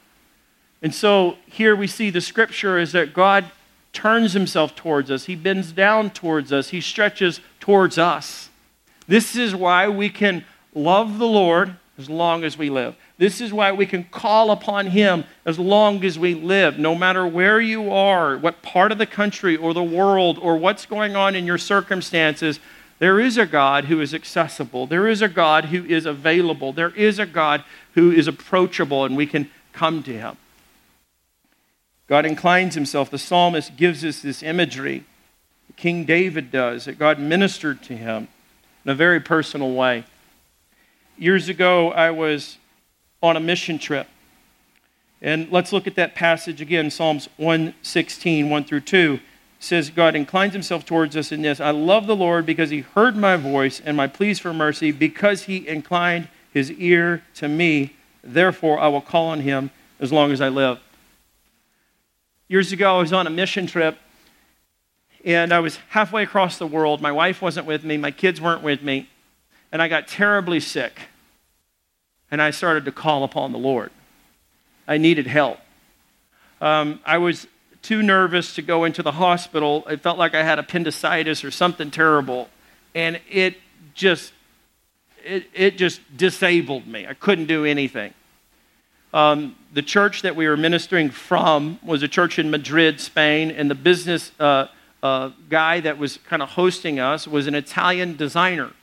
And 0.81 0.93
so 0.93 1.37
here 1.47 1.75
we 1.75 1.87
see 1.87 2.09
the 2.09 2.21
scripture 2.21 2.77
is 2.77 2.91
that 2.91 3.13
God 3.13 3.45
turns 3.93 4.33
himself 4.33 4.75
towards 4.75 5.09
us, 5.09 5.25
he 5.25 5.35
bends 5.35 5.71
down 5.71 6.09
towards 6.09 6.51
us, 6.51 6.69
he 6.69 6.81
stretches 6.81 7.39
towards 7.59 7.97
us. 7.97 8.49
This 9.07 9.35
is 9.35 9.55
why 9.55 9.87
we 9.87 10.09
can 10.09 10.43
love 10.73 11.17
the 11.17 11.27
Lord 11.27 11.77
as 11.97 12.09
long 12.09 12.43
as 12.43 12.57
we 12.57 12.69
live. 12.69 12.95
This 13.17 13.39
is 13.39 13.53
why 13.53 13.71
we 13.71 13.85
can 13.85 14.03
call 14.05 14.51
upon 14.51 14.87
Him 14.87 15.23
as 15.45 15.57
long 15.57 16.03
as 16.03 16.19
we 16.19 16.33
live, 16.33 16.77
no 16.77 16.93
matter 16.93 17.25
where 17.25 17.61
you 17.61 17.89
are, 17.91 18.37
what 18.37 18.61
part 18.61 18.91
of 18.91 18.97
the 18.97 19.05
country 19.05 19.55
or 19.55 19.73
the 19.73 19.83
world, 19.83 20.37
or 20.39 20.57
what's 20.57 20.85
going 20.85 21.15
on 21.15 21.35
in 21.35 21.45
your 21.45 21.57
circumstances. 21.57 22.59
There 22.99 23.19
is 23.19 23.37
a 23.37 23.45
God 23.45 23.85
who 23.85 24.01
is 24.01 24.13
accessible. 24.13 24.87
There 24.87 25.07
is 25.07 25.21
a 25.21 25.29
God 25.29 25.65
who 25.65 25.85
is 25.85 26.05
available. 26.05 26.73
There 26.73 26.93
is 26.95 27.19
a 27.19 27.25
God 27.25 27.63
who 27.93 28.11
is 28.11 28.27
approachable, 28.27 29.05
and 29.05 29.15
we 29.15 29.25
can 29.25 29.49
come 29.71 30.03
to 30.03 30.13
Him. 30.13 30.37
God 32.07 32.25
inclines 32.25 32.75
Himself. 32.75 33.09
The 33.09 33.17
psalmist 33.17 33.77
gives 33.77 34.03
us 34.05 34.21
this 34.21 34.43
imagery. 34.43 35.05
King 35.75 36.05
David 36.05 36.51
does, 36.51 36.85
that 36.85 36.97
God 36.97 37.19
ministered 37.19 37.81
to 37.83 37.95
him 37.95 38.27
in 38.83 38.91
a 38.91 38.95
very 38.95 39.19
personal 39.19 39.73
way. 39.73 40.05
Years 41.17 41.49
ago, 41.49 41.91
I 41.91 42.11
was 42.11 42.57
on 43.21 43.35
a 43.35 43.39
mission 43.39 43.79
trip. 43.79 44.07
And 45.21 45.51
let's 45.51 45.73
look 45.73 45.87
at 45.87 45.95
that 45.95 46.15
passage 46.15 46.61
again, 46.61 46.91
Psalms 46.91 47.29
116, 47.37 48.49
1 48.49 48.63
through 48.63 48.81
2. 48.81 49.19
Says, 49.59 49.89
God 49.89 50.15
inclines 50.15 50.53
himself 50.53 50.85
towards 50.85 51.15
us 51.17 51.31
in 51.31 51.41
this. 51.41 51.59
I 51.59 51.71
love 51.71 52.05
the 52.05 52.15
Lord 52.15 52.45
because 52.45 52.69
he 52.69 52.81
heard 52.81 53.15
my 53.15 53.35
voice 53.35 53.81
and 53.83 53.97
my 53.97 54.05
pleas 54.05 54.37
for 54.37 54.53
mercy, 54.53 54.91
because 54.91 55.43
he 55.43 55.67
inclined 55.67 56.27
his 56.53 56.71
ear 56.73 57.23
to 57.35 57.47
me. 57.47 57.95
Therefore, 58.23 58.79
I 58.79 58.87
will 58.89 59.01
call 59.01 59.27
on 59.27 59.39
him 59.39 59.71
as 59.99 60.11
long 60.11 60.31
as 60.31 60.41
I 60.41 60.49
live. 60.49 60.79
Years 62.47 62.71
ago, 62.71 62.97
I 62.97 62.99
was 62.99 63.13
on 63.13 63.27
a 63.27 63.31
mission 63.31 63.67
trip, 63.67 63.97
and 65.23 65.51
I 65.51 65.59
was 65.59 65.77
halfway 65.89 66.23
across 66.23 66.57
the 66.57 66.67
world. 66.67 67.01
My 67.01 67.11
wife 67.11 67.41
wasn't 67.41 67.65
with 67.65 67.83
me, 67.83 67.97
my 67.97 68.11
kids 68.11 68.39
weren't 68.39 68.63
with 68.63 68.81
me, 68.81 69.09
and 69.71 69.81
I 69.81 69.87
got 69.87 70.07
terribly 70.07 70.59
sick 70.59 70.99
and 72.31 72.41
I 72.41 72.51
started 72.51 72.85
to 72.85 72.91
call 72.91 73.23
upon 73.23 73.51
the 73.51 73.57
Lord. 73.57 73.91
I 74.87 74.97
needed 74.97 75.27
help. 75.27 75.59
Um, 76.61 76.99
I 77.05 77.17
was 77.17 77.47
too 77.81 78.01
nervous 78.01 78.55
to 78.55 78.61
go 78.61 78.83
into 78.83 79.03
the 79.03 79.13
hospital. 79.13 79.85
It 79.87 80.01
felt 80.01 80.17
like 80.17 80.33
I 80.33 80.43
had 80.43 80.59
appendicitis 80.59 81.43
or 81.43 81.51
something 81.51 81.91
terrible, 81.91 82.49
and 82.93 83.19
it 83.29 83.55
just 83.93 84.33
it, 85.23 85.45
it 85.53 85.77
just 85.77 86.01
disabled 86.15 86.87
me. 86.87 87.07
I 87.07 87.13
couldn't 87.13 87.45
do 87.45 87.65
anything. 87.65 88.13
Um, 89.15 89.55
the 89.73 89.81
church 89.81 90.23
that 90.23 90.35
we 90.35 90.45
were 90.45 90.57
ministering 90.57 91.09
from 91.09 91.79
was 91.81 92.03
a 92.03 92.07
church 92.07 92.37
in 92.37 92.51
Madrid, 92.51 92.99
Spain, 92.99 93.49
and 93.49 93.71
the 93.71 93.75
business 93.75 94.33
uh, 94.41 94.67
uh, 95.01 95.29
guy 95.49 95.79
that 95.79 95.97
was 95.97 96.17
kind 96.27 96.41
of 96.41 96.49
hosting 96.49 96.99
us 96.99 97.25
was 97.25 97.47
an 97.47 97.55
Italian 97.55 98.17
designer, 98.17 98.73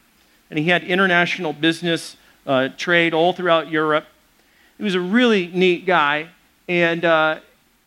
and 0.49 0.59
he 0.59 0.71
had 0.71 0.85
international 0.85 1.53
business 1.53 2.17
uh, 2.47 2.71
trade 2.79 3.13
all 3.13 3.35
throughout 3.35 3.71
Europe. 3.71 4.07
He 4.79 4.85
was 4.85 4.95
a 4.95 5.01
really 5.01 5.49
neat 5.49 5.85
guy, 5.85 6.31
and 6.67 7.05
uh, 7.05 7.41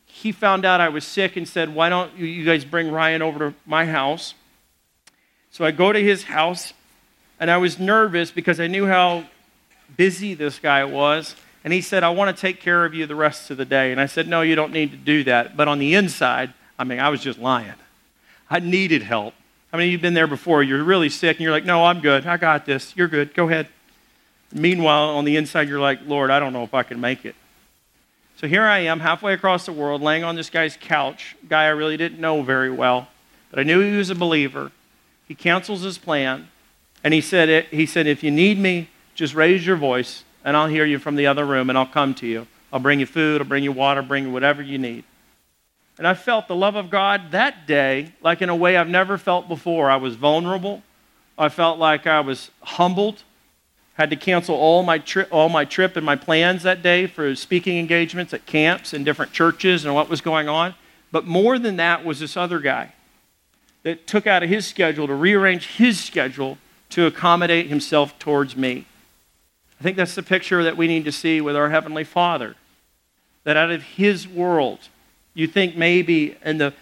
he 0.05 0.31
found 0.31 0.65
out 0.65 0.79
I 0.79 0.89
was 0.89 1.03
sick 1.03 1.37
and 1.37 1.47
said, 1.47 1.73
Why 1.73 1.89
don't 1.89 2.15
you 2.15 2.45
guys 2.45 2.63
bring 2.63 2.91
Ryan 2.91 3.23
over 3.23 3.39
to 3.39 3.55
my 3.65 3.87
house? 3.87 4.35
So 5.49 5.65
I 5.65 5.71
go 5.71 5.91
to 5.91 5.99
his 5.99 6.25
house, 6.25 6.73
and 7.39 7.49
I 7.49 7.57
was 7.57 7.79
nervous 7.79 8.29
because 8.29 8.59
I 8.59 8.67
knew 8.67 8.85
how 8.85 9.25
busy 9.97 10.35
this 10.35 10.59
guy 10.59 10.85
was. 10.85 11.35
And 11.65 11.73
he 11.73 11.81
said, 11.81 12.03
I 12.03 12.09
want 12.11 12.33
to 12.35 12.39
take 12.39 12.61
care 12.61 12.85
of 12.85 12.93
you 12.93 13.07
the 13.07 13.15
rest 13.15 13.49
of 13.49 13.57
the 13.57 13.65
day. 13.65 13.91
And 13.91 13.99
I 13.99 14.05
said, 14.05 14.27
No, 14.27 14.43
you 14.43 14.55
don't 14.55 14.71
need 14.71 14.91
to 14.91 14.97
do 14.97 15.23
that. 15.23 15.57
But 15.57 15.67
on 15.67 15.79
the 15.79 15.95
inside, 15.95 16.53
I 16.77 16.83
mean, 16.83 16.99
I 16.99 17.09
was 17.09 17.21
just 17.21 17.39
lying. 17.39 17.73
I 18.49 18.59
needed 18.59 19.01
help. 19.01 19.33
I 19.73 19.77
mean, 19.77 19.91
you've 19.91 20.01
been 20.01 20.13
there 20.13 20.27
before. 20.27 20.61
You're 20.61 20.83
really 20.83 21.09
sick, 21.09 21.37
and 21.37 21.41
you're 21.41 21.51
like, 21.51 21.65
No, 21.65 21.83
I'm 21.83 22.01
good. 22.01 22.27
I 22.27 22.37
got 22.37 22.67
this. 22.67 22.95
You're 22.95 23.07
good. 23.07 23.33
Go 23.33 23.49
ahead. 23.49 23.67
Meanwhile, 24.53 25.09
on 25.09 25.25
the 25.25 25.37
inside, 25.37 25.67
you're 25.67 25.79
like, 25.79 25.99
Lord, 26.05 26.29
I 26.29 26.39
don't 26.39 26.53
know 26.53 26.63
if 26.63 26.75
I 26.75 26.83
can 26.83 27.01
make 27.01 27.25
it. 27.25 27.35
So 28.37 28.47
here 28.47 28.63
I 28.63 28.79
am, 28.79 28.99
halfway 28.99 29.33
across 29.33 29.65
the 29.65 29.73
world, 29.73 30.01
laying 30.01 30.23
on 30.23 30.35
this 30.35 30.51
guy's 30.51 30.77
couch, 30.77 31.35
guy 31.49 31.63
I 31.63 31.69
really 31.69 31.97
didn't 31.97 32.19
know 32.19 32.41
very 32.43 32.69
well, 32.69 33.07
but 33.49 33.59
I 33.59 33.63
knew 33.63 33.79
he 33.79 33.97
was 33.97 34.09
a 34.09 34.15
believer. 34.15 34.71
He 35.27 35.33
cancels 35.35 35.81
his 35.81 35.97
plan, 35.97 36.49
and 37.03 37.13
he 37.13 37.21
said, 37.21 37.65
he 37.67 37.85
said, 37.85 38.07
if 38.07 38.23
you 38.23 38.31
need 38.31 38.59
me, 38.59 38.89
just 39.15 39.33
raise 39.33 39.65
your 39.65 39.77
voice, 39.77 40.23
and 40.45 40.55
I'll 40.55 40.67
hear 40.67 40.85
you 40.85 40.97
from 40.97 41.17
the 41.17 41.27
other 41.27 41.45
room, 41.45 41.69
and 41.69 41.77
I'll 41.77 41.85
come 41.85 42.13
to 42.15 42.27
you. 42.27 42.47
I'll 42.71 42.79
bring 42.79 43.01
you 43.01 43.05
food, 43.05 43.41
I'll 43.41 43.47
bring 43.47 43.65
you 43.65 43.73
water, 43.73 44.01
bring 44.01 44.25
you 44.25 44.31
whatever 44.31 44.61
you 44.61 44.77
need. 44.77 45.03
And 45.97 46.07
I 46.07 46.13
felt 46.13 46.47
the 46.47 46.55
love 46.55 46.75
of 46.75 46.89
God 46.89 47.31
that 47.31 47.67
day 47.67 48.13
like 48.21 48.41
in 48.41 48.47
a 48.47 48.55
way 48.55 48.77
I've 48.77 48.87
never 48.87 49.17
felt 49.17 49.49
before. 49.49 49.89
I 49.89 49.97
was 49.97 50.15
vulnerable. 50.15 50.83
I 51.37 51.49
felt 51.49 51.79
like 51.79 52.07
I 52.07 52.21
was 52.21 52.49
humbled 52.61 53.23
had 53.95 54.09
to 54.09 54.15
cancel 54.15 54.55
all 54.55 54.83
my, 54.83 54.97
tri- 54.97 55.23
all 55.31 55.49
my 55.49 55.63
trip 55.63 55.95
and 55.95 56.05
my 56.05 56.17
plans 56.17 56.63
that 56.63 56.81
day 56.81 57.07
for 57.07 57.33
speaking 57.33 57.77
engagements 57.79 58.33
at 58.33 58.45
camps 58.45 58.93
and 58.93 59.05
different 59.05 59.31
churches 59.31 59.85
and 59.85 59.95
what 59.95 60.09
was 60.09 60.21
going 60.21 60.49
on. 60.49 60.75
But 61.11 61.25
more 61.25 61.57
than 61.57 61.77
that 61.77 62.03
was 62.03 62.19
this 62.19 62.35
other 62.35 62.59
guy 62.59 62.91
that 63.83 64.05
took 64.05 64.27
out 64.27 64.43
of 64.43 64.49
his 64.49 64.67
schedule 64.67 65.07
to 65.07 65.13
rearrange 65.13 65.67
his 65.67 66.03
schedule 66.03 66.57
to 66.89 67.05
accommodate 67.05 67.67
himself 67.67 68.19
towards 68.19 68.57
me. 68.57 68.85
I 69.79 69.83
think 69.83 69.97
that's 69.97 70.15
the 70.15 70.23
picture 70.23 70.63
that 70.63 70.77
we 70.77 70.87
need 70.87 71.05
to 71.05 71.11
see 71.11 71.41
with 71.41 71.55
our 71.55 71.69
Heavenly 71.69 72.03
Father. 72.03 72.55
That 73.43 73.57
out 73.57 73.71
of 73.71 73.83
His 73.83 74.27
world, 74.27 74.79
you 75.33 75.47
think 75.47 75.75
maybe 75.75 76.37
in 76.43 76.57
the, 76.57 76.73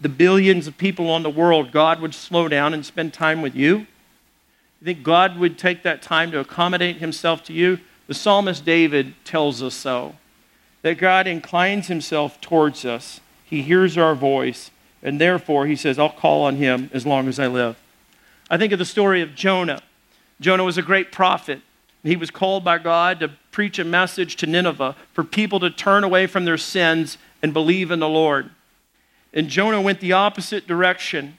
the 0.00 0.08
billions 0.08 0.66
of 0.66 0.78
people 0.78 1.10
on 1.10 1.22
the 1.22 1.30
world, 1.30 1.72
God 1.72 2.00
would 2.00 2.14
slow 2.14 2.48
down 2.48 2.72
and 2.74 2.86
spend 2.86 3.12
time 3.12 3.42
with 3.42 3.54
you? 3.54 3.86
You 4.80 4.84
think 4.84 5.02
God 5.02 5.38
would 5.38 5.58
take 5.58 5.82
that 5.82 6.02
time 6.02 6.30
to 6.32 6.38
accommodate 6.40 6.96
himself 6.96 7.44
to 7.44 7.52
you? 7.52 7.78
The 8.06 8.14
psalmist 8.14 8.64
David 8.64 9.14
tells 9.24 9.62
us 9.62 9.74
so. 9.74 10.16
that 10.82 10.98
God 10.98 11.26
inclines 11.26 11.86
himself 11.86 12.40
towards 12.40 12.84
us. 12.84 13.20
He 13.44 13.62
hears 13.62 13.96
our 13.96 14.14
voice, 14.14 14.70
and 15.02 15.20
therefore 15.20 15.66
he 15.66 15.76
says, 15.76 15.98
I'll 15.98 16.10
call 16.10 16.42
on 16.44 16.56
him 16.56 16.90
as 16.92 17.06
long 17.06 17.28
as 17.28 17.38
I 17.38 17.46
live. 17.46 17.76
I 18.50 18.58
think 18.58 18.72
of 18.72 18.78
the 18.78 18.84
story 18.84 19.22
of 19.22 19.34
Jonah. 19.34 19.80
Jonah 20.40 20.64
was 20.64 20.76
a 20.76 20.82
great 20.82 21.12
prophet. 21.12 21.60
He 22.02 22.16
was 22.16 22.30
called 22.30 22.64
by 22.64 22.78
God 22.78 23.20
to 23.20 23.28
preach 23.52 23.78
a 23.78 23.84
message 23.84 24.36
to 24.36 24.46
Nineveh 24.46 24.96
for 25.12 25.22
people 25.22 25.60
to 25.60 25.70
turn 25.70 26.02
away 26.02 26.26
from 26.26 26.44
their 26.44 26.58
sins 26.58 27.16
and 27.42 27.52
believe 27.52 27.90
in 27.90 28.00
the 28.00 28.08
Lord. 28.08 28.50
And 29.32 29.48
Jonah 29.48 29.80
went 29.80 30.00
the 30.00 30.12
opposite 30.12 30.66
direction. 30.66 31.38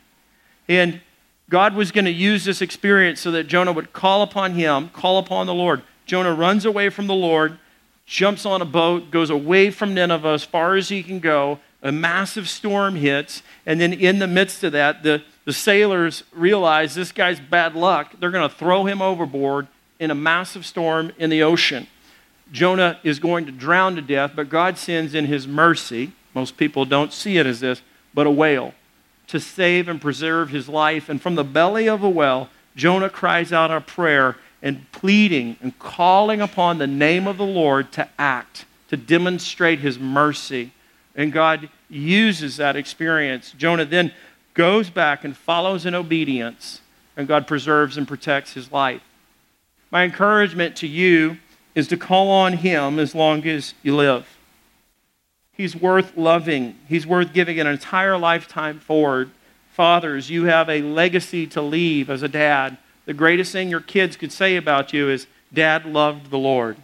And 0.70 1.02
God 1.50 1.76
was 1.76 1.92
going 1.92 2.06
to 2.06 2.12
use 2.12 2.46
this 2.46 2.62
experience 2.62 3.20
so 3.20 3.32
that 3.32 3.48
Jonah 3.48 3.74
would 3.74 3.92
call 3.92 4.22
upon 4.22 4.54
him, 4.54 4.90
call 4.90 5.18
upon 5.18 5.48
the 5.48 5.54
Lord. 5.54 5.84
Jonah 6.06 6.34
runs 6.34 6.66
away 6.66 6.90
from 6.90 7.08
the 7.08 7.14
Lord, 7.14 7.60
jumps 8.06 8.46
on 8.46 8.62
a 8.62 8.66
boat, 8.66 9.12
goes 9.12 9.30
away 9.30 9.70
from 9.70 9.94
Nineveh 9.94 10.30
as 10.30 10.44
far 10.44 10.76
as 10.76 10.90
he 10.90 11.04
can 11.04 11.20
go. 11.20 11.60
A 11.82 11.92
massive 11.92 12.48
storm 12.48 12.96
hits, 12.96 13.44
and 13.66 13.82
then 13.82 13.92
in 13.92 14.20
the 14.20 14.28
midst 14.28 14.64
of 14.64 14.72
that, 14.72 15.04
the, 15.04 15.22
the 15.44 15.52
sailors 15.52 16.24
realize 16.32 16.96
this 16.96 17.12
guy's 17.12 17.42
bad 17.42 17.76
luck. 17.76 18.16
They're 18.18 18.32
going 18.32 18.50
to 18.50 18.56
throw 18.56 18.86
him 18.86 19.02
overboard 19.02 19.68
in 20.04 20.12
a 20.12 20.16
massive 20.16 20.66
storm 20.66 21.12
in 21.18 21.30
the 21.30 21.42
ocean. 21.42 21.88
Jonah 22.52 23.00
is 23.04 23.20
going 23.20 23.46
to 23.46 23.52
drown 23.52 23.96
to 23.96 24.02
death, 24.02 24.34
but 24.36 24.50
God 24.50 24.78
sends 24.78 25.16
in 25.16 25.26
his 25.26 25.48
mercy. 25.48 26.12
Most 26.36 26.58
people 26.58 26.86
don't 26.86 27.14
see 27.14 27.38
it 27.38 27.46
as 27.46 27.62
this, 27.62 27.82
but 28.14 28.28
a 28.28 28.32
whale 28.32 28.74
to 29.28 29.40
save 29.40 29.88
and 29.88 30.02
preserve 30.02 30.50
his 30.50 30.70
life. 30.70 31.10
And 31.10 31.22
from 31.22 31.36
the 31.36 31.44
belly 31.44 31.88
of 31.88 32.04
a 32.04 32.10
well, 32.10 32.50
Jonah 32.76 33.10
cries 33.10 33.54
out 33.54 33.72
a 33.72 33.82
prayer 33.82 34.36
and 34.62 34.90
pleading 34.92 35.58
and 35.62 35.78
calling 35.80 36.42
upon 36.42 36.78
the 36.78 36.88
name 36.88 37.28
of 37.28 37.38
the 37.38 37.46
Lord 37.46 37.92
to 37.94 38.08
act, 38.20 38.66
to 38.90 38.98
demonstrate 38.98 39.80
his 39.80 39.98
mercy. 39.98 40.72
And 41.16 41.32
God 41.32 41.70
uses 41.90 42.58
that 42.58 42.76
experience. 42.76 43.54
Jonah 43.58 43.86
then 43.86 44.12
goes 44.54 44.90
back 44.90 45.24
and 45.24 45.36
follows 45.36 45.86
in 45.86 45.96
obedience, 45.96 46.82
and 47.18 47.28
God 47.28 47.48
preserves 47.48 47.98
and 47.98 48.08
protects 48.08 48.54
his 48.54 48.72
life. 48.72 49.02
My 49.94 50.06
encouragement 50.06 50.76
to 50.78 50.88
you 50.88 51.38
is 51.76 51.88
to 51.90 51.98
call 51.98 52.32
on 52.32 52.54
him 52.54 52.98
as 52.98 53.14
long 53.14 53.46
as 53.46 53.76
you 53.84 53.96
live. 53.96 54.28
He's 55.52 55.76
worth 55.76 56.18
loving. 56.18 56.80
He's 56.90 57.06
worth 57.06 57.32
giving 57.32 57.60
an 57.60 57.68
entire 57.68 58.18
lifetime 58.18 58.80
forward. 58.80 59.30
Fathers, 59.70 60.32
you 60.32 60.46
have 60.46 60.68
a 60.68 60.82
legacy 60.82 61.46
to 61.46 61.62
leave 61.62 62.10
as 62.10 62.24
a 62.24 62.28
dad. 62.28 62.80
The 63.06 63.14
greatest 63.14 63.52
thing 63.52 63.70
your 63.70 63.82
kids 63.82 64.18
could 64.18 64.32
say 64.32 64.56
about 64.56 64.94
you 64.94 65.12
is, 65.12 65.28
Dad 65.54 65.86
loved 65.86 66.32
the 66.32 66.40
Lord. 66.40 66.78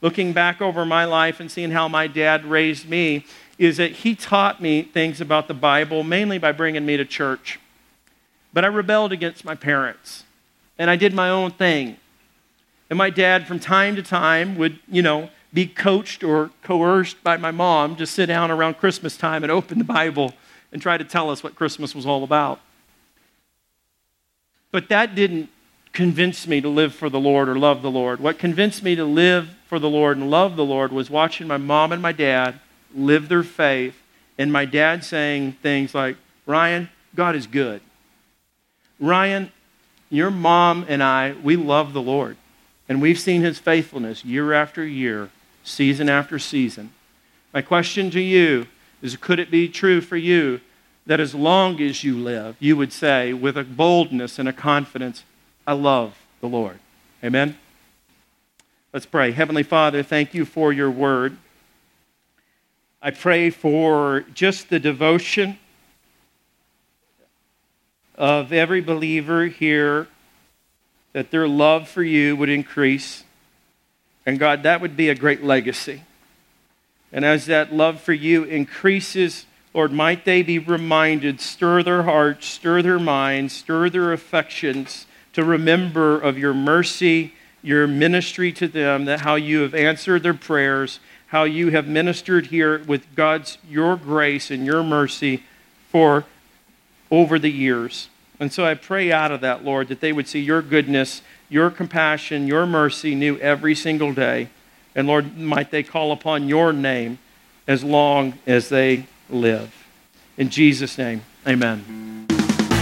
Looking 0.00 0.32
back 0.32 0.62
over 0.62 0.86
my 0.86 1.04
life 1.04 1.38
and 1.38 1.50
seeing 1.50 1.72
how 1.72 1.86
my 1.86 2.06
dad 2.06 2.46
raised 2.46 2.88
me, 2.88 3.26
is 3.58 3.76
that 3.76 3.92
he 3.92 4.14
taught 4.14 4.62
me 4.62 4.84
things 4.84 5.20
about 5.20 5.48
the 5.48 5.54
Bible, 5.54 6.02
mainly 6.02 6.38
by 6.38 6.52
bringing 6.52 6.86
me 6.86 6.96
to 6.96 7.04
church. 7.04 7.60
But 8.54 8.64
I 8.64 8.68
rebelled 8.68 9.12
against 9.12 9.44
my 9.44 9.54
parents, 9.54 10.24
and 10.80 10.88
I 10.88 10.96
did 10.96 11.12
my 11.12 11.28
own 11.28 11.50
thing. 11.50 11.98
And 12.88 12.96
my 12.96 13.10
dad, 13.10 13.46
from 13.46 13.60
time 13.60 13.96
to 13.96 14.02
time, 14.02 14.56
would, 14.56 14.78
you 14.88 15.02
know, 15.02 15.28
be 15.52 15.66
coached 15.66 16.24
or 16.24 16.50
coerced 16.62 17.22
by 17.22 17.36
my 17.36 17.50
mom 17.50 17.96
to 17.96 18.06
sit 18.06 18.26
down 18.26 18.50
around 18.50 18.78
Christmas 18.78 19.14
time 19.14 19.42
and 19.42 19.52
open 19.52 19.76
the 19.76 19.84
Bible 19.84 20.32
and 20.72 20.80
try 20.80 20.96
to 20.96 21.04
tell 21.04 21.28
us 21.28 21.44
what 21.44 21.54
Christmas 21.54 21.94
was 21.94 22.06
all 22.06 22.24
about. 22.24 22.60
But 24.72 24.88
that 24.88 25.14
didn't 25.14 25.50
convince 25.92 26.46
me 26.46 26.62
to 26.62 26.68
live 26.70 26.94
for 26.94 27.10
the 27.10 27.20
Lord 27.20 27.50
or 27.50 27.58
love 27.58 27.82
the 27.82 27.90
Lord. 27.90 28.18
What 28.18 28.38
convinced 28.38 28.82
me 28.82 28.94
to 28.94 29.04
live 29.04 29.50
for 29.66 29.78
the 29.78 29.90
Lord 29.90 30.16
and 30.16 30.30
love 30.30 30.56
the 30.56 30.64
Lord 30.64 30.92
was 30.92 31.10
watching 31.10 31.46
my 31.46 31.58
mom 31.58 31.92
and 31.92 32.00
my 32.00 32.12
dad 32.12 32.58
live 32.94 33.28
their 33.28 33.42
faith, 33.42 34.00
and 34.38 34.50
my 34.50 34.64
dad 34.64 35.04
saying 35.04 35.52
things 35.62 35.94
like, 35.94 36.16
Ryan, 36.46 36.88
God 37.14 37.36
is 37.36 37.46
good. 37.46 37.82
Ryan, 38.98 39.52
your 40.10 40.30
mom 40.30 40.84
and 40.88 41.02
I, 41.02 41.34
we 41.42 41.56
love 41.56 41.92
the 41.92 42.02
Lord. 42.02 42.36
And 42.88 43.00
we've 43.00 43.18
seen 43.18 43.42
his 43.42 43.58
faithfulness 43.58 44.24
year 44.24 44.52
after 44.52 44.84
year 44.84 45.30
season 45.62 46.08
after 46.08 46.38
season. 46.38 46.92
My 47.54 47.62
question 47.62 48.10
to 48.10 48.20
you 48.20 48.66
is 49.00 49.16
could 49.16 49.38
it 49.38 49.50
be 49.50 49.68
true 49.68 50.00
for 50.00 50.16
you 50.16 50.60
that 51.06 51.20
as 51.20 51.34
long 51.34 51.80
as 51.80 52.04
you 52.04 52.18
live, 52.18 52.56
you 52.58 52.76
would 52.76 52.92
say 52.92 53.32
with 53.32 53.56
a 53.56 53.64
boldness 53.64 54.38
and 54.38 54.48
a 54.48 54.52
confidence, 54.52 55.24
I 55.66 55.72
love 55.72 56.16
the 56.40 56.48
Lord? 56.48 56.78
Amen? 57.22 57.56
Let's 58.92 59.06
pray. 59.06 59.30
Heavenly 59.30 59.62
Father, 59.62 60.02
thank 60.02 60.34
you 60.34 60.44
for 60.44 60.72
your 60.72 60.90
word. 60.90 61.36
I 63.00 63.12
pray 63.12 63.50
for 63.50 64.24
just 64.34 64.68
the 64.68 64.80
devotion 64.80 65.58
of 68.20 68.52
every 68.52 68.80
believer 68.80 69.46
here, 69.46 70.06
that 71.12 71.32
their 71.32 71.48
love 71.48 71.88
for 71.88 72.04
you 72.04 72.36
would 72.36 72.48
increase 72.48 73.24
and 74.26 74.38
God, 74.38 74.62
that 74.62 74.80
would 74.80 74.96
be 74.96 75.08
a 75.08 75.14
great 75.14 75.42
legacy. 75.42 76.02
And 77.12 77.24
as 77.24 77.46
that 77.46 77.74
love 77.74 78.00
for 78.00 78.12
you 78.12 78.44
increases, 78.44 79.46
Lord, 79.74 79.92
might 79.92 80.24
they 80.24 80.42
be 80.42 80.58
reminded, 80.58 81.40
stir 81.40 81.82
their 81.82 82.04
hearts, 82.04 82.46
stir 82.46 82.82
their 82.82 82.98
minds, 82.98 83.52
stir 83.52 83.90
their 83.90 84.12
affections 84.12 85.06
to 85.32 85.44
remember 85.44 86.20
of 86.20 86.38
your 86.38 86.54
mercy, 86.54 87.34
your 87.62 87.86
ministry 87.86 88.52
to 88.52 88.68
them, 88.68 89.06
that 89.06 89.22
how 89.22 89.34
you 89.34 89.60
have 89.62 89.74
answered 89.74 90.22
their 90.22 90.34
prayers, 90.34 91.00
how 91.28 91.44
you 91.44 91.70
have 91.70 91.88
ministered 91.88 92.46
here 92.46 92.78
with 92.84 93.14
God's, 93.14 93.58
your 93.68 93.96
grace 93.96 94.50
and 94.50 94.66
your 94.66 94.82
mercy 94.82 95.42
for 95.88 96.24
over 97.10 97.38
the 97.38 97.50
years. 97.50 98.09
And 98.40 98.52
so 98.52 98.64
I 98.64 98.74
pray 98.74 99.12
out 99.12 99.30
of 99.30 99.42
that, 99.42 99.64
Lord, 99.64 99.88
that 99.88 100.00
they 100.00 100.12
would 100.12 100.26
see 100.26 100.40
your 100.40 100.62
goodness 100.62 101.22
your 101.50 101.70
compassion, 101.70 102.46
your 102.46 102.64
mercy 102.64 103.14
new 103.14 103.36
every 103.38 103.74
single 103.74 104.14
day. 104.14 104.48
And 104.94 105.06
Lord, 105.06 105.36
might 105.36 105.70
they 105.70 105.82
call 105.82 106.12
upon 106.12 106.48
your 106.48 106.72
name 106.72 107.18
as 107.66 107.84
long 107.84 108.38
as 108.46 108.70
they 108.70 109.06
live. 109.28 109.74
In 110.38 110.48
Jesus' 110.48 110.96
name, 110.96 111.22
amen. 111.46 112.26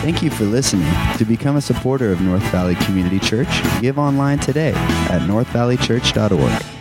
Thank 0.03 0.23
you 0.23 0.31
for 0.31 0.45
listening. 0.45 0.93
To 1.17 1.25
become 1.25 1.57
a 1.57 1.61
supporter 1.61 2.13
of 2.13 2.21
North 2.21 2.45
Valley 2.53 2.77
Community 2.77 3.19
Church, 3.19 3.49
give 3.81 3.99
online 3.99 4.39
today 4.39 4.73
at 5.11 5.23
northvalleychurch.org. 5.23 6.78